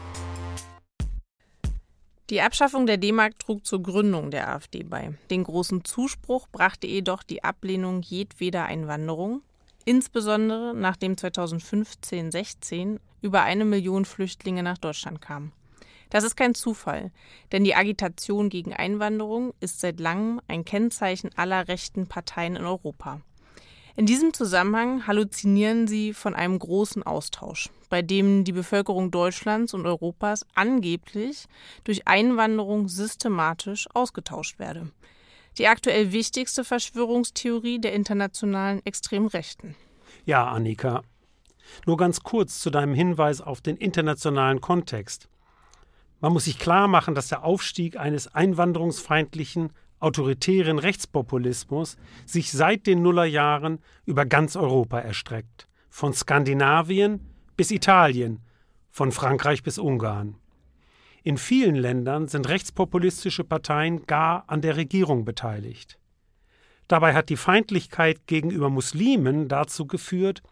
Die 2.30 2.40
Abschaffung 2.40 2.86
der 2.86 2.96
D-Mark 2.96 3.38
trug 3.38 3.66
zur 3.66 3.82
Gründung 3.82 4.30
der 4.30 4.48
AfD 4.48 4.84
bei. 4.84 5.12
Den 5.30 5.44
großen 5.44 5.84
Zuspruch 5.84 6.48
brachte 6.50 6.86
jedoch 6.86 7.22
die 7.22 7.44
Ablehnung 7.44 8.00
jedweder 8.00 8.64
Einwanderung, 8.64 9.42
insbesondere 9.84 10.72
nachdem 10.74 11.14
2015-16 11.14 13.00
über 13.20 13.42
eine 13.42 13.64
Million 13.64 14.04
Flüchtlinge 14.04 14.62
nach 14.62 14.78
Deutschland 14.78 15.20
kamen. 15.20 15.52
Das 16.08 16.24
ist 16.24 16.36
kein 16.36 16.54
Zufall, 16.54 17.10
denn 17.52 17.64
die 17.64 17.74
Agitation 17.74 18.50
gegen 18.50 18.74
Einwanderung 18.74 19.54
ist 19.60 19.80
seit 19.80 19.98
langem 19.98 20.40
ein 20.46 20.64
Kennzeichen 20.64 21.30
aller 21.36 21.68
rechten 21.68 22.06
Parteien 22.06 22.56
in 22.56 22.64
Europa. 22.64 23.20
In 23.94 24.06
diesem 24.06 24.32
Zusammenhang 24.32 25.06
halluzinieren 25.06 25.86
sie 25.86 26.14
von 26.14 26.34
einem 26.34 26.58
großen 26.58 27.02
Austausch, 27.02 27.68
bei 27.90 28.00
dem 28.00 28.44
die 28.44 28.52
Bevölkerung 28.52 29.10
Deutschlands 29.10 29.74
und 29.74 29.84
Europas 29.84 30.46
angeblich 30.54 31.44
durch 31.84 32.08
Einwanderung 32.08 32.88
systematisch 32.88 33.86
ausgetauscht 33.92 34.58
werde. 34.58 34.90
Die 35.58 35.68
aktuell 35.68 36.12
wichtigste 36.12 36.64
Verschwörungstheorie 36.64 37.78
der 37.78 37.92
internationalen 37.92 38.84
Extremrechten. 38.86 39.74
Ja, 40.24 40.46
Annika. 40.48 41.02
Nur 41.86 41.98
ganz 41.98 42.22
kurz 42.22 42.60
zu 42.60 42.70
deinem 42.70 42.94
Hinweis 42.94 43.42
auf 43.42 43.60
den 43.60 43.76
internationalen 43.76 44.62
Kontext. 44.62 45.28
Man 46.20 46.32
muss 46.32 46.44
sich 46.44 46.58
klar 46.58 46.88
machen, 46.88 47.14
dass 47.14 47.28
der 47.28 47.44
Aufstieg 47.44 47.98
eines 47.98 48.28
einwanderungsfeindlichen, 48.28 49.70
autoritären 50.02 50.78
Rechtspopulismus 50.78 51.96
sich 52.26 52.52
seit 52.52 52.86
den 52.86 53.02
Nullerjahren 53.02 53.78
über 54.04 54.26
ganz 54.26 54.56
Europa 54.56 54.98
erstreckt. 54.98 55.68
Von 55.88 56.12
Skandinavien 56.12 57.20
bis 57.56 57.70
Italien, 57.70 58.40
von 58.90 59.12
Frankreich 59.12 59.62
bis 59.62 59.78
Ungarn. 59.78 60.36
In 61.22 61.38
vielen 61.38 61.76
Ländern 61.76 62.26
sind 62.26 62.48
rechtspopulistische 62.48 63.44
Parteien 63.44 64.06
gar 64.06 64.44
an 64.48 64.60
der 64.60 64.76
Regierung 64.76 65.24
beteiligt. 65.24 65.98
Dabei 66.88 67.14
hat 67.14 67.28
die 67.28 67.36
Feindlichkeit 67.36 68.26
gegenüber 68.26 68.68
Muslimen 68.68 69.48
dazu 69.48 69.86
geführt, 69.86 70.42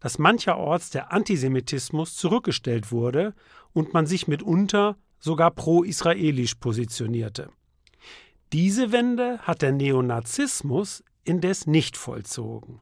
dass 0.00 0.18
mancherorts 0.18 0.90
der 0.90 1.12
Antisemitismus 1.12 2.16
zurückgestellt 2.16 2.90
wurde 2.90 3.34
und 3.72 3.92
man 3.92 4.06
sich 4.06 4.26
mitunter 4.26 4.96
sogar 5.18 5.50
pro-israelisch 5.50 6.54
positionierte. 6.54 7.50
Diese 8.56 8.90
Wende 8.90 9.38
hat 9.40 9.60
der 9.60 9.72
Neonazismus 9.72 11.04
indes 11.24 11.66
nicht 11.66 11.98
vollzogen. 11.98 12.80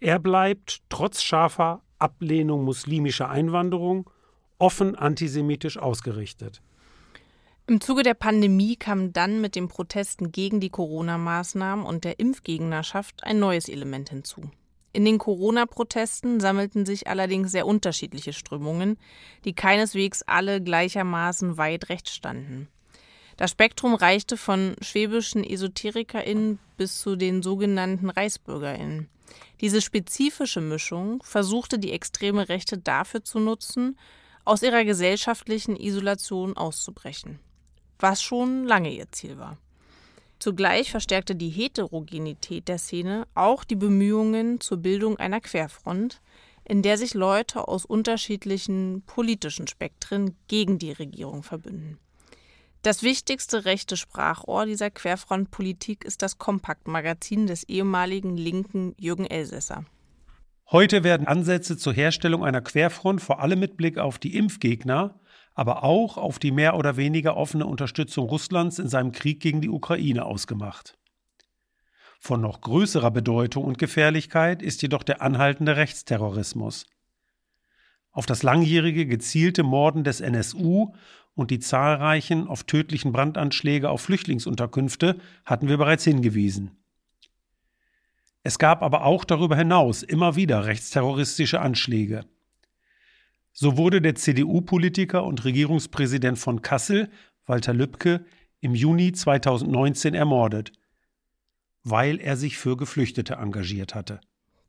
Er 0.00 0.18
bleibt 0.18 0.80
trotz 0.88 1.20
scharfer 1.20 1.82
Ablehnung 1.98 2.64
muslimischer 2.64 3.28
Einwanderung 3.28 4.08
offen 4.58 4.96
antisemitisch 4.96 5.76
ausgerichtet. 5.76 6.62
Im 7.66 7.82
Zuge 7.82 8.02
der 8.02 8.14
Pandemie 8.14 8.76
kam 8.76 9.12
dann 9.12 9.42
mit 9.42 9.56
den 9.56 9.68
Protesten 9.68 10.32
gegen 10.32 10.58
die 10.58 10.70
Corona-Maßnahmen 10.70 11.84
und 11.84 12.04
der 12.04 12.18
Impfgegnerschaft 12.18 13.22
ein 13.22 13.38
neues 13.38 13.68
Element 13.68 14.08
hinzu. 14.08 14.50
In 14.94 15.04
den 15.04 15.18
Corona-Protesten 15.18 16.40
sammelten 16.40 16.86
sich 16.86 17.08
allerdings 17.08 17.52
sehr 17.52 17.66
unterschiedliche 17.66 18.32
Strömungen, 18.32 18.96
die 19.44 19.52
keineswegs 19.52 20.22
alle 20.22 20.62
gleichermaßen 20.62 21.58
weit 21.58 21.90
rechts 21.90 22.14
standen. 22.14 22.68
Das 23.40 23.52
Spektrum 23.52 23.94
reichte 23.94 24.36
von 24.36 24.76
schwäbischen 24.82 25.44
EsoterikerInnen 25.44 26.58
bis 26.76 27.00
zu 27.00 27.16
den 27.16 27.42
sogenannten 27.42 28.10
ReichsbürgerInnen. 28.10 29.08
Diese 29.62 29.80
spezifische 29.80 30.60
Mischung 30.60 31.22
versuchte 31.22 31.78
die 31.78 31.92
extreme 31.92 32.50
Rechte 32.50 32.76
dafür 32.76 33.24
zu 33.24 33.38
nutzen, 33.38 33.98
aus 34.44 34.62
ihrer 34.62 34.84
gesellschaftlichen 34.84 35.74
Isolation 35.74 36.54
auszubrechen. 36.54 37.40
Was 37.98 38.20
schon 38.20 38.66
lange 38.66 38.92
ihr 38.92 39.10
Ziel 39.10 39.38
war. 39.38 39.56
Zugleich 40.38 40.90
verstärkte 40.90 41.34
die 41.34 41.48
Heterogenität 41.48 42.68
der 42.68 42.76
Szene 42.76 43.26
auch 43.34 43.64
die 43.64 43.76
Bemühungen 43.76 44.60
zur 44.60 44.76
Bildung 44.76 45.16
einer 45.16 45.40
Querfront, 45.40 46.20
in 46.62 46.82
der 46.82 46.98
sich 46.98 47.14
Leute 47.14 47.68
aus 47.68 47.86
unterschiedlichen 47.86 49.02
politischen 49.06 49.66
Spektren 49.66 50.36
gegen 50.46 50.78
die 50.78 50.92
Regierung 50.92 51.42
verbünden. 51.42 51.98
Das 52.82 53.02
wichtigste 53.02 53.64
rechte 53.64 53.96
Sprachrohr 53.96 54.66
dieser 54.66 54.90
Querfrontpolitik 54.90 56.04
ist 56.04 56.22
das 56.22 56.38
Kompaktmagazin 56.38 57.46
des 57.46 57.64
ehemaligen 57.64 58.36
Linken 58.36 58.94
Jürgen 58.98 59.26
Elsässer. 59.26 59.84
Heute 60.70 61.04
werden 61.04 61.26
Ansätze 61.26 61.76
zur 61.76 61.92
Herstellung 61.92 62.44
einer 62.44 62.60
Querfront 62.60 63.20
vor 63.20 63.40
allem 63.40 63.58
mit 63.58 63.76
Blick 63.76 63.98
auf 63.98 64.18
die 64.18 64.36
Impfgegner 64.36 65.20
aber 65.54 65.84
auch 65.84 66.16
auf 66.16 66.38
die 66.38 66.52
mehr 66.52 66.76
oder 66.76 66.96
weniger 66.96 67.36
offene 67.36 67.66
Unterstützung 67.66 68.26
Russlands 68.28 68.78
in 68.78 68.88
seinem 68.88 69.12
Krieg 69.12 69.40
gegen 69.40 69.60
die 69.60 69.68
Ukraine 69.68 70.24
ausgemacht. 70.24 70.96
Von 72.18 72.40
noch 72.40 72.60
größerer 72.60 73.10
Bedeutung 73.10 73.64
und 73.64 73.78
Gefährlichkeit 73.78 74.62
ist 74.62 74.82
jedoch 74.82 75.02
der 75.02 75.22
anhaltende 75.22 75.76
Rechtsterrorismus. 75.76 76.86
Auf 78.12 78.26
das 78.26 78.42
langjährige 78.42 79.06
gezielte 79.06 79.62
Morden 79.62 80.02
des 80.02 80.20
NSU 80.20 80.94
und 81.40 81.50
die 81.50 81.58
zahlreichen 81.58 82.46
oft 82.48 82.66
tödlichen 82.66 83.12
Brandanschläge 83.12 83.88
auf 83.88 84.02
Flüchtlingsunterkünfte 84.02 85.18
hatten 85.46 85.68
wir 85.68 85.78
bereits 85.78 86.04
hingewiesen. 86.04 86.72
Es 88.42 88.58
gab 88.58 88.82
aber 88.82 89.06
auch 89.06 89.24
darüber 89.24 89.56
hinaus 89.56 90.02
immer 90.02 90.36
wieder 90.36 90.66
rechtsterroristische 90.66 91.62
Anschläge. 91.62 92.26
So 93.52 93.78
wurde 93.78 94.02
der 94.02 94.16
CDU-Politiker 94.16 95.24
und 95.24 95.46
Regierungspräsident 95.46 96.38
von 96.38 96.60
Kassel, 96.60 97.08
Walter 97.46 97.72
Lübcke, 97.72 98.26
im 98.60 98.74
Juni 98.74 99.12
2019 99.12 100.12
ermordet, 100.12 100.72
weil 101.84 102.20
er 102.20 102.36
sich 102.36 102.58
für 102.58 102.76
Geflüchtete 102.76 103.36
engagiert 103.36 103.94
hatte. 103.94 104.20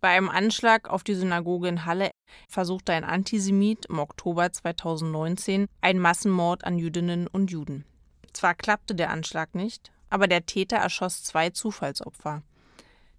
Bei 0.02 0.10
einem 0.18 0.30
Anschlag 0.30 0.90
auf 0.90 1.04
die 1.04 1.14
Synagoge 1.14 1.68
in 1.68 1.86
Halle 1.86 2.10
versuchte 2.50 2.92
ein 2.92 3.04
Antisemit 3.04 3.86
im 3.86 4.00
Oktober 4.00 4.52
2019 4.52 5.68
einen 5.80 6.00
Massenmord 6.00 6.64
an 6.64 6.80
Jüdinnen 6.80 7.28
und 7.28 7.52
Juden. 7.52 7.86
Zwar 8.34 8.56
klappte 8.56 8.96
der 8.96 9.12
Anschlag 9.12 9.54
nicht, 9.54 9.92
aber 10.10 10.28
der 10.28 10.48
Täter 10.48 10.78
erschoss 10.78 11.24
zwei 11.24 11.52
Zufallsopfer. 11.52 12.42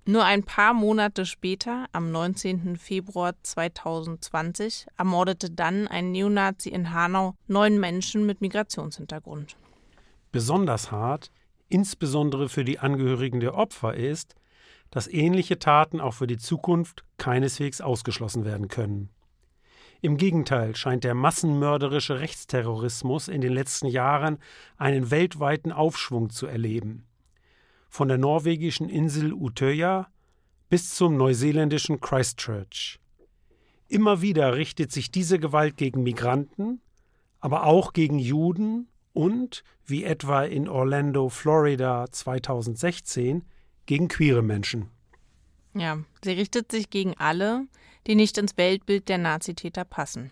Nur 0.05 0.25
ein 0.25 0.43
paar 0.43 0.75
Monate 0.75 1.25
später, 1.25 1.87
am 1.93 2.11
19. 2.11 2.77
Februar 2.77 3.35
2020, 3.45 4.87
ermordete 4.99 5.53
dann 5.53 5.87
ein 5.87 6.11
Neonazi 6.11 6.71
in 6.71 6.93
Hanau 6.93 7.37
neun 7.47 7.79
Menschen 7.79 8.27
mit 8.27 8.41
Migrationshintergrund. 8.41 9.57
Besonders 10.33 10.91
hart, 10.91 11.31
insbesondere 11.69 12.49
für 12.49 12.65
die 12.65 12.81
Angehörigen 12.81 13.39
der 13.39 13.55
Opfer, 13.55 13.95
ist, 13.95 14.35
dass 14.93 15.09
ähnliche 15.09 15.59
Taten 15.59 16.01
auch 16.01 16.15
für 16.15 16.29
die 16.29 16.39
Zukunft 16.39 17.05
keineswegs 17.19 17.81
ausgeschlossen 17.81 18.45
werden 18.45 18.69
können. 18.69 19.09
Im 20.01 20.17
Gegenteil 20.17 20.77
scheint 20.77 21.03
der 21.03 21.15
massenmörderische 21.15 22.21
Rechtsterrorismus 22.21 23.27
in 23.27 23.41
den 23.41 23.53
letzten 23.53 23.89
Jahren 23.89 24.39
einen 24.77 25.11
weltweiten 25.11 25.73
Aufschwung 25.73 26.31
zu 26.31 26.47
erleben 26.47 27.07
von 27.93 28.09
der 28.09 28.17
norwegischen 28.17 28.89
Insel 28.89 29.35
Utøya 29.35 30.09
bis 30.71 30.95
zum 30.95 31.19
neuseeländischen 31.19 32.01
Christchurch. 32.01 32.99
Immer 33.87 34.23
wieder 34.23 34.57
richtet 34.57 34.91
sich 34.91 35.11
diese 35.11 35.39
Gewalt 35.39 35.77
gegen 35.77 36.03
Migranten, 36.03 36.81
aber 37.39 37.67
auch 37.67 37.93
gegen 37.93 38.19
Juden 38.19 38.89
und, 39.13 39.63
wie 39.85 40.05
etwa 40.05 40.43
in 40.43 40.71
Orlando, 40.71 41.29
Florida 41.29 42.07
2016, 42.11 43.45
gegen 43.87 44.09
queere 44.09 44.43
Menschen. 44.43 44.89
Ja, 45.75 45.99
sie 46.23 46.33
richtet 46.33 46.71
sich 46.71 46.91
gegen 46.91 47.15
alle, 47.19 47.67
die 48.07 48.15
nicht 48.15 48.37
ins 48.39 48.57
Weltbild 48.57 49.09
der 49.09 49.19
Nazitäter 49.19 49.85
passen. 49.85 50.31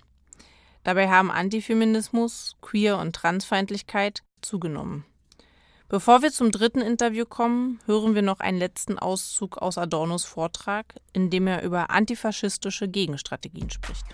Dabei 0.82 1.08
haben 1.08 1.30
Antifeminismus, 1.30 2.56
Queer- 2.60 2.98
und 2.98 3.14
Transfeindlichkeit 3.14 4.22
zugenommen. 4.40 5.04
Bevor 5.88 6.22
wir 6.22 6.30
zum 6.30 6.52
dritten 6.52 6.80
Interview 6.80 7.24
kommen, 7.24 7.80
hören 7.86 8.14
wir 8.14 8.22
noch 8.22 8.38
einen 8.38 8.58
letzten 8.58 8.98
Auszug 8.98 9.58
aus 9.58 9.76
Adornos 9.76 10.24
Vortrag, 10.24 10.94
in 11.12 11.30
dem 11.30 11.48
er 11.48 11.64
über 11.64 11.90
antifaschistische 11.90 12.88
Gegenstrategien 12.88 13.70
spricht. 13.70 14.04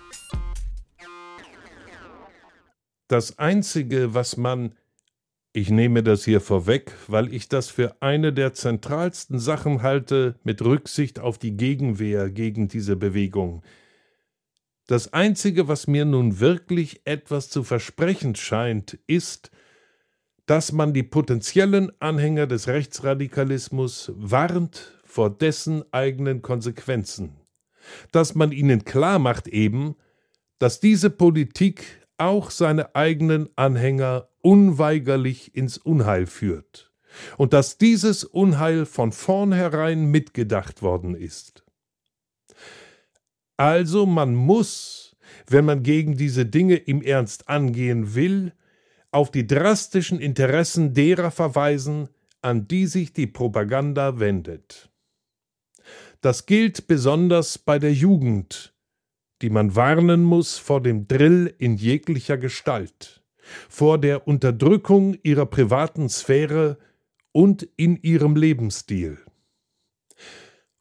Das 3.09 3.39
Einzige, 3.39 4.15
was 4.15 4.37
man, 4.37 4.75
ich 5.57 5.71
nehme 5.71 6.03
das 6.03 6.27
hier 6.27 6.43
vorweg, 6.43 6.93
weil 7.09 7.33
ich 7.33 7.49
das 7.49 7.71
für 7.71 7.97
eine 8.01 8.35
der 8.35 8.53
zentralsten 8.53 9.39
Sachen 9.39 9.81
halte 9.81 10.39
mit 10.45 10.61
Rücksicht 10.61 11.19
auf 11.19 11.39
die 11.39 11.57
Gegenwehr 11.57 12.29
gegen 12.29 12.69
diese 12.69 12.95
Bewegung, 12.95 13.63
das 14.87 15.15
Einzige, 15.15 15.67
was 15.67 15.87
mir 15.87 16.05
nun 16.05 16.41
wirklich 16.41 17.01
etwas 17.07 17.49
zu 17.49 17.65
versprechen 17.65 18.35
scheint, 18.35 18.99
ist, 19.07 19.51
dass 20.45 20.73
man 20.73 20.93
die 20.93 21.03
potenziellen 21.03 21.91
Anhänger 22.01 22.47
des 22.47 22.69
Rechtsradikalismus 22.69 24.13
warnt 24.15 25.01
vor 25.07 25.31
dessen 25.31 25.91
eigenen 25.91 26.43
Konsequenzen, 26.43 27.31
dass 28.13 28.35
man 28.35 28.53
ihnen 28.53 28.85
klar 28.85 29.19
macht 29.19 29.49
eben, 29.49 29.97
dass 30.59 30.81
diese 30.81 31.09
Politik 31.09 32.06
auch 32.19 32.51
seine 32.51 32.95
eigenen 32.95 33.49
Anhänger 33.57 34.29
unweigerlich 34.43 35.55
ins 35.55 35.79
Unheil 35.79 36.27
führt 36.27 36.93
und 37.37 37.53
dass 37.53 37.79
dieses 37.79 38.25
Unheil 38.25 38.87
von 38.87 39.13
vornherein 39.13 40.07
mitgedacht 40.07 40.83
worden 40.83 41.15
ist. 41.15 41.65
Also 43.57 44.07
man 44.07 44.35
muss, 44.35 45.17
wenn 45.49 45.65
man 45.65 45.83
gegen 45.83 46.17
diese 46.17 46.47
Dinge 46.47 46.77
im 46.77 47.03
Ernst 47.03 47.49
angehen 47.49 48.15
will, 48.15 48.53
auf 49.11 49.31
die 49.31 49.47
drastischen 49.47 50.21
Interessen 50.21 50.93
derer 50.93 51.31
verweisen, 51.31 52.09
an 52.43 52.69
die 52.69 52.87
sich 52.87 53.13
die 53.13 53.27
Propaganda 53.27 54.21
wendet. 54.21 54.91
Das 56.21 56.47
gilt 56.47 56.87
besonders 56.87 57.57
bei 57.59 57.79
der 57.79 57.93
Jugend, 57.93 58.75
die 59.43 59.51
man 59.51 59.77
warnen 59.77 60.23
muss 60.23 60.59
vor 60.59 60.83
dem 60.83 61.09
Drill 61.09 61.55
in 61.59 61.77
jeglicher 61.77 62.39
Gestalt, 62.39 63.23
vor 63.69 63.99
der 63.99 64.27
Unterdrückung 64.27 65.17
ihrer 65.23 65.47
privaten 65.47 66.09
Sphäre 66.09 66.79
und 67.33 67.69
in 67.77 67.97
ihrem 67.97 68.35
Lebensstil. 68.35 69.19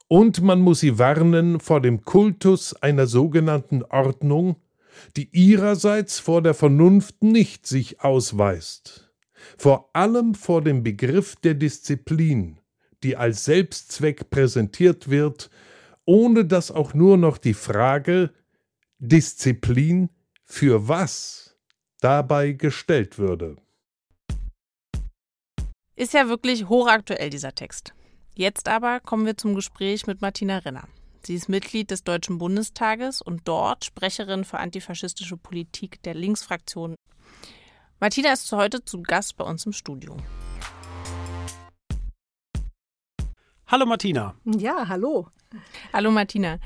Und 0.07 0.41
man 0.41 0.61
muss 0.61 0.79
sie 0.79 0.99
warnen 0.99 1.59
vor 1.59 1.81
dem 1.81 2.03
Kultus 2.03 2.73
einer 2.81 3.07
sogenannten 3.07 3.83
Ordnung, 3.83 4.55
die 5.17 5.29
ihrerseits 5.31 6.19
vor 6.19 6.41
der 6.41 6.53
Vernunft 6.53 7.23
nicht 7.23 7.67
sich 7.67 8.01
ausweist, 8.01 9.11
vor 9.57 9.89
allem 9.93 10.35
vor 10.35 10.61
dem 10.61 10.83
Begriff 10.83 11.35
der 11.37 11.55
Disziplin, 11.55 12.59
die 13.03 13.17
als 13.17 13.45
Selbstzweck 13.45 14.29
präsentiert 14.29 15.09
wird, 15.09 15.49
ohne 16.05 16.45
dass 16.45 16.71
auch 16.71 16.93
nur 16.93 17.17
noch 17.17 17.37
die 17.37 17.53
Frage 17.53 18.31
Disziplin 18.99 20.09
für 20.43 20.87
was 20.87 21.57
dabei 21.99 22.53
gestellt 22.53 23.17
würde. 23.17 23.57
Ist 25.95 26.13
ja 26.13 26.27
wirklich 26.27 26.67
hochaktuell 26.69 27.29
dieser 27.29 27.53
Text. 27.53 27.93
Jetzt 28.35 28.67
aber 28.67 28.99
kommen 28.99 29.25
wir 29.25 29.37
zum 29.37 29.55
Gespräch 29.55 30.07
mit 30.07 30.21
Martina 30.21 30.59
Renner. 30.59 30.87
Sie 31.23 31.35
ist 31.35 31.49
Mitglied 31.49 31.89
des 31.89 32.03
Deutschen 32.03 32.37
Bundestages 32.37 33.21
und 33.21 33.47
dort 33.47 33.85
Sprecherin 33.85 34.43
für 34.43 34.59
antifaschistische 34.59 35.37
Politik 35.37 36.01
der 36.03 36.13
Linksfraktion. 36.13 36.95
Martina 37.99 38.33
ist 38.33 38.51
heute 38.51 38.83
zu 38.83 39.01
Gast 39.01 39.35
bei 39.37 39.45
uns 39.45 39.65
im 39.65 39.73
Studio. 39.73 40.17
Hallo 43.67 43.85
Martina. 43.85 44.35
Ja, 44.45 44.87
hallo. 44.87 45.27
Hallo 45.91 46.11
Martina. 46.11 46.59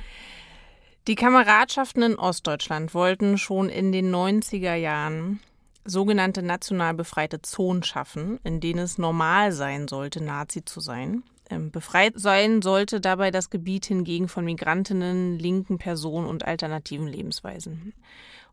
Die 1.10 1.16
Kameradschaften 1.16 2.04
in 2.04 2.20
Ostdeutschland 2.20 2.94
wollten 2.94 3.40
schon 3.40 3.68
in 3.68 3.92
den 3.92 4.14
90er 4.14 4.76
Jahren 4.76 5.40
sogenannte 5.84 6.44
national 6.44 6.94
befreite 6.94 7.42
Zonen 7.42 7.82
schaffen, 7.82 8.40
in 8.44 8.60
denen 8.60 8.78
es 8.78 9.00
normal 9.00 9.52
sein 9.52 9.88
sollte, 9.88 10.24
Nazi 10.24 10.64
zu 10.64 10.82
sein. 10.82 11.24
Ähm, 11.50 11.72
befreit 11.72 12.14
sein 12.18 12.62
sollte 12.62 13.02
dabei 13.02 13.32
das 13.32 13.50
Gebiet 13.50 13.88
hingegen 13.88 14.28
von 14.28 14.46
Migrantinnen, 14.46 15.40
linken 15.40 15.80
Personen 15.80 16.28
und 16.28 16.46
alternativen 16.46 17.08
Lebensweisen. 17.08 17.94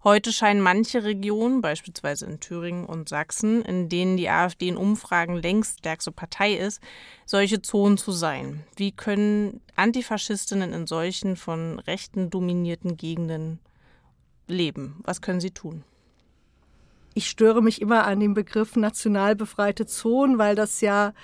Heute 0.07 0.32
scheinen 0.32 0.62
manche 0.62 1.02
Regionen, 1.02 1.62
beispielsweise 1.62 2.26
in 2.26 2.38
Thüringen 2.38 2.84
und 2.86 3.09
Sachsen, 3.09 3.62
in 3.62 3.88
denen 3.88 4.16
die 4.16 4.28
AfD 4.28 4.68
in 4.68 4.76
Umfragen 4.76 5.34
längst 5.34 5.80
stärkste 5.80 6.12
Partei 6.12 6.54
ist, 6.54 6.80
solche 7.24 7.61
Zonen 7.61 7.98
zu 7.98 8.12
sein. 8.12 8.62
Wie 8.76 8.92
können 8.92 9.61
Antifaschistinnen 9.74 10.72
in 10.72 10.86
solchen 10.86 11.34
von 11.34 11.80
Rechten 11.80 12.30
dominierten 12.30 12.96
Gegenden 12.96 13.59
leben? 14.46 15.00
Was 15.02 15.22
können 15.22 15.40
sie 15.40 15.50
tun? 15.50 15.82
Ich 17.14 17.28
störe 17.28 17.61
mich 17.61 17.82
immer 17.82 18.07
an 18.07 18.20
dem 18.20 18.34
Begriff 18.34 18.76
national 18.76 19.34
befreite 19.34 19.86
Zonen, 19.86 20.38
weil 20.38 20.54
das 20.54 20.80
ja 20.82 21.14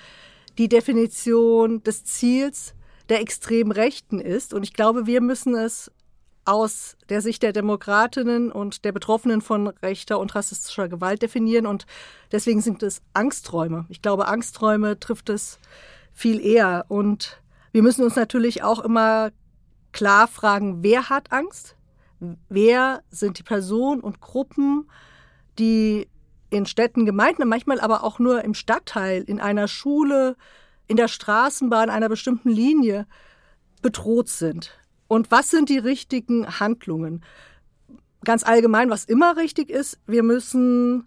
die 0.58 0.68
Definition 0.68 1.84
des 1.84 2.02
Ziels 2.02 2.74
der 3.08 3.20
extremen 3.20 3.70
Rechten 3.70 4.18
ist. 4.18 4.52
Und 4.52 4.64
ich 4.64 4.72
glaube, 4.72 5.06
wir 5.06 5.20
müssen 5.20 5.54
es 5.54 5.92
aus 6.44 6.96
der 7.08 7.20
Sicht 7.20 7.42
der 7.42 7.52
Demokratinnen 7.52 8.50
und 8.50 8.84
der 8.84 8.92
Betroffenen 8.92 9.40
von 9.40 9.68
rechter 9.68 10.18
und 10.18 10.34
rassistischer 10.34 10.88
Gewalt 10.88 11.22
definieren. 11.22 11.66
Und 11.66 11.86
deswegen 12.32 12.60
sind 12.60 12.82
es 12.82 13.02
Angsträume. 13.12 13.86
Ich 13.88 14.02
glaube, 14.02 14.26
Angsträume 14.26 14.98
trifft 14.98 15.28
es 15.28 15.58
viel 16.12 16.40
eher. 16.40 16.84
Und 16.88 17.40
wir 17.70 17.82
müssen 17.82 18.04
uns 18.04 18.16
natürlich 18.16 18.62
auch 18.62 18.80
immer 18.80 19.30
klar 19.92 20.26
fragen, 20.26 20.82
wer 20.82 21.08
hat 21.08 21.32
Angst? 21.32 21.76
Wer 22.48 23.02
sind 23.10 23.38
die 23.38 23.42
Personen 23.42 24.00
und 24.00 24.20
Gruppen, 24.20 24.88
die 25.58 26.08
in 26.50 26.66
Städten, 26.66 27.06
Gemeinden, 27.06 27.48
manchmal 27.48 27.80
aber 27.80 28.04
auch 28.04 28.18
nur 28.18 28.44
im 28.44 28.54
Stadtteil, 28.54 29.22
in 29.22 29.40
einer 29.40 29.68
Schule, 29.68 30.36
in 30.86 30.96
der 30.96 31.08
Straßenbahn 31.08 31.88
einer 31.88 32.08
bestimmten 32.08 32.50
Linie 32.50 33.06
bedroht 33.80 34.28
sind. 34.28 34.78
Und 35.12 35.30
was 35.30 35.50
sind 35.50 35.68
die 35.68 35.76
richtigen 35.76 36.58
Handlungen? 36.58 37.22
Ganz 38.24 38.44
allgemein, 38.44 38.88
was 38.88 39.04
immer 39.04 39.36
richtig 39.36 39.68
ist, 39.68 39.98
wir 40.06 40.22
müssen 40.22 41.06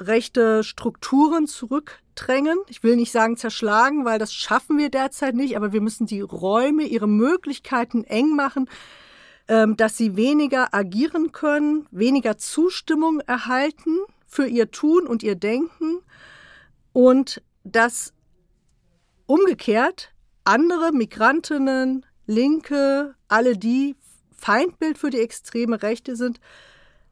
rechte 0.00 0.64
Strukturen 0.64 1.46
zurückdrängen. 1.46 2.56
Ich 2.68 2.82
will 2.82 2.96
nicht 2.96 3.12
sagen 3.12 3.36
zerschlagen, 3.36 4.06
weil 4.06 4.18
das 4.18 4.32
schaffen 4.32 4.78
wir 4.78 4.88
derzeit 4.88 5.34
nicht, 5.34 5.54
aber 5.54 5.74
wir 5.74 5.82
müssen 5.82 6.06
die 6.06 6.22
Räume, 6.22 6.84
ihre 6.84 7.08
Möglichkeiten 7.08 8.04
eng 8.04 8.34
machen, 8.36 8.70
ähm, 9.48 9.76
dass 9.76 9.98
sie 9.98 10.16
weniger 10.16 10.72
agieren 10.72 11.30
können, 11.30 11.86
weniger 11.90 12.38
Zustimmung 12.38 13.20
erhalten 13.20 13.98
für 14.26 14.46
ihr 14.46 14.70
Tun 14.70 15.06
und 15.06 15.22
ihr 15.22 15.34
Denken 15.34 15.98
und 16.94 17.42
dass 17.64 18.14
umgekehrt 19.26 20.14
andere 20.44 20.92
Migrantinnen, 20.92 22.06
Linke, 22.30 23.14
alle 23.28 23.56
die 23.56 23.96
Feindbild 24.36 24.98
für 24.98 25.10
die 25.10 25.18
extreme 25.18 25.82
Rechte 25.82 26.14
sind, 26.14 26.40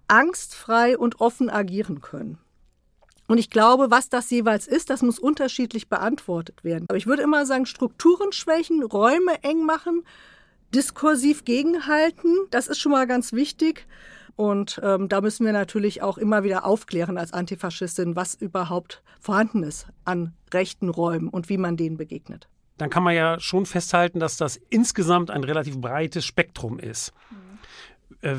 angstfrei 0.06 0.96
und 0.96 1.20
offen 1.20 1.50
agieren 1.50 2.00
können. 2.00 2.38
Und 3.26 3.36
ich 3.36 3.50
glaube, 3.50 3.90
was 3.90 4.08
das 4.08 4.30
jeweils 4.30 4.66
ist, 4.66 4.88
das 4.88 5.02
muss 5.02 5.18
unterschiedlich 5.18 5.88
beantwortet 5.88 6.64
werden. 6.64 6.86
Aber 6.88 6.96
ich 6.96 7.06
würde 7.06 7.22
immer 7.22 7.44
sagen, 7.44 7.66
Strukturen 7.66 8.32
schwächen, 8.32 8.82
Räume 8.82 9.42
eng 9.42 9.66
machen, 9.66 10.04
diskursiv 10.74 11.44
gegenhalten, 11.44 12.34
das 12.50 12.68
ist 12.68 12.78
schon 12.78 12.92
mal 12.92 13.06
ganz 13.06 13.32
wichtig. 13.32 13.86
Und 14.36 14.80
ähm, 14.84 15.08
da 15.08 15.20
müssen 15.20 15.44
wir 15.44 15.52
natürlich 15.52 16.00
auch 16.00 16.16
immer 16.16 16.44
wieder 16.44 16.64
aufklären 16.64 17.18
als 17.18 17.32
Antifaschistin, 17.32 18.14
was 18.14 18.34
überhaupt 18.34 19.02
vorhanden 19.20 19.64
ist 19.64 19.88
an 20.04 20.32
rechten 20.54 20.88
Räumen 20.88 21.28
und 21.28 21.48
wie 21.48 21.58
man 21.58 21.76
denen 21.76 21.96
begegnet. 21.96 22.48
Dann 22.78 22.90
kann 22.90 23.02
man 23.02 23.14
ja 23.14 23.38
schon 23.40 23.66
festhalten, 23.66 24.20
dass 24.20 24.36
das 24.36 24.56
insgesamt 24.70 25.30
ein 25.30 25.44
relativ 25.44 25.80
breites 25.80 26.24
Spektrum 26.24 26.78
ist. 26.78 27.12
Mhm. 27.30 27.48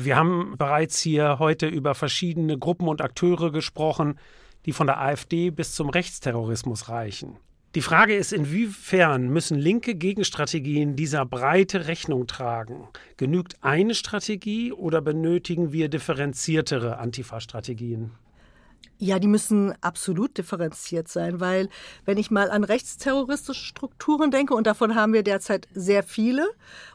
Wir 0.04 0.16
haben 0.16 0.56
bereits 0.58 1.00
hier 1.00 1.38
heute 1.38 1.66
über 1.66 1.94
verschiedene 1.94 2.58
Gruppen 2.58 2.88
und 2.88 3.00
Akteure 3.00 3.52
gesprochen, 3.52 4.18
die 4.66 4.72
von 4.72 4.86
der 4.86 5.00
AfD 5.00 5.50
bis 5.50 5.74
zum 5.74 5.88
Rechtsterrorismus 5.88 6.88
reichen. 6.88 7.36
Die 7.76 7.82
Frage 7.82 8.16
ist, 8.16 8.32
inwiefern 8.32 9.28
müssen 9.28 9.56
linke 9.56 9.94
Gegenstrategien 9.94 10.96
dieser 10.96 11.24
Breite 11.24 11.86
Rechnung 11.86 12.26
tragen? 12.26 12.88
Genügt 13.16 13.62
eine 13.62 13.94
Strategie 13.94 14.72
oder 14.72 15.00
benötigen 15.00 15.70
wir 15.72 15.88
differenziertere 15.88 16.98
Antifa-Strategien? 16.98 18.10
Ja, 19.02 19.18
die 19.18 19.28
müssen 19.28 19.72
absolut 19.80 20.36
differenziert 20.36 21.08
sein, 21.08 21.40
weil 21.40 21.70
wenn 22.04 22.18
ich 22.18 22.30
mal 22.30 22.50
an 22.50 22.64
rechtsterroristische 22.64 23.64
Strukturen 23.64 24.30
denke, 24.30 24.54
und 24.54 24.66
davon 24.66 24.94
haben 24.94 25.14
wir 25.14 25.22
derzeit 25.22 25.68
sehr 25.72 26.02
viele 26.02 26.46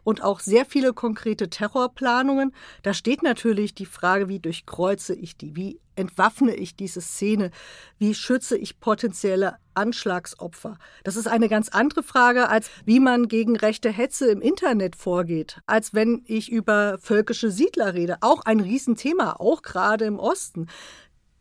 und 0.03 0.23
auch 0.23 0.39
sehr 0.39 0.65
viele 0.65 0.93
konkrete 0.93 1.49
Terrorplanungen, 1.49 2.53
da 2.83 2.93
steht 2.93 3.23
natürlich 3.23 3.73
die 3.73 3.87
Frage, 3.87 4.27
wie 4.27 4.39
durchkreuze 4.39 5.15
ich 5.15 5.35
die, 5.35 5.55
wie 5.55 5.79
entwaffne 5.95 6.53
ich 6.55 6.75
diese 6.75 7.01
Szene, 7.01 7.51
wie 7.97 8.13
schütze 8.13 8.57
ich 8.57 8.79
potenzielle 8.79 9.55
Anschlagsopfer. 9.73 10.77
Das 11.03 11.15
ist 11.15 11.27
eine 11.27 11.49
ganz 11.49 11.69
andere 11.69 12.03
Frage, 12.03 12.49
als 12.49 12.69
wie 12.85 12.99
man 12.99 13.27
gegen 13.27 13.55
rechte 13.55 13.89
Hetze 13.89 14.27
im 14.27 14.41
Internet 14.41 14.95
vorgeht, 14.95 15.61
als 15.65 15.93
wenn 15.93 16.23
ich 16.25 16.51
über 16.51 16.97
völkische 16.99 17.51
Siedler 17.51 17.93
rede. 17.93 18.17
Auch 18.21 18.41
ein 18.45 18.59
Riesenthema, 18.59 19.33
auch 19.39 19.61
gerade 19.61 20.05
im 20.05 20.19
Osten. 20.19 20.67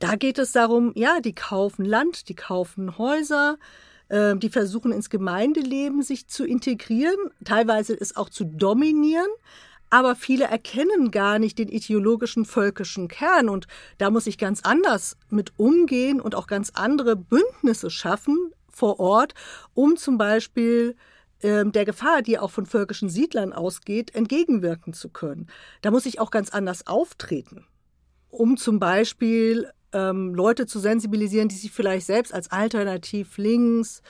Da 0.04 0.16
geht 0.16 0.38
es 0.38 0.52
darum, 0.52 0.92
ja, 0.96 1.20
die 1.22 1.34
kaufen 1.34 1.86
Land, 1.86 2.28
die 2.28 2.34
kaufen 2.34 2.98
Häuser, 2.98 3.56
äh, 4.10 4.36
die 4.36 4.50
versuchen 4.50 4.92
ins 4.92 5.08
Gemeindeleben 5.08 6.02
sich 6.02 6.28
zu 6.28 6.44
integrieren, 6.44 7.16
teilweise 7.42 7.98
es 7.98 8.14
auch 8.14 8.28
zu 8.28 8.44
dominieren. 8.44 9.30
Aber 9.88 10.14
viele 10.14 10.44
erkennen 10.44 11.10
gar 11.10 11.38
nicht 11.38 11.58
den 11.58 11.70
ideologischen 11.70 12.44
völkischen 12.44 13.08
Kern. 13.08 13.48
Und 13.48 13.66
da 13.96 14.10
muss 14.10 14.26
ich 14.26 14.36
ganz 14.36 14.60
anders 14.60 15.16
mit 15.30 15.54
umgehen 15.58 16.20
und 16.20 16.34
auch 16.34 16.48
ganz 16.48 16.72
andere 16.74 17.16
Bündnisse 17.16 17.88
schaffen 17.88 18.52
vor 18.68 19.00
Ort, 19.00 19.32
um 19.72 19.96
zum 19.96 20.18
Beispiel 20.18 20.96
ähm, 21.40 21.72
der 21.72 21.86
Gefahr, 21.86 22.20
die 22.20 22.38
auch 22.38 22.50
von 22.50 22.66
völkischen 22.66 23.08
Siedlern 23.08 23.54
ausgeht, 23.54 24.14
entgegenwirken 24.14 24.92
zu 24.92 25.08
können. 25.08 25.46
Da 25.80 25.90
muss 25.90 26.04
ich 26.04 26.20
auch 26.20 26.30
ganz 26.30 26.50
anders 26.50 26.86
auftreten, 26.86 27.64
um 28.28 28.58
zum 28.58 28.78
Beispiel 28.78 29.70
ähm, 29.94 30.34
Leute 30.34 30.66
zu 30.66 30.78
sensibilisieren, 30.78 31.48
die 31.48 31.54
sich 31.54 31.70
vielleicht 31.70 32.06
selbst 32.06 32.34
als 32.34 32.50
alternativ 32.50 33.38
links, 33.38 34.02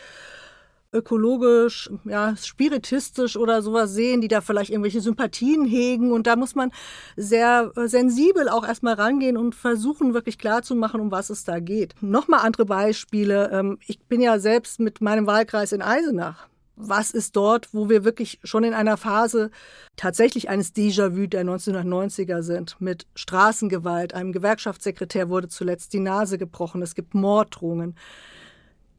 ökologisch, 0.94 1.90
ja, 2.04 2.36
spiritistisch 2.36 3.36
oder 3.36 3.62
sowas 3.62 3.92
sehen, 3.92 4.20
die 4.20 4.28
da 4.28 4.40
vielleicht 4.40 4.70
irgendwelche 4.70 5.00
Sympathien 5.00 5.64
hegen. 5.64 6.12
Und 6.12 6.26
da 6.26 6.36
muss 6.36 6.54
man 6.54 6.70
sehr 7.16 7.72
äh, 7.76 7.88
sensibel 7.88 8.48
auch 8.48 8.66
erstmal 8.66 8.94
rangehen 8.94 9.36
und 9.36 9.54
versuchen, 9.54 10.14
wirklich 10.14 10.38
klarzumachen, 10.38 11.00
um 11.00 11.10
was 11.10 11.30
es 11.30 11.44
da 11.44 11.58
geht. 11.58 11.94
Nochmal 12.00 12.40
andere 12.40 12.64
Beispiele. 12.64 13.50
Ähm, 13.52 13.78
ich 13.86 13.98
bin 14.00 14.20
ja 14.20 14.38
selbst 14.38 14.80
mit 14.80 15.00
meinem 15.00 15.26
Wahlkreis 15.26 15.72
in 15.72 15.82
Eisenach 15.82 16.48
was 16.76 17.10
ist 17.10 17.36
dort, 17.36 17.72
wo 17.72 17.88
wir 17.88 18.04
wirklich 18.04 18.40
schon 18.42 18.64
in 18.64 18.74
einer 18.74 18.96
Phase 18.96 19.50
tatsächlich 19.96 20.48
eines 20.48 20.74
Déjà-vu 20.74 21.26
der 21.26 21.44
1990er 21.44 22.42
sind, 22.42 22.80
mit 22.80 23.06
Straßengewalt. 23.14 24.14
Einem 24.14 24.32
Gewerkschaftssekretär 24.32 25.28
wurde 25.28 25.48
zuletzt 25.48 25.92
die 25.92 26.00
Nase 26.00 26.38
gebrochen. 26.38 26.82
Es 26.82 26.94
gibt 26.94 27.14
Morddrohungen. 27.14 27.96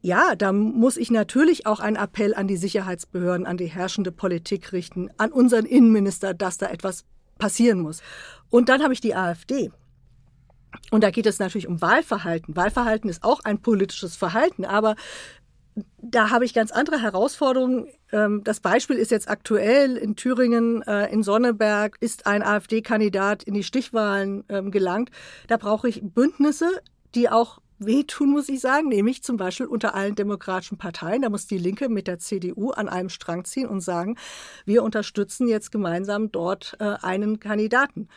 Ja, 0.00 0.36
da 0.36 0.52
muss 0.52 0.96
ich 0.96 1.10
natürlich 1.10 1.66
auch 1.66 1.80
einen 1.80 1.96
Appell 1.96 2.34
an 2.34 2.46
die 2.46 2.56
Sicherheitsbehörden, 2.56 3.46
an 3.46 3.56
die 3.56 3.66
herrschende 3.66 4.12
Politik 4.12 4.72
richten, 4.72 5.10
an 5.16 5.32
unseren 5.32 5.64
Innenminister, 5.64 6.32
dass 6.32 6.58
da 6.58 6.66
etwas 6.66 7.04
passieren 7.38 7.80
muss. 7.80 8.02
Und 8.48 8.68
dann 8.68 8.82
habe 8.82 8.94
ich 8.94 9.00
die 9.00 9.14
AfD. 9.14 9.70
Und 10.90 11.02
da 11.02 11.10
geht 11.10 11.26
es 11.26 11.38
natürlich 11.38 11.66
um 11.66 11.80
Wahlverhalten. 11.80 12.56
Wahlverhalten 12.56 13.10
ist 13.10 13.24
auch 13.24 13.40
ein 13.44 13.60
politisches 13.60 14.16
Verhalten, 14.16 14.64
aber 14.64 14.94
da 15.98 16.30
habe 16.30 16.44
ich 16.44 16.54
ganz 16.54 16.70
andere 16.70 17.00
Herausforderungen. 17.00 17.88
Ähm, 18.12 18.42
das 18.44 18.60
Beispiel 18.60 18.96
ist 18.96 19.10
jetzt 19.10 19.28
aktuell 19.28 19.96
in 19.96 20.16
Thüringen, 20.16 20.82
äh, 20.82 21.12
in 21.12 21.22
Sonneberg 21.22 21.96
ist 22.00 22.26
ein 22.26 22.42
AfD-Kandidat 22.42 23.42
in 23.42 23.54
die 23.54 23.62
Stichwahlen 23.62 24.44
ähm, 24.48 24.70
gelangt. 24.70 25.10
Da 25.48 25.56
brauche 25.56 25.88
ich 25.88 26.00
Bündnisse, 26.02 26.80
die 27.14 27.28
auch 27.28 27.60
wehtun, 27.78 28.30
muss 28.30 28.48
ich 28.48 28.60
sagen, 28.60 28.88
nämlich 28.88 29.22
zum 29.22 29.36
Beispiel 29.36 29.66
unter 29.66 29.94
allen 29.94 30.14
demokratischen 30.14 30.78
Parteien. 30.78 31.22
Da 31.22 31.28
muss 31.28 31.46
die 31.46 31.58
Linke 31.58 31.90
mit 31.90 32.06
der 32.06 32.18
CDU 32.18 32.70
an 32.70 32.88
einem 32.88 33.10
Strang 33.10 33.44
ziehen 33.44 33.68
und 33.68 33.82
sagen, 33.82 34.16
wir 34.64 34.82
unterstützen 34.82 35.46
jetzt 35.46 35.72
gemeinsam 35.72 36.32
dort 36.32 36.76
äh, 36.80 36.94
einen 37.02 37.38
Kandidaten. 37.38 38.08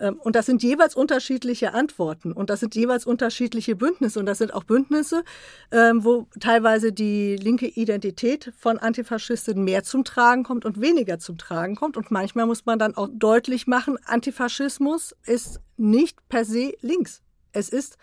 Ähm, 0.00 0.18
und 0.20 0.36
das 0.36 0.46
sind 0.46 0.62
jeweils 0.62 0.94
unterschiedliche 0.94 1.74
Antworten 1.74 2.32
und 2.32 2.50
das 2.50 2.60
sind 2.60 2.74
jeweils 2.74 3.06
unterschiedliche 3.06 3.76
Bündnisse 3.76 4.18
und 4.20 4.26
das 4.26 4.38
sind 4.38 4.54
auch 4.54 4.64
Bündnisse, 4.64 5.24
ähm, 5.70 6.04
wo 6.04 6.26
teilweise 6.40 6.92
die 6.92 7.36
linke 7.36 7.66
Identität 7.66 8.52
von 8.56 8.78
Antifaschisten 8.78 9.64
mehr 9.64 9.82
zum 9.84 10.04
Tragen 10.04 10.44
kommt 10.44 10.64
und 10.64 10.80
weniger 10.80 11.18
zum 11.18 11.38
Tragen 11.38 11.76
kommt. 11.76 11.96
Und 11.96 12.10
manchmal 12.10 12.46
muss 12.46 12.66
man 12.66 12.78
dann 12.78 12.96
auch 12.96 13.08
deutlich 13.12 13.66
machen, 13.66 13.98
Antifaschismus 14.04 15.14
ist 15.26 15.60
nicht 15.76 16.16
per 16.28 16.44
se 16.44 16.72
links. 16.80 17.22
Es 17.52 17.68
ist 17.68 17.96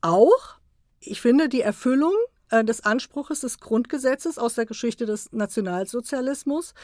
auch, 0.00 0.56
ich 1.00 1.20
finde, 1.20 1.48
die 1.48 1.60
Erfüllung 1.60 2.12
äh, 2.52 2.64
des 2.64 2.84
Anspruches 2.84 3.40
des 3.40 3.60
Grundgesetzes 3.60 4.38
aus 4.38 4.54
der 4.54 4.66
Geschichte 4.66 5.06
des 5.06 5.32
Nationalsozialismus, 5.32 6.74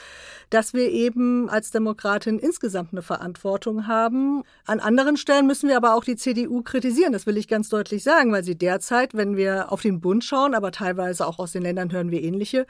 dass 0.49 0.73
wir 0.73 0.91
eben 0.91 1.51
als 1.51 1.71
Demokratin 1.71 2.39
insgesamt 2.39 2.93
eine 2.93 3.03
Verantwortung 3.03 3.87
haben. 3.87 4.45
An 4.65 4.81
anderen 4.81 5.19
Stellen 5.19 5.47
müssen 5.47 5.69
wir 5.69 5.77
aber 5.77 5.95
auch 5.95 6.05
die 6.05 6.17
CDU 6.17 6.63
kritisieren, 6.63 7.13
das 7.13 7.27
will 7.27 7.37
ich 7.37 7.49
ganz 7.49 7.69
deutlich 7.69 8.03
sagen, 8.03 8.33
weil 8.33 8.45
sie 8.45 8.57
derzeit, 8.57 9.15
wenn 9.15 9.37
wir 9.37 9.71
auf 9.71 9.83
den 9.83 10.01
Bund 10.01 10.25
schauen, 10.25 10.55
aber 10.55 10.73
teilweise 10.73 11.27
auch 11.27 11.39
aus 11.39 11.53
den 11.53 11.63
Ländern 11.63 11.93
hören 11.93 12.11
wir 12.11 12.23
ähnliche, 12.23 12.67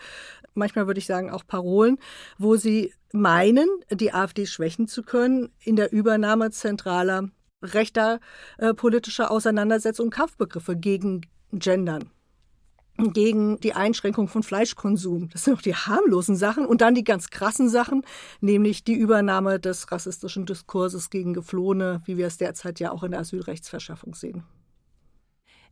manchmal 0.54 0.88
würde 0.88 0.98
ich 0.98 1.06
sagen 1.06 1.30
auch 1.30 1.46
Parolen, 1.46 1.98
wo 2.36 2.56
sie 2.56 2.92
meinen, 3.12 3.68
die 3.90 4.12
AfD 4.12 4.44
schwächen 4.44 4.88
zu 4.88 5.04
können 5.04 5.50
in 5.60 5.76
der 5.76 5.92
Übernahme 5.92 6.50
zentraler 6.50 7.28
rechter 7.62 8.18
äh, 8.58 8.74
politischer 8.74 9.30
Auseinandersetzungen 9.30 10.10
Kampfbegriffe 10.10 10.76
gegen 10.76 11.22
Gendern 11.52 12.10
gegen 12.98 13.60
die 13.60 13.74
Einschränkung 13.74 14.28
von 14.28 14.42
Fleischkonsum. 14.42 15.28
Das 15.30 15.44
sind 15.44 15.54
auch 15.56 15.62
die 15.62 15.74
harmlosen 15.74 16.36
Sachen. 16.36 16.66
Und 16.66 16.80
dann 16.80 16.94
die 16.94 17.04
ganz 17.04 17.30
krassen 17.30 17.68
Sachen, 17.68 18.02
nämlich 18.40 18.84
die 18.84 18.94
Übernahme 18.94 19.60
des 19.60 19.90
rassistischen 19.90 20.46
Diskurses 20.46 21.10
gegen 21.10 21.34
Geflohene, 21.34 22.02
wie 22.04 22.16
wir 22.16 22.26
es 22.26 22.38
derzeit 22.38 22.80
ja 22.80 22.90
auch 22.90 23.04
in 23.04 23.12
der 23.12 23.20
Asylrechtsverschaffung 23.20 24.14
sehen. 24.14 24.44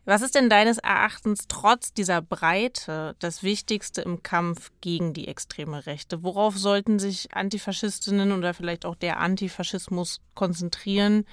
Was 0.09 0.22
ist 0.22 0.37
denn 0.37 0.49
deines 0.49 0.79
Erachtens 0.79 1.47
trotz 1.49 1.93
dieser 1.93 2.22
Breite 2.22 3.16
das 3.18 3.43
Wichtigste 3.43 4.03
im 4.03 4.22
Kampf 4.22 4.70
gegen 4.81 5.12
die 5.12 5.27
extreme 5.27 5.85
Rechte? 5.85 6.22
Worauf 6.22 6.57
sollten 6.57 7.01
sich 7.01 7.35
Antifaschistinnen 7.35 8.31
oder 8.31 8.55
vielleicht 8.55 8.87
auch 8.87 8.95
der 8.95 9.18
Antifaschismus 9.18 10.20
konzentrieren? 10.35 11.24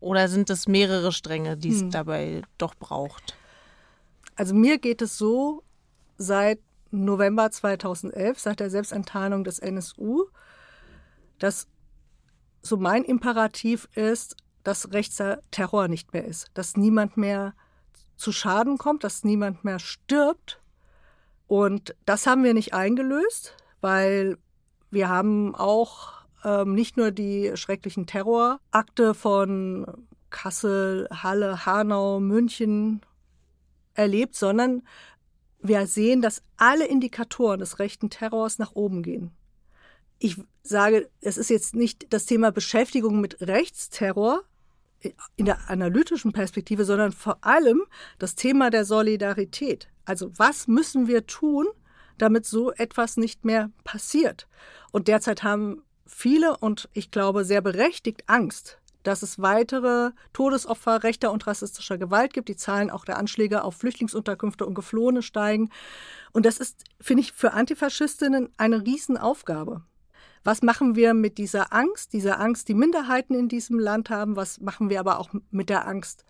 Oder 0.00 0.28
sind 0.28 0.48
es 0.48 0.66
mehrere 0.66 1.12
Stränge, 1.12 1.58
die 1.58 1.70
es 1.70 1.80
hm. 1.80 1.90
dabei 1.90 2.40
doch 2.56 2.74
braucht? 2.74 3.36
Also 4.36 4.54
mir 4.54 4.78
geht 4.78 5.02
es 5.02 5.16
so 5.16 5.62
seit 6.16 6.60
November 6.90 7.50
2011, 7.50 8.38
seit 8.38 8.60
der 8.60 8.70
Selbstenttarnung 8.70 9.44
des 9.44 9.58
NSU, 9.58 10.26
dass 11.38 11.66
so 12.62 12.76
mein 12.76 13.04
Imperativ 13.04 13.88
ist, 13.94 14.36
dass 14.62 14.92
rechter 14.92 15.40
Terror 15.50 15.88
nicht 15.88 16.12
mehr 16.12 16.24
ist, 16.24 16.50
dass 16.54 16.76
niemand 16.76 17.16
mehr 17.16 17.54
zu 18.16 18.32
Schaden 18.32 18.78
kommt, 18.78 19.04
dass 19.04 19.24
niemand 19.24 19.64
mehr 19.64 19.78
stirbt. 19.78 20.60
Und 21.46 21.94
das 22.06 22.26
haben 22.26 22.44
wir 22.44 22.54
nicht 22.54 22.72
eingelöst, 22.72 23.56
weil 23.80 24.38
wir 24.90 25.08
haben 25.08 25.54
auch 25.54 26.24
ähm, 26.44 26.74
nicht 26.74 26.96
nur 26.96 27.10
die 27.10 27.52
schrecklichen 27.56 28.06
Terrorakte 28.06 29.12
von 29.14 30.06
Kassel, 30.30 31.08
Halle, 31.10 31.66
Hanau, 31.66 32.20
München 32.20 33.02
erlebt, 33.94 34.34
sondern 34.34 34.82
wir 35.60 35.86
sehen, 35.86 36.20
dass 36.20 36.42
alle 36.56 36.86
Indikatoren 36.86 37.58
des 37.58 37.78
rechten 37.78 38.10
Terrors 38.10 38.58
nach 38.58 38.72
oben 38.74 39.02
gehen. 39.02 39.30
ich 40.18 40.36
sage, 40.62 41.10
es 41.20 41.36
ist 41.36 41.50
jetzt 41.50 41.74
nicht 41.74 42.12
das 42.12 42.26
Thema 42.26 42.50
Beschäftigung 42.50 43.20
mit 43.20 43.40
Rechtsterror 43.40 44.42
in 45.36 45.44
der 45.44 45.68
analytischen 45.68 46.32
Perspektive, 46.32 46.84
sondern 46.84 47.12
vor 47.12 47.44
allem 47.44 47.82
das 48.18 48.34
Thema 48.34 48.70
der 48.70 48.84
Solidarität. 48.84 49.88
Also 50.04 50.30
was 50.36 50.66
müssen 50.66 51.06
wir 51.06 51.26
tun, 51.26 51.66
damit 52.16 52.46
so 52.46 52.72
etwas 52.72 53.16
nicht 53.16 53.44
mehr 53.44 53.70
passiert? 53.84 54.48
Und 54.92 55.08
derzeit 55.08 55.42
haben 55.42 55.82
viele 56.06 56.56
und 56.56 56.88
ich 56.92 57.10
glaube 57.10 57.44
sehr 57.44 57.60
berechtigt 57.60 58.24
Angst, 58.26 58.78
dass 59.04 59.22
es 59.22 59.40
weitere 59.40 60.10
Todesopfer 60.32 61.04
rechter 61.04 61.30
und 61.30 61.46
rassistischer 61.46 61.98
Gewalt 61.98 62.32
gibt. 62.32 62.48
Die 62.48 62.56
Zahlen 62.56 62.90
auch 62.90 63.04
der 63.04 63.18
Anschläge 63.18 63.62
auf 63.62 63.76
Flüchtlingsunterkünfte 63.76 64.66
und 64.66 64.74
Geflohene 64.74 65.22
steigen. 65.22 65.70
Und 66.32 66.44
das 66.46 66.58
ist, 66.58 66.84
finde 67.00 67.22
ich, 67.22 67.32
für 67.32 67.52
Antifaschistinnen 67.52 68.50
eine 68.56 68.84
Riesenaufgabe. 68.84 69.82
Was 70.42 70.62
machen 70.62 70.94
wir 70.94 71.14
mit 71.14 71.38
dieser 71.38 71.72
Angst, 71.72 72.12
dieser 72.12 72.40
Angst, 72.40 72.68
die 72.68 72.74
Minderheiten 72.74 73.34
in 73.34 73.48
diesem 73.48 73.78
Land 73.78 74.10
haben? 74.10 74.36
Was 74.36 74.60
machen 74.60 74.90
wir 74.90 75.00
aber 75.00 75.18
auch 75.18 75.30
mit 75.50 75.70
der 75.70 75.86
Angst 75.86 76.24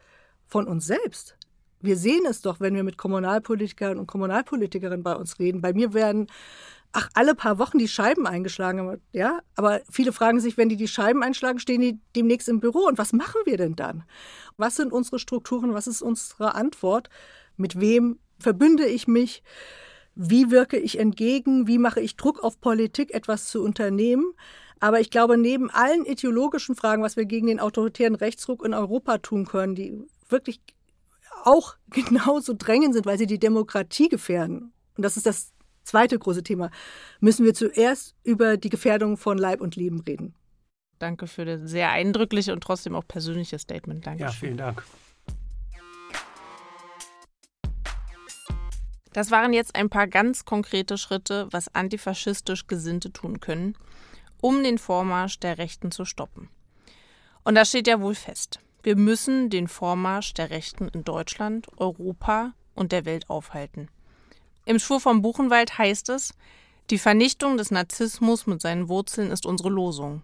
von 0.47 0.69
uns 0.69 0.87
selbst? 0.87 1.37
Wir 1.81 1.97
sehen 1.97 2.25
es 2.27 2.41
doch, 2.41 2.61
wenn 2.61 2.75
wir 2.75 2.85
mit 2.85 2.97
Kommunalpolitikern 2.97 3.99
und 3.99 4.07
Kommunalpolitikerinnen 4.07 5.03
bei 5.03 5.15
uns 5.17 5.39
reden. 5.39 5.61
Bei 5.61 5.73
mir 5.73 5.93
werden 5.93 6.29
ach, 6.95 7.11
alle 7.15 7.35
paar 7.35 7.59
Wochen 7.59 7.79
die 7.79 7.89
Scheiben 7.89 8.27
eingeschlagen. 8.27 9.01
Ja, 9.13 9.41
aber 9.57 9.83
viele 9.91 10.13
fragen 10.13 10.41
sich, 10.41 10.57
wenn 10.57 10.69
die 10.69 10.77
die 10.77 10.89
Scheiben 10.89 11.23
einschlagen, 11.23 11.59
stehen 11.59 11.81
die 11.81 11.99
demnächst 12.17 12.49
im 12.49 12.61
Büro. 12.61 12.87
Und 12.87 12.97
was 12.97 13.13
machen 13.13 13.41
wir 13.45 13.57
denn 13.57 13.75
dann? 13.75 14.05
Was 14.57 14.77
sind 14.77 14.93
unsere 14.93 15.19
Strukturen? 15.19 15.75
Was 15.75 15.89
ist 15.89 16.01
unsere 16.01 16.55
Antwort? 16.55 17.11
Mit 17.57 17.79
wem 17.81 18.21
verbünde 18.39 18.87
ich 18.87 19.09
mich? 19.09 19.43
Wie 20.15 20.53
wirke 20.53 20.79
ich 20.79 20.99
entgegen? 20.99 21.67
Wie 21.67 21.79
mache 21.79 22.01
ich 22.01 22.17
Druck 22.17 22.43
auf 22.43 22.61
Politik, 22.61 23.13
etwas 23.13 23.49
zu 23.49 23.63
unternehmen? 23.63 24.33
Aber 24.79 25.01
ich 25.01 25.11
glaube, 25.11 25.37
neben 25.37 25.71
allen 25.71 26.05
ideologischen 26.05 26.77
Fragen, 26.77 27.03
was 27.03 27.17
wir 27.17 27.25
gegen 27.25 27.49
den 27.49 27.59
autoritären 27.59 28.15
Rechtsruck 28.15 28.65
in 28.65 28.73
Europa 28.73 29.19
tun 29.19 29.47
können, 29.47 29.75
die 29.75 29.99
wirklich 30.29 30.61
auch 31.43 31.75
genauso 31.89 32.55
drängend 32.57 32.95
sind, 32.95 33.07
weil 33.07 33.19
sie 33.19 33.27
die 33.27 33.41
Demokratie 33.41 34.09
gefährden. 34.09 34.73
Und 34.97 35.05
das 35.05 35.17
ist 35.17 35.27
das 35.27 35.54
zweite 35.85 36.19
große 36.19 36.43
Thema, 36.43 36.71
müssen 37.21 37.45
wir 37.45 37.55
zuerst 37.55 38.15
über 38.25 38.57
die 38.57 38.71
Gefährdung 38.71 39.17
von 39.17 39.39
Leib 39.39 39.61
und 39.61 39.77
Leben 39.77 40.01
reden. 40.01 40.35
Danke 40.99 41.27
für 41.27 41.45
das 41.45 41.61
sehr 41.65 41.91
eindrückliche 41.91 42.53
und 42.53 42.63
trotzdem 42.63 42.95
auch 42.95 43.07
persönliche 43.07 43.59
Statement. 43.59 44.07
Danke. 44.07 44.23
Ja, 44.23 44.31
vielen 44.31 44.57
Dank. 44.57 44.83
Das 49.13 49.31
waren 49.31 49.53
jetzt 49.53 49.77
ein 49.77 49.91
paar 49.91 50.09
ganz 50.09 50.45
konkrete 50.45 50.99
Schritte, 50.99 51.47
was 51.53 51.73
antifaschistisch 51.73 52.67
Gesinnte 52.67 53.13
tun 53.13 53.39
können, 53.39 53.77
um 54.41 54.65
den 54.65 54.77
Vormarsch 54.77 55.39
der 55.39 55.57
Rechten 55.57 55.93
zu 55.93 56.05
stoppen. 56.05 56.49
Und 57.45 57.55
das 57.55 57.69
steht 57.69 57.87
ja 57.87 58.01
wohl 58.01 58.17
fest. 58.17 58.59
Wir 58.83 58.97
müssen 58.97 59.51
den 59.51 59.69
Vormarsch 59.69 60.35
der 60.35 60.51
Rechten 60.51 60.89
in 60.89 61.05
Deutschland, 61.05 61.69
Europa 61.77 62.55
und 62.75 62.91
der 62.91 63.05
Welt 63.05 63.31
aufhalten. 63.31 63.89
Im 64.67 64.79
Schwur 64.79 65.01
vom 65.01 65.21
Buchenwald 65.21 65.77
heißt 65.77 66.09
es, 66.09 66.35
die 66.91 66.99
Vernichtung 66.99 67.57
des 67.57 67.71
Narzissmus 67.71 68.47
mit 68.47 68.63
seinen 68.63 68.89
Wurzeln 68.89 69.31
ist 69.31 69.47
unsere 69.47 69.69
Losung. 69.69 70.23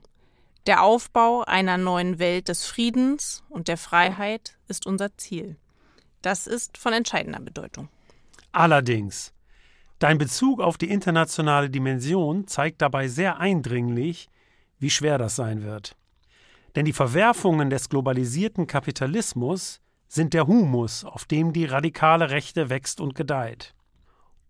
Der 0.66 0.82
Aufbau 0.82 1.42
einer 1.42 1.78
neuen 1.78 2.18
Welt 2.18 2.48
des 2.48 2.64
Friedens 2.64 3.42
und 3.48 3.68
der 3.68 3.76
Freiheit 3.76 4.58
ist 4.68 4.86
unser 4.86 5.16
Ziel. 5.16 5.56
Das 6.22 6.46
ist 6.46 6.76
von 6.78 6.92
entscheidender 6.92 7.40
Bedeutung. 7.40 7.88
Allerdings, 8.52 9.32
dein 9.98 10.18
Bezug 10.18 10.60
auf 10.60 10.76
die 10.76 10.90
internationale 10.90 11.70
Dimension 11.70 12.46
zeigt 12.46 12.82
dabei 12.82 13.08
sehr 13.08 13.38
eindringlich, 13.38 14.28
wie 14.78 14.90
schwer 14.90 15.18
das 15.18 15.36
sein 15.36 15.62
wird. 15.62 15.96
Denn 16.76 16.84
die 16.84 16.92
Verwerfungen 16.92 17.70
des 17.70 17.88
globalisierten 17.88 18.66
Kapitalismus 18.66 19.80
sind 20.08 20.34
der 20.34 20.46
Humus, 20.46 21.04
auf 21.04 21.24
dem 21.24 21.52
die 21.52 21.64
radikale 21.64 22.30
Rechte 22.30 22.70
wächst 22.70 23.00
und 23.00 23.14
gedeiht 23.14 23.74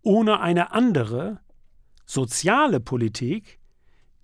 ohne 0.03 0.40
eine 0.40 0.72
andere 0.72 1.40
soziale 2.07 2.80
Politik, 2.80 3.59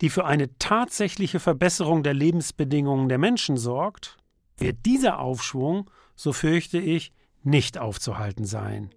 die 0.01 0.09
für 0.09 0.25
eine 0.25 0.57
tatsächliche 0.57 1.39
Verbesserung 1.39 2.03
der 2.03 2.13
Lebensbedingungen 2.13 3.09
der 3.09 3.17
Menschen 3.17 3.57
sorgt, 3.57 4.17
wird 4.57 4.85
dieser 4.85 5.19
Aufschwung, 5.19 5.89
so 6.15 6.33
fürchte 6.33 6.77
ich, 6.79 7.13
nicht 7.43 7.77
aufzuhalten 7.77 8.45
sein. 8.45 8.91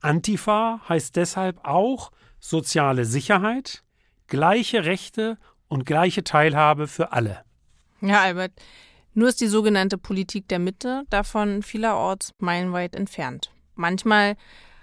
Antifa 0.00 0.80
heißt 0.88 1.16
deshalb 1.16 1.64
auch 1.64 2.12
soziale 2.38 3.04
Sicherheit, 3.04 3.82
gleiche 4.26 4.84
Rechte 4.84 5.38
und 5.68 5.84
gleiche 5.84 6.24
Teilhabe 6.24 6.86
für 6.86 7.12
alle. 7.12 7.44
Ja, 8.00 8.22
Albert, 8.22 8.52
nur 9.14 9.28
ist 9.28 9.40
die 9.40 9.46
sogenannte 9.46 9.98
Politik 9.98 10.48
der 10.48 10.58
Mitte 10.58 11.04
davon 11.10 11.62
vielerorts 11.62 12.34
meilenweit 12.38 12.94
entfernt. 12.94 13.50
Manchmal 13.74 14.36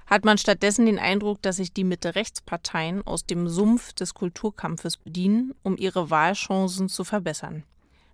hat 0.07 0.25
man 0.25 0.37
stattdessen 0.37 0.85
den 0.85 0.99
Eindruck, 0.99 1.41
dass 1.41 1.57
sich 1.57 1.73
die 1.73 1.83
Mitte-Rechtsparteien 1.83 3.05
aus 3.05 3.25
dem 3.25 3.47
Sumpf 3.47 3.93
des 3.93 4.13
Kulturkampfes 4.13 4.97
bedienen, 4.97 5.53
um 5.63 5.77
ihre 5.77 6.09
Wahlchancen 6.09 6.89
zu 6.89 7.03
verbessern. 7.03 7.63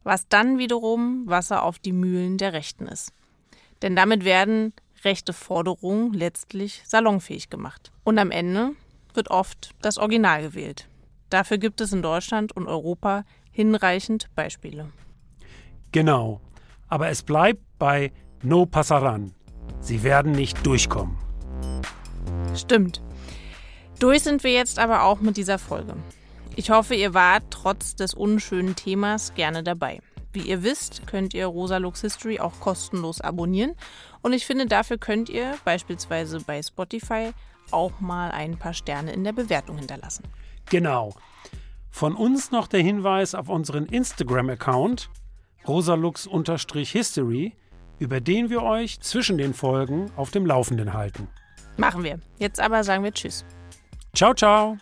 Was 0.04 0.28
dann 0.28 0.58
wiederum 0.58 1.24
Wasser 1.28 1.64
auf 1.64 1.80
die 1.80 1.94
Mühlen 1.94 2.38
der 2.38 2.54
Rechten 2.54 2.88
ist. 2.88 3.12
Denn 3.82 3.96
damit 3.96 4.26
werden 4.26 4.74
rechte 5.04 5.34
Forderungen 5.34 6.14
letztlich 6.14 6.82
salonfähig 6.86 7.50
gemacht. 7.50 7.92
Und 8.04 8.18
am 8.18 8.32
Ende 8.32 8.72
wird 9.14 9.30
oft 9.30 9.72
das 9.82 9.98
Original 9.98 10.42
gewählt. 10.42 10.88
Dafür 11.30 11.58
gibt 11.58 11.82
es 11.82 11.94
in 11.94 12.02
Deutschland 12.02 12.56
und 12.56 12.68
Europa 12.68 13.24
hinreichend 13.52 14.30
Beispiele. 14.36 14.90
Genau. 15.92 16.42
Aber 16.88 17.10
es 17.10 17.24
bleibt 17.24 17.62
bei 17.78 18.12
No 18.42 18.66
Passaran. 18.66 19.34
Sie 19.80 20.04
werden 20.04 20.32
nicht 20.32 20.66
durchkommen. 20.66 21.29
Stimmt. 22.56 23.02
Durch 24.00 24.24
sind 24.24 24.44
wir 24.44 24.52
jetzt 24.52 24.80
aber 24.80 25.04
auch 25.04 25.20
mit 25.20 25.38
dieser 25.38 25.60
Folge. 25.60 25.96
Ich 26.56 26.72
hoffe, 26.72 26.96
ihr 26.96 27.14
wart 27.14 27.44
trotz 27.50 27.96
des 27.96 28.14
unschönen 28.14 28.76
Themas 28.76 29.34
gerne 29.34 29.64
dabei. 29.64 30.02
Wie 30.32 30.42
ihr 30.42 30.64
wisst, 30.64 31.08
könnt 31.08 31.34
ihr 31.34 31.48
Rosa 31.48 31.78
Lux 31.78 32.02
History 32.02 32.40
auch 32.40 32.60
kostenlos 32.60 33.20
abonnieren. 33.20 33.76
Und 34.22 34.34
ich 34.34 34.46
finde, 34.46 34.68
dafür 34.68 34.98
könnt 34.98 35.30
ihr 35.30 35.56
beispielsweise 35.66 36.40
bei 36.42 36.62
Spotify 36.62 37.32
auch 37.72 38.00
mal 38.00 38.32
ein 38.32 38.58
paar 38.58 38.74
Sterne 38.74 39.12
in 39.12 39.24
der 39.24 39.34
Bewertung 39.34 39.78
hinterlassen. 39.78 40.24
Genau. 40.70 41.16
Von 41.90 42.16
uns 42.16 42.52
noch 42.52 42.68
der 42.68 42.82
Hinweis 42.82 43.34
auf 43.34 43.50
unseren 43.50 43.86
Instagram-Account 43.86 45.10
rosalux-history, 45.68 47.54
über 47.98 48.22
den 48.22 48.50
wir 48.50 48.64
euch 48.64 49.00
zwischen 49.02 49.38
den 49.38 49.54
Folgen 49.54 50.12
auf 50.16 50.32
dem 50.32 50.46
Laufenden 50.46 50.94
halten. 50.94 51.28
Machen 51.80 52.04
wir. 52.04 52.20
Jetzt 52.38 52.60
aber 52.60 52.84
sagen 52.84 53.04
wir 53.04 53.14
Tschüss. 53.14 53.46
Ciao, 54.14 54.34
ciao. 54.34 54.78